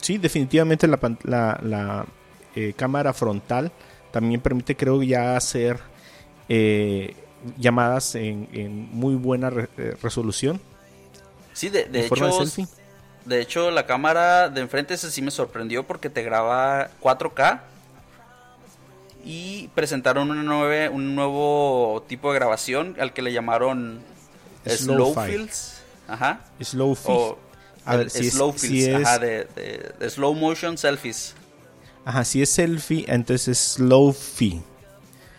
Sí, 0.00 0.18
definitivamente 0.18 0.86
la, 0.88 0.98
la, 1.24 1.58
la, 1.62 2.06
eh, 2.56 2.72
cámara 2.76 3.12
frontal 3.12 3.72
también 4.10 4.40
permite, 4.40 4.76
creo, 4.76 5.02
ya 5.02 5.36
hacer 5.36 5.80
eh, 6.48 7.14
llamadas 7.58 8.14
en, 8.14 8.48
en 8.52 8.88
muy 8.90 9.16
buena 9.16 9.50
re- 9.50 9.68
eh, 9.76 9.96
resolución. 10.02 10.60
Sí, 11.52 11.68
de, 11.68 11.84
de 11.84 12.06
hecho, 12.06 12.40
de 13.24 13.40
hecho 13.40 13.70
la 13.70 13.86
cámara 13.86 14.48
de 14.48 14.60
enfrente 14.60 14.94
ese 14.94 15.10
sí 15.10 15.20
me 15.22 15.30
sorprendió 15.30 15.86
porque 15.86 16.10
te 16.10 16.22
graba 16.22 16.90
4K 17.00 17.60
y 19.24 19.68
presentaron 19.74 20.30
una 20.30 20.42
nueve- 20.42 20.88
un 20.88 21.14
nuevo 21.14 22.04
tipo 22.08 22.32
de 22.32 22.38
grabación 22.38 22.96
al 23.00 23.12
que 23.12 23.22
le 23.22 23.32
llamaron 23.32 24.00
Slow 24.66 24.96
Slow 24.96 25.14
fi. 25.14 25.30
Fields. 25.30 25.74
Ajá. 26.08 26.40
Slow 26.60 26.94
fi. 26.94 27.02
O 27.08 27.38
A 27.86 27.96
ver, 27.96 28.10
si 28.10 28.26
es- 28.26 28.34
slow 28.34 28.52
si 28.56 28.68
fields, 28.68 29.00
es- 29.00 29.06
ajá, 29.06 29.18
de, 29.18 29.44
de- 29.54 29.92
de 29.98 30.10
slow 30.10 30.34
motion 30.34 30.76
selfies. 30.78 31.34
Ajá, 32.04 32.24
si 32.24 32.42
es 32.42 32.50
selfie, 32.50 33.04
entonces 33.08 33.48
es 33.48 33.58
slow 33.74 34.12
fi. 34.12 34.62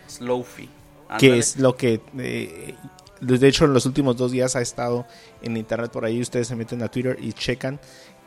Slow 0.08 0.42
fi. 0.44 0.68
Que 1.18 1.38
es 1.38 1.56
lo 1.56 1.76
que, 1.76 2.00
eh, 2.18 2.74
de 3.20 3.48
hecho, 3.48 3.64
en 3.64 3.72
los 3.72 3.86
últimos 3.86 4.16
dos 4.16 4.32
días 4.32 4.56
ha 4.56 4.60
estado 4.60 5.06
en 5.42 5.56
internet 5.56 5.90
por 5.92 6.04
ahí. 6.04 6.20
Ustedes 6.20 6.48
se 6.48 6.56
meten 6.56 6.82
a 6.82 6.88
Twitter 6.88 7.16
y 7.20 7.32
checan. 7.32 7.78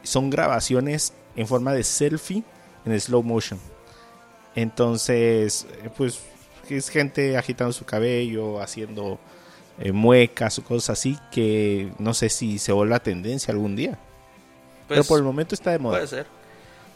Son 0.03 0.29
grabaciones 0.29 1.11
en 1.35 1.45
forma 1.47 1.73
de 1.73 1.83
selfie 1.83 2.43
en 2.85 2.99
slow 2.99 3.21
motion. 3.23 3.59
Entonces, 4.55 5.67
eh, 5.83 5.89
pues, 5.95 6.19
es 6.69 6.89
gente 6.89 7.37
agitando 7.37 7.73
su 7.73 7.85
cabello, 7.85 8.61
haciendo 8.61 9.19
eh, 9.79 9.91
muecas 9.91 10.59
o 10.59 10.63
cosas 10.63 10.99
así 10.99 11.17
que 11.31 11.91
no 11.99 12.13
sé 12.13 12.29
si 12.29 12.59
se 12.59 12.71
vuelva 12.71 12.99
tendencia 12.99 13.51
algún 13.53 13.75
día. 13.75 13.97
Pero 14.87 14.99
Pues, 15.01 15.07
por 15.07 15.19
el 15.19 15.23
momento 15.25 15.55
está 15.55 15.71
de 15.71 15.79
moda. 15.79 15.95
Puede 15.97 16.07
ser. 16.07 16.27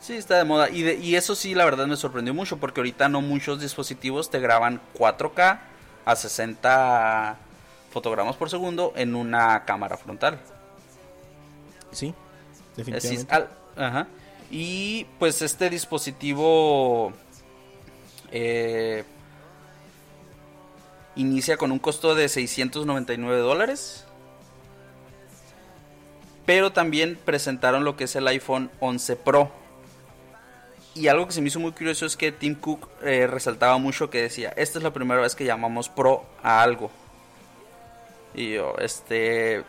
Sí, 0.02 0.14
está 0.14 0.38
de 0.38 0.44
moda. 0.44 0.70
Y, 0.70 0.82
de- 0.82 0.96
y 0.96 1.16
eso 1.16 1.34
sí, 1.36 1.56
la 1.56 1.64
verdad 1.64 1.88
me 1.88 1.96
sorprendió 1.96 2.34
mucho 2.34 2.58
porque 2.58 2.82
ahorita 2.82 3.08
no 3.08 3.22
muchos 3.22 3.62
dispositivos 3.62 4.30
te 4.30 4.40
graban 4.40 4.82
4K 4.98 5.60
a 6.06 6.16
60 6.16 7.38
fotogramas 7.92 8.36
por 8.36 8.50
segundo 8.50 8.92
en 8.98 9.16
una 9.16 9.64
cámara 9.64 9.96
frontal. 9.96 10.40
Sí, 11.92 12.14
definitivamente. 12.76 13.24
es, 13.28 13.32
al- 13.32 13.50
ajá. 13.78 14.08
Y 14.52 15.06
pues 15.20 15.42
este 15.42 15.70
dispositivo 15.70 17.14
eh, 18.34 19.04
inicia 21.16 21.56
con 21.56 21.72
un 21.72 21.80
costo 21.80 22.16
de 22.16 22.28
699 22.28 23.40
dólares. 23.40 24.06
Pero 26.46 26.74
también 26.74 27.18
presentaron 27.24 27.86
lo 27.86 27.96
que 27.96 28.06
es 28.06 28.16
el 28.16 28.28
iPhone 28.28 28.70
11 28.80 29.16
Pro. 29.16 29.52
Y 30.96 31.08
algo 31.08 31.26
que 31.26 31.34
se 31.34 31.42
me 31.42 31.48
hizo 31.48 31.60
muy 31.60 31.72
curioso 31.72 32.06
es 32.06 32.18
que 32.18 32.32
Tim 32.32 32.56
Cook 32.56 32.90
eh, 33.02 33.28
resaltaba 33.28 33.78
mucho 33.78 34.10
que 34.10 34.22
decía, 34.22 34.50
esta 34.58 34.78
es 34.80 34.84
la 34.84 34.94
primera 34.94 35.22
vez 35.22 35.36
que 35.36 35.46
llamamos 35.46 35.90
Pro 35.90 36.26
a 36.44 36.62
algo. 36.62 36.92
Y 38.36 38.54
yo, 38.54 38.76
este, 38.80 39.64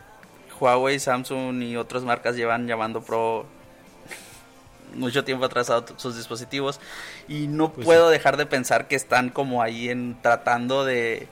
Huawei, 0.59 0.99
Samsung 0.99 1.61
y 1.61 1.77
otras 1.77 2.03
marcas 2.03 2.35
llevan 2.35 2.67
llamando 2.67 3.01
Pro 3.01 3.45
mucho 4.93 5.23
tiempo 5.23 5.45
atrasado 5.45 5.85
sus 5.97 6.15
dispositivos 6.15 6.79
y 7.27 7.47
no 7.47 7.71
Pues 7.73 7.85
puedo 7.85 8.09
dejar 8.09 8.37
de 8.37 8.45
pensar 8.45 8.87
que 8.87 8.95
están 8.95 9.29
como 9.29 9.61
ahí 9.61 9.89
en 9.89 10.17
tratando 10.21 10.85
de, 10.85 11.27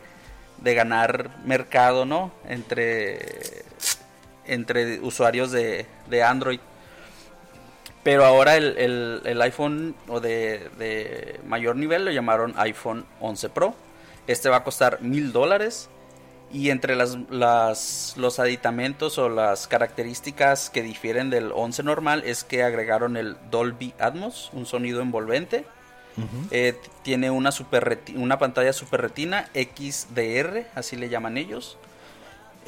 de 0.58 0.74
ganar 0.76 1.30
mercado, 1.46 2.06
¿no? 2.06 2.32
Entre 2.48 3.64
entre 4.46 5.00
usuarios 5.00 5.52
de, 5.52 5.86
de 6.10 6.24
Android. 6.24 6.60
Pero 8.04 8.26
ahora 8.26 8.58
el, 8.58 8.78
el- 8.78 9.22
el 9.24 9.42
iPhone 9.42 9.96
o 10.10 10.20
de, 10.20 10.70
de 10.78 11.40
mayor 11.48 11.78
nivel 11.78 12.04
lo 12.04 12.12
llamaron 12.12 12.54
iPhone 12.58 13.06
11 13.22 13.50
Pro. 13.50 13.76
Este 14.28 14.50
va 14.50 14.58
a 14.58 14.64
costar 14.64 15.02
mil 15.02 15.32
dólares. 15.32 15.90
Y 16.54 16.70
entre 16.70 16.96
las, 16.96 17.18
las- 17.32 18.14
los 18.16 18.40
aditamentos 18.40 19.18
o 19.18 19.28
las 19.28 19.68
características 19.68 20.70
que 20.70 20.84
difieren 20.84 21.30
del 21.32 21.52
11 21.52 21.82
normal 21.84 22.24
es 22.26 22.44
que 22.44 22.64
agregaron 22.64 23.18
el 23.18 23.36
Dolby 23.50 23.94
Atmos, 24.00 24.50
un 24.54 24.66
sonido 24.66 25.02
envolvente. 25.02 25.66
Eh, 26.52 26.80
tiene 27.02 27.32
una, 27.32 27.52
super 27.52 28.00
una 28.16 28.38
pantalla 28.38 28.72
super 28.72 29.02
retina 29.02 29.50
XDR, 29.56 30.68
así 30.76 30.96
le 30.96 31.10
llaman 31.10 31.38
ellos. 31.40 31.76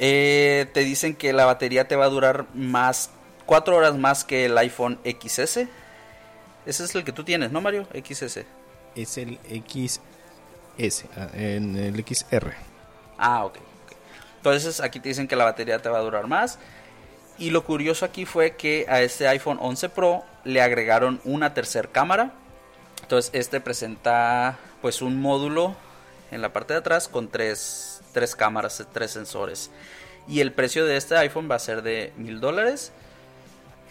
Eh, 0.00 0.66
te 0.74 0.80
dicen 0.80 1.14
que 1.14 1.32
la 1.32 1.44
batería 1.46 1.86
te 1.86 1.94
va 1.94 2.06
a 2.06 2.08
durar 2.08 2.46
más, 2.54 3.10
4 3.46 3.76
horas 3.76 3.96
más 3.96 4.24
que 4.24 4.46
el 4.46 4.58
iPhone 4.58 4.98
XS. 5.04 5.68
Ese 6.66 6.84
es 6.84 6.94
el 6.96 7.04
que 7.04 7.12
tú 7.12 7.22
tienes, 7.22 7.52
¿no, 7.52 7.60
Mario? 7.60 7.86
XS. 7.94 8.44
Es 8.96 9.16
el 9.16 9.38
XS, 9.48 11.04
ah, 11.16 11.28
en 11.34 11.76
el 11.76 12.04
XR. 12.04 12.52
Ah, 13.16 13.44
ok. 13.44 13.58
Entonces 14.46 14.80
aquí 14.80 15.00
te 15.00 15.08
dicen 15.08 15.26
que 15.26 15.34
la 15.34 15.42
batería 15.42 15.80
te 15.80 15.88
va 15.88 15.98
a 15.98 16.02
durar 16.02 16.28
más. 16.28 16.60
Y 17.36 17.50
lo 17.50 17.64
curioso 17.64 18.04
aquí 18.04 18.26
fue 18.26 18.54
que 18.54 18.86
a 18.88 19.02
este 19.02 19.26
iPhone 19.26 19.58
11 19.60 19.88
Pro 19.88 20.22
le 20.44 20.62
agregaron 20.62 21.20
una 21.24 21.52
tercer 21.52 21.88
cámara. 21.88 22.32
Entonces 23.02 23.32
este 23.34 23.60
presenta 23.60 24.56
pues 24.80 25.02
un 25.02 25.20
módulo 25.20 25.74
en 26.30 26.42
la 26.42 26.52
parte 26.52 26.74
de 26.74 26.78
atrás 26.78 27.08
con 27.08 27.26
tres, 27.26 28.02
tres 28.12 28.36
cámaras, 28.36 28.86
tres 28.92 29.10
sensores. 29.10 29.72
Y 30.28 30.38
el 30.38 30.52
precio 30.52 30.86
de 30.86 30.96
este 30.96 31.16
iPhone 31.16 31.50
va 31.50 31.56
a 31.56 31.58
ser 31.58 31.82
de 31.82 32.12
mil 32.16 32.38
dólares. 32.38 32.92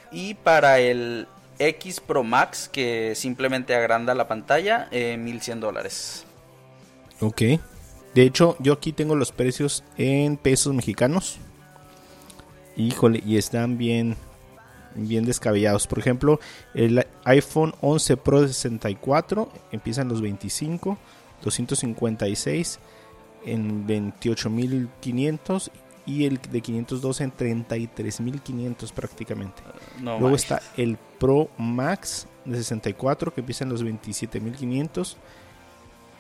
Y 0.10 0.36
para 0.36 0.80
el 0.80 1.28
X 1.60 2.00
Pro 2.00 2.24
Max, 2.24 2.70
que 2.72 3.14
simplemente 3.16 3.76
agranda 3.76 4.16
la 4.16 4.30
pantalla, 4.30 4.88
eh, 4.92 5.18
1100 5.18 5.60
dólares. 5.60 6.24
Ok. 7.20 7.42
De 8.16 8.24
hecho, 8.24 8.56
yo 8.60 8.72
aquí 8.72 8.94
tengo 8.94 9.14
los 9.16 9.34
precios 9.34 9.84
en 9.98 10.38
pesos 10.38 10.74
mexicanos. 10.74 11.38
Híjole, 12.78 13.22
y 13.26 13.36
están 13.36 13.78
bien, 13.78 14.16
bien 14.96 15.26
descabellados. 15.26 15.86
Por 15.86 16.00
ejemplo, 16.00 16.40
el 16.74 17.06
iPhone 17.26 17.76
11 17.82 18.16
Pro 18.16 18.42
de 18.42 18.48
64 18.48 19.52
empieza 19.74 20.02
en 20.02 20.08
los 20.08 20.22
25, 20.22 20.98
256 21.44 22.80
en 23.46 23.86
28.500 23.86 25.72
y 26.06 26.24
el 26.24 26.40
de 26.42 26.62
512 26.62 27.22
en 27.22 27.34
33.500 27.34 28.94
prácticamente. 28.94 29.62
No 30.02 30.20
Luego 30.20 30.38
está 30.38 30.62
el 30.78 30.98
Pro 31.20 31.50
Max 31.58 32.28
de 32.46 32.56
64 32.56 33.34
que 33.34 33.42
empieza 33.42 33.66
en 33.66 33.72
los 33.72 33.84
27.500. 33.84 35.18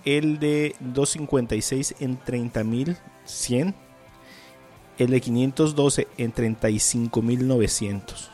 El 0.05 0.39
de 0.39 0.75
256 0.79 1.95
en 1.99 2.19
30.100. 2.19 3.73
El 4.97 5.09
de 5.09 5.21
512 5.21 6.07
en 6.17 6.33
35.900. 6.33 8.29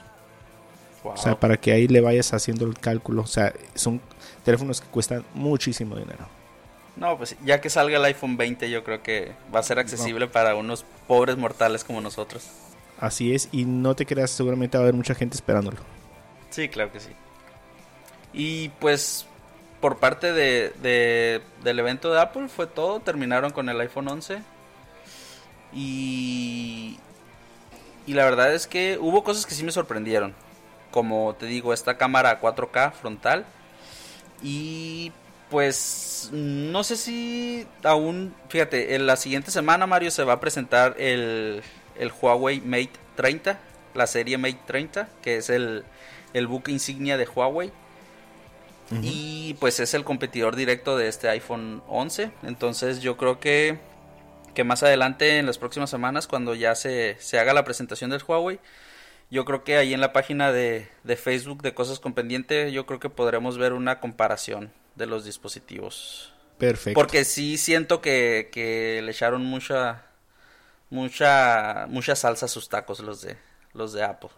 Wow. 1.04 1.14
O 1.14 1.18
sea, 1.18 1.40
para 1.40 1.58
que 1.58 1.72
ahí 1.72 1.88
le 1.88 2.02
vayas 2.02 2.34
haciendo 2.34 2.66
el 2.66 2.78
cálculo. 2.78 3.24
O 3.24 3.28
sea, 3.28 3.54
son 3.74 4.00
teléfonos 4.44 4.82
que 4.82 4.88
cuestan 4.88 5.26
muchísimo 5.34 5.96
dinero. 5.96 6.28
No, 6.96 7.18
pues 7.18 7.36
ya 7.44 7.62
que 7.62 7.70
salga 7.70 7.98
el 7.98 8.06
iPhone 8.06 8.38
20, 8.38 8.70
yo 8.70 8.84
creo 8.84 9.02
que 9.02 9.32
va 9.54 9.60
a 9.60 9.64
ser 9.64 9.80
accesible 9.80 10.28
para 10.28 10.56
unos 10.56 10.86
pobres 11.08 11.38
mortales 11.38 11.84
como 11.84 12.02
nosotros. 12.02 12.48
Así 13.00 13.34
es, 13.34 13.50
y 13.52 13.66
no 13.66 13.96
te 13.96 14.06
creas, 14.06 14.30
seguramente 14.30 14.78
va 14.78 14.84
a 14.84 14.86
haber 14.86 14.94
mucha 14.94 15.16
gente 15.16 15.36
esperándolo. 15.36 15.78
Sí, 16.52 16.70
claro 16.70 16.92
que 16.92 17.00
sí. 17.00 17.10
Y 18.34 18.70
pues 18.80 19.26
por 19.82 19.98
parte 20.00 20.32
de, 20.34 20.74
de- 20.82 21.42
del 21.64 21.80
evento 21.80 22.12
de 22.14 22.22
Apple 22.22 22.48
fue 22.50 22.68
todo. 22.68 23.00
Terminaron 23.02 23.52
con 23.52 23.70
el 23.70 23.80
iPhone 23.82 24.08
11. 24.08 24.42
Y, 25.74 26.98
y 28.06 28.14
la 28.14 28.26
verdad 28.26 28.54
es 28.54 28.68
que 28.68 28.98
hubo 29.00 29.24
cosas 29.24 29.46
que 29.46 29.54
sí 29.56 29.64
me 29.64 29.72
sorprendieron. 29.72 30.34
Como 30.92 31.36
te 31.36 31.46
digo, 31.46 31.74
esta 31.74 31.98
cámara 31.98 32.40
4K 32.42 32.92
frontal. 32.92 33.46
Y 34.44 35.12
pues 35.50 36.30
no 36.32 36.84
sé 36.84 36.96
si 36.98 37.68
aún, 37.84 38.34
fíjate, 38.50 38.96
en 38.96 39.06
la 39.06 39.18
siguiente 39.18 39.52
semana 39.52 39.86
Mario 39.88 40.12
se 40.12 40.24
va 40.24 40.34
a 40.34 40.40
presentar 40.40 40.96
el, 40.98 41.62
el 41.98 42.12
Huawei 42.22 42.62
Mate 42.62 42.92
30, 43.16 43.60
la 43.94 44.08
serie 44.08 44.38
Mate 44.38 44.60
30, 44.66 45.10
que 45.22 45.38
es 45.38 45.50
el, 45.50 45.84
el 46.34 46.48
buque 46.48 46.72
insignia 46.72 47.18
de 47.18 47.28
Huawei. 47.28 47.72
Y 49.02 49.54
pues 49.60 49.80
es 49.80 49.94
el 49.94 50.04
competidor 50.04 50.56
directo 50.56 50.98
de 50.98 51.08
este 51.08 51.30
iPhone 51.30 51.82
11. 51.88 52.32
Entonces 52.44 53.02
yo 53.02 53.18
creo 53.18 53.40
que, 53.40 53.78
que 54.54 54.64
más 54.64 54.84
adelante 54.84 55.38
en 55.38 55.46
las 55.46 55.58
próximas 55.58 55.90
semanas, 55.90 56.28
cuando 56.28 56.56
ya 56.56 56.76
se, 56.76 57.16
se 57.20 57.40
haga 57.40 57.54
la 57.54 57.64
presentación 57.64 58.10
del 58.10 58.22
Huawei, 58.28 58.60
yo 59.30 59.46
creo 59.46 59.64
que 59.64 59.78
ahí 59.78 59.94
en 59.94 60.02
la 60.02 60.12
página 60.12 60.52
de, 60.52 60.90
de 61.04 61.16
Facebook 61.16 61.62
de 61.62 61.74
Cosas 61.74 62.00
con 62.00 62.14
Pendiente, 62.14 62.72
yo 62.72 62.86
creo 62.86 63.00
que 63.00 63.10
podremos 63.10 63.58
ver 63.58 63.74
una 63.74 64.00
comparación 64.02 64.72
de 64.96 65.06
los 65.06 65.24
dispositivos. 65.24 66.34
Perfecto. 66.58 67.00
Porque 67.00 67.24
sí 67.24 67.58
siento 67.58 68.02
que, 68.02 68.50
que 68.52 69.02
le 69.04 69.12
echaron 69.12 69.46
mucha, 69.46 70.04
mucha, 70.90 71.88
mucha 71.90 72.16
salsa 72.16 72.46
a 72.46 72.50
sus 72.50 72.70
tacos 72.70 73.00
los 73.00 73.22
de, 73.22 73.38
los 73.74 73.94
de 73.94 74.04
Apple. 74.04 74.30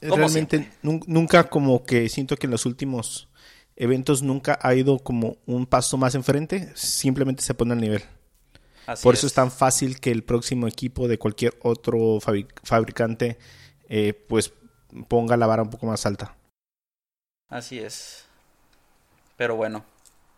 Realmente 0.00 0.68
nun- 0.82 1.04
nunca 1.06 1.44
como 1.44 1.84
que 1.84 2.08
siento 2.08 2.36
que 2.36 2.46
en 2.46 2.50
los 2.50 2.66
últimos 2.66 3.28
eventos 3.76 4.22
nunca 4.22 4.58
ha 4.62 4.74
ido 4.74 4.98
como 4.98 5.36
un 5.46 5.66
paso 5.66 5.96
más 5.96 6.14
enfrente, 6.14 6.70
simplemente 6.74 7.42
se 7.42 7.54
pone 7.54 7.72
al 7.72 7.80
nivel. 7.80 8.02
Así 8.86 9.02
Por 9.02 9.14
eso 9.14 9.26
es 9.26 9.34
tan 9.34 9.50
fácil 9.50 10.00
que 10.00 10.10
el 10.10 10.24
próximo 10.24 10.66
equipo 10.66 11.06
de 11.06 11.18
cualquier 11.18 11.54
otro 11.62 12.18
fabricante 12.20 13.38
eh, 13.88 14.12
pues 14.28 14.52
ponga 15.08 15.36
la 15.36 15.46
vara 15.46 15.62
un 15.62 15.70
poco 15.70 15.86
más 15.86 16.04
alta. 16.04 16.36
Así 17.48 17.78
es. 17.78 18.24
Pero 19.36 19.56
bueno, 19.56 19.84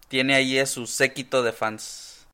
tiene 0.09 0.35
ahí 0.35 0.59
a 0.59 0.67
su 0.67 0.87
séquito 0.87 1.43
de 1.43 1.53
fans. 1.53 2.27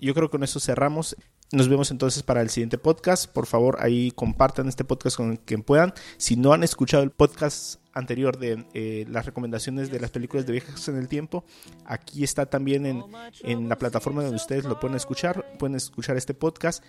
Yo 0.00 0.14
creo 0.14 0.28
que 0.28 0.32
con 0.32 0.44
eso 0.44 0.60
cerramos. 0.60 1.16
Nos 1.52 1.68
vemos 1.68 1.90
entonces 1.90 2.22
para 2.22 2.40
el 2.40 2.50
siguiente 2.50 2.78
podcast. 2.78 3.26
Por 3.30 3.46
favor, 3.46 3.76
ahí 3.80 4.10
compartan 4.12 4.68
este 4.68 4.84
podcast 4.84 5.16
con 5.16 5.36
quien 5.36 5.62
puedan. 5.62 5.92
Si 6.16 6.36
no 6.36 6.52
han 6.52 6.62
escuchado 6.62 7.02
el 7.02 7.10
podcast 7.10 7.81
anterior 7.92 8.38
de 8.38 8.64
eh, 8.74 9.04
las 9.08 9.26
recomendaciones 9.26 9.90
de 9.90 10.00
las 10.00 10.10
películas 10.10 10.46
de 10.46 10.52
viajes 10.52 10.88
en 10.88 10.96
el 10.96 11.08
tiempo, 11.08 11.44
aquí 11.84 12.24
está 12.24 12.46
también 12.46 12.86
en, 12.86 13.02
en 13.42 13.68
la 13.68 13.76
plataforma 13.78 14.22
donde 14.22 14.36
ustedes 14.36 14.64
lo 14.64 14.80
pueden 14.80 14.96
escuchar. 14.96 15.44
Pueden 15.58 15.76
escuchar 15.76 16.16
este 16.16 16.34
podcast. 16.34 16.84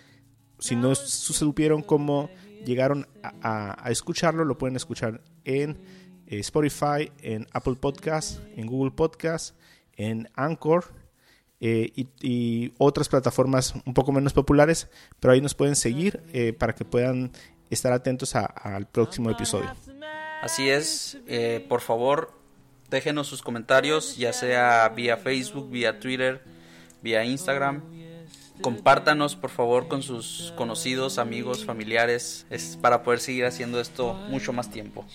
Si 0.58 0.76
no 0.76 0.94
su- 0.94 1.32
supieron 1.32 1.82
cómo 1.82 2.30
llegaron 2.64 3.06
a, 3.22 3.90
escucharlo, 3.90 4.44
lo 4.44 4.56
pueden 4.56 4.76
escuchar 4.76 5.20
en 5.44 5.78
eh, 6.26 6.38
Spotify, 6.38 7.10
en 7.20 7.46
Apple 7.52 7.74
Podcast, 7.74 8.40
en 8.56 8.66
Google 8.66 8.92
Podcast, 8.92 9.56
en 9.96 10.28
Anchor 10.34 10.86
eh, 11.60 11.92
y, 12.22 12.72
otras 12.78 13.08
plataformas 13.08 13.74
un 13.84 13.94
poco 13.94 14.12
menos 14.12 14.32
populares, 14.32 14.88
pero 15.20 15.32
ahí 15.32 15.40
nos 15.40 15.54
pueden 15.54 15.76
seguir 15.76 16.22
para 16.58 16.74
que 16.74 16.84
puedan 16.84 17.32
estar 17.70 17.92
atentos 17.92 18.34
al 18.34 18.86
próximo 18.86 19.30
episodio. 19.30 19.70
Así 20.44 20.68
es, 20.68 21.16
eh, 21.26 21.64
por 21.70 21.80
favor, 21.80 22.30
déjenos 22.90 23.26
sus 23.26 23.40
comentarios, 23.40 24.18
ya 24.18 24.34
sea 24.34 24.86
vía 24.90 25.16
Facebook, 25.16 25.70
vía 25.70 25.98
Twitter, 25.98 26.42
vía 27.02 27.24
Instagram. 27.24 27.80
Compártanos, 28.60 29.36
por 29.36 29.48
favor, 29.48 29.88
con 29.88 30.02
sus 30.02 30.52
conocidos, 30.54 31.16
amigos, 31.16 31.64
familiares, 31.64 32.46
es 32.50 32.76
para 32.76 33.02
poder 33.02 33.20
seguir 33.20 33.46
haciendo 33.46 33.80
esto 33.80 34.12
mucho 34.28 34.52
más 34.52 34.70
tiempo. 34.70 35.06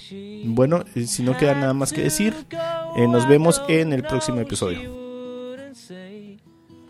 Bueno, 0.45 0.84
si 1.05 1.21
no 1.21 1.38
queda 1.38 1.53
nada 1.53 1.75
más 1.75 1.93
que 1.93 2.01
decir, 2.01 2.34
eh, 2.97 3.07
nos 3.07 3.30
vemos 3.30 3.61
en 3.67 3.93
el 3.93 4.01
próximo 4.01 4.41
episodio. 4.41 4.82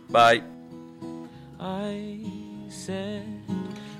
Bye. 0.08 0.44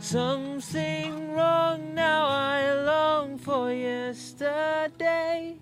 Something 0.10 1.34
wrong 1.34 1.94
now, 1.94 2.26
I 2.26 2.74
long 2.74 3.38
for 3.38 3.72
yesterday. 3.72 5.56